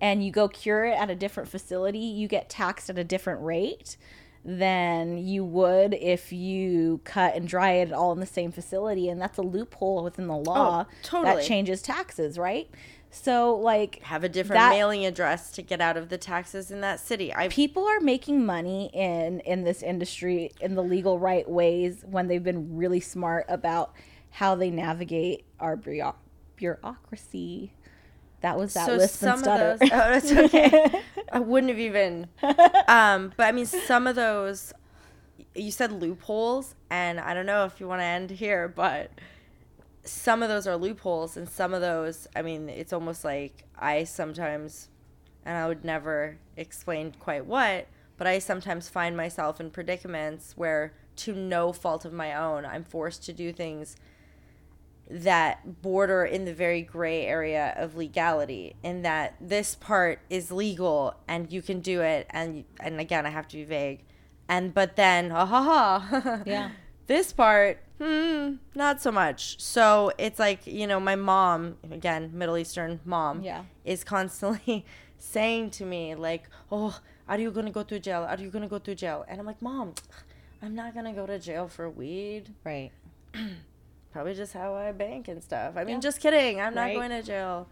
and 0.00 0.24
you 0.24 0.30
go 0.30 0.48
cure 0.48 0.84
it 0.84 0.98
at 0.98 1.10
a 1.10 1.14
different 1.14 1.48
facility, 1.48 1.98
you 1.98 2.28
get 2.28 2.48
taxed 2.48 2.90
at 2.90 2.98
a 2.98 3.04
different 3.04 3.42
rate 3.42 3.96
than 4.44 5.16
you 5.16 5.42
would 5.42 5.94
if 5.94 6.30
you 6.30 7.00
cut 7.04 7.34
and 7.34 7.48
dry 7.48 7.72
it 7.72 7.92
all 7.92 8.12
in 8.12 8.20
the 8.20 8.26
same 8.26 8.52
facility 8.52 9.08
and 9.08 9.18
that's 9.18 9.38
a 9.38 9.42
loophole 9.42 10.04
within 10.04 10.26
the 10.26 10.36
law 10.36 10.84
oh, 10.86 10.92
totally. 11.02 11.36
that 11.36 11.44
changes 11.44 11.80
taxes, 11.80 12.36
right? 12.36 12.68
So 13.16 13.54
like 13.56 14.02
Have 14.02 14.24
a 14.24 14.28
different 14.28 14.58
That- 14.60 14.70
mailing 14.70 15.06
address 15.06 15.50
to 15.52 15.62
get 15.62 15.80
out 15.80 15.96
of 15.96 16.08
the 16.08 16.18
taxes 16.18 16.70
in 16.70 16.80
that 16.82 16.98
city. 17.00 17.32
I 17.34 17.48
people 17.48 17.86
are 17.86 18.00
making 18.00 18.44
money 18.44 18.90
in 18.92 19.40
in 19.40 19.64
this 19.64 19.82
industry 19.82 20.50
in 20.60 20.74
the 20.74 20.82
legal 20.82 21.18
right 21.18 21.48
ways 21.48 22.02
when 22.04 22.26
they've 22.28 22.42
been 22.42 22.76
really 22.76 23.00
smart 23.00 23.46
about 23.48 23.92
how 24.30 24.54
they 24.56 24.68
navigate 24.70 25.44
our 25.60 25.76
bureaucracy. 26.56 27.72
That 28.40 28.58
was 28.58 28.74
that 28.74 28.86
so 28.86 28.92
and 28.94 29.08
some 29.10 29.38
stutter. 29.38 29.70
of 29.70 29.78
those 29.78 29.90
oh 29.90 29.96
that's 29.96 30.32
okay 30.32 31.00
i 31.32 31.38
wouldn't 31.38 31.70
have 31.70 31.78
even 31.78 32.26
um 32.88 33.32
but 33.38 33.46
i 33.46 33.52
mean 33.52 33.64
some 33.64 34.06
of 34.06 34.16
those 34.16 34.74
you 35.54 35.70
said 35.70 35.90
loopholes 35.92 36.74
and 36.90 37.18
i 37.20 37.32
don't 37.32 37.46
know 37.46 37.64
if 37.64 37.80
you 37.80 37.88
want 37.88 38.00
to 38.00 38.04
end 38.04 38.30
here 38.30 38.68
but 38.68 39.10
some 40.04 40.42
of 40.42 40.48
those 40.48 40.66
are 40.66 40.76
loopholes 40.76 41.36
and 41.36 41.48
some 41.48 41.72
of 41.72 41.80
those 41.80 42.26
i 42.36 42.42
mean 42.42 42.68
it's 42.68 42.92
almost 42.92 43.24
like 43.24 43.64
i 43.78 44.04
sometimes 44.04 44.88
and 45.44 45.56
i 45.56 45.66
would 45.66 45.84
never 45.84 46.38
explain 46.56 47.12
quite 47.18 47.46
what 47.46 47.86
but 48.16 48.26
i 48.26 48.38
sometimes 48.38 48.88
find 48.88 49.16
myself 49.16 49.60
in 49.60 49.70
predicaments 49.70 50.52
where 50.56 50.92
to 51.16 51.32
no 51.32 51.72
fault 51.72 52.04
of 52.04 52.12
my 52.12 52.34
own 52.34 52.64
i'm 52.66 52.84
forced 52.84 53.24
to 53.24 53.32
do 53.32 53.52
things 53.52 53.96
that 55.10 55.82
border 55.82 56.24
in 56.24 56.44
the 56.44 56.54
very 56.54 56.80
gray 56.80 57.26
area 57.26 57.74
of 57.76 57.96
legality 57.96 58.74
in 58.82 59.02
that 59.02 59.34
this 59.40 59.74
part 59.74 60.18
is 60.30 60.50
legal 60.50 61.14
and 61.28 61.52
you 61.52 61.60
can 61.60 61.80
do 61.80 62.00
it 62.00 62.26
and 62.30 62.64
and 62.80 62.98
again 62.98 63.26
I 63.26 63.30
have 63.30 63.46
to 63.48 63.56
be 63.58 63.64
vague 63.64 64.04
and 64.48 64.72
but 64.72 64.96
then 64.96 65.30
ha 65.30 65.44
ha 65.44 65.98
ha 66.00 66.42
Yeah. 66.46 66.70
This 67.06 67.32
part 67.32 67.78
hmm 67.98 68.54
not 68.74 69.00
so 69.00 69.12
much 69.12 69.60
so 69.60 70.10
it's 70.18 70.38
like 70.38 70.66
you 70.66 70.86
know 70.86 70.98
my 70.98 71.14
mom 71.16 71.76
again 71.90 72.30
Middle 72.34 72.56
Eastern 72.58 73.00
mom 73.04 73.42
Yeah. 73.42 73.64
is 73.84 74.02
constantly 74.04 74.84
saying 75.18 75.70
to 75.72 75.84
me 75.84 76.14
like 76.14 76.44
oh 76.72 76.98
are 77.28 77.38
you 77.38 77.50
gonna 77.50 77.70
go 77.70 77.82
to 77.84 77.98
jail 78.00 78.22
are 78.28 78.38
you 78.38 78.50
gonna 78.50 78.68
go 78.68 78.78
to 78.78 78.94
jail 78.94 79.24
and 79.28 79.38
I'm 79.40 79.46
like 79.46 79.62
mom 79.62 79.94
I'm 80.62 80.74
not 80.74 80.94
gonna 80.94 81.12
go 81.12 81.26
to 81.26 81.38
jail 81.38 81.68
for 81.68 81.88
weed 81.88 82.52
right. 82.64 82.90
probably 84.12 84.34
just 84.34 84.52
how 84.52 84.74
I 84.74 84.92
bank 84.92 85.26
and 85.28 85.42
stuff. 85.42 85.74
I 85.76 85.82
mean, 85.84 85.96
Yeah. 85.96 86.00
just 86.00 86.20
kidding. 86.20 86.60
I'm 86.60 86.72
not 86.74 86.82
Right. 86.82 86.94
going 86.94 87.10
to 87.10 87.20
jail. 87.22 87.66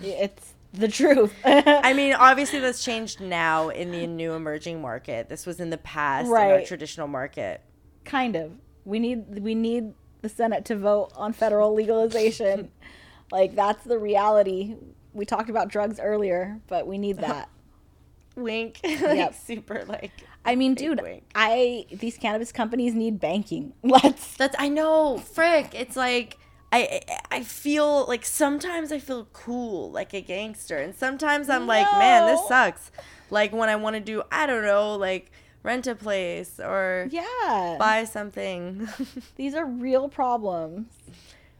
It's 0.00 0.54
the 0.72 0.86
truth. 0.86 1.34
I 1.44 1.92
mean, 1.94 2.14
obviously 2.14 2.60
that's 2.64 2.84
changed 2.84 3.20
now 3.20 3.70
in 3.70 3.90
the 3.90 4.06
new 4.06 4.34
emerging 4.34 4.80
market. 4.80 5.28
This 5.28 5.46
was 5.46 5.58
in 5.58 5.70
the 5.70 5.78
past 5.78 6.26
in 6.28 6.32
our 6.32 6.48
Right. 6.58 6.64
traditional 6.66 7.08
market. 7.08 7.60
kind 8.04 8.36
of. 8.36 8.52
We 8.84 8.98
need 8.98 9.40
we 9.40 9.54
need 9.54 9.92
the 10.22 10.28
Senate 10.28 10.64
to 10.66 10.76
vote 10.76 11.12
on 11.16 11.32
federal 11.32 11.74
legalization. 11.74 12.70
like 13.32 13.54
that's 13.54 13.84
the 13.84 13.98
reality. 13.98 14.76
We 15.12 15.24
talked 15.24 15.50
about 15.50 15.68
drugs 15.68 15.98
earlier, 16.00 16.60
but 16.68 16.86
we 16.86 16.98
need 16.98 17.18
that. 17.18 17.48
Wink. 18.36 18.80
like 18.84 19.00
Yep. 19.00 19.34
super 19.34 19.84
like 19.86 20.12
I 20.44 20.56
mean, 20.56 20.74
dude, 20.74 21.02
wink. 21.02 21.24
I 21.34 21.86
these 21.92 22.16
cannabis 22.16 22.52
companies 22.52 22.94
need 22.94 23.20
banking. 23.20 23.74
Let's 23.82 24.36
That's 24.36 24.56
I 24.58 24.68
know, 24.68 25.18
frick. 25.18 25.74
It's 25.74 25.96
like 25.96 26.38
I 26.72 27.02
I 27.08 27.18
I 27.38 27.42
feel 27.42 28.06
like 28.06 28.24
sometimes 28.24 28.92
I 28.92 28.98
feel 28.98 29.26
cool 29.32 29.90
like 29.90 30.14
a 30.14 30.20
gangster 30.20 30.78
and 30.78 30.94
sometimes 30.94 31.50
I'm 31.50 31.66
like, 31.66 31.86
man, 31.98 32.26
this 32.26 32.46
sucks. 32.48 32.90
Like 33.30 33.52
when 33.52 33.68
I 33.68 33.76
want 33.76 33.94
to 33.96 34.00
do 34.00 34.22
I 34.32 34.46
don't 34.46 34.64
know, 34.64 34.96
like 34.96 35.30
rent 35.62 35.86
a 35.86 35.94
place 35.94 36.58
or 36.58 37.08
yeah. 37.10 37.76
buy 37.78 38.04
something. 38.04 38.88
These 39.36 39.54
are 39.54 39.64
real 39.64 40.08
problems. 40.08 40.86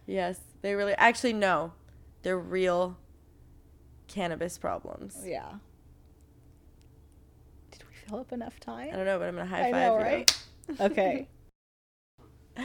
yes, 0.07 0.41
they 0.63 0.75
really 0.75 0.95
actually 0.95 1.33
no. 1.33 1.73
They're 2.23 2.39
real 2.39 2.99
cannabis 4.09 4.59
problems. 4.59 5.17
Oh, 5.23 5.27
yeah. 5.27 5.53
Did 7.71 7.85
we 7.89 7.95
fill 8.09 8.19
up 8.21 8.33
enough 8.33 8.61
time 8.61 8.91
I 8.93 8.97
don't 8.97 9.07
know, 9.07 9.19
but 9.19 9.29
I'm 9.29 9.37
going 9.37 9.49
to 9.49 9.55
high 9.55 9.69
I 9.69 9.73
five 9.73 9.73
know, 9.73 10.17
you. 10.17 10.77
Okay. 10.81 11.29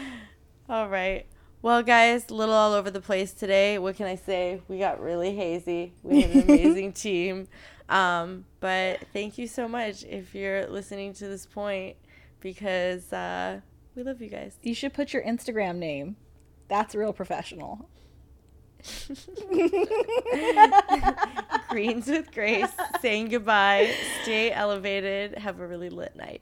All 0.70 0.90
right. 0.90 1.26
Well, 1.62 1.82
guys, 1.82 2.30
a 2.30 2.34
little 2.36 2.54
all 2.54 2.74
over 2.74 2.92
the 2.92 3.02
place 3.02 3.34
today. 3.34 3.80
What 3.80 3.96
can 3.96 4.06
I 4.06 4.16
say? 4.16 4.62
We 4.68 4.78
got 4.78 5.02
really 5.02 5.36
hazy. 5.36 5.94
We 6.04 6.22
had 6.22 6.32
an 6.32 6.44
amazing 6.44 6.94
team. 6.94 7.48
Um, 7.90 8.46
but 8.60 9.02
thank 9.14 9.38
you 9.38 9.48
so 9.48 9.68
much 9.68 10.04
if 10.04 10.34
you're 10.34 10.68
listening 10.68 11.14
to 11.16 11.28
this 11.28 11.46
point 11.46 11.98
because 12.40 13.14
uh, 13.14 13.62
we 13.96 14.04
love 14.04 14.22
you 14.22 14.30
guys. 14.30 14.58
You 14.62 14.74
should 14.74 14.94
put 14.94 15.14
your 15.14 15.24
Instagram 15.24 15.78
name. 15.78 16.16
That's 16.68 16.96
real 16.96 17.14
professional. 17.14 17.90
Greens 21.70 22.08
with 22.08 22.32
Grace, 22.32 22.72
saying 23.02 23.30
goodbye. 23.30 23.94
Stay 24.24 24.52
elevated. 24.52 25.38
Have 25.38 25.60
a 25.60 25.68
really 25.68 25.90
lit 25.90 26.16
night. 26.16 26.42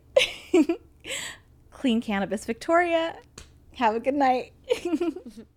Clean 1.71 2.01
Cannabis 2.01 2.45
Victoria. 2.45 3.15
Have 3.75 3.95
a 3.95 3.99
good 3.99 4.13
night. 4.13 4.53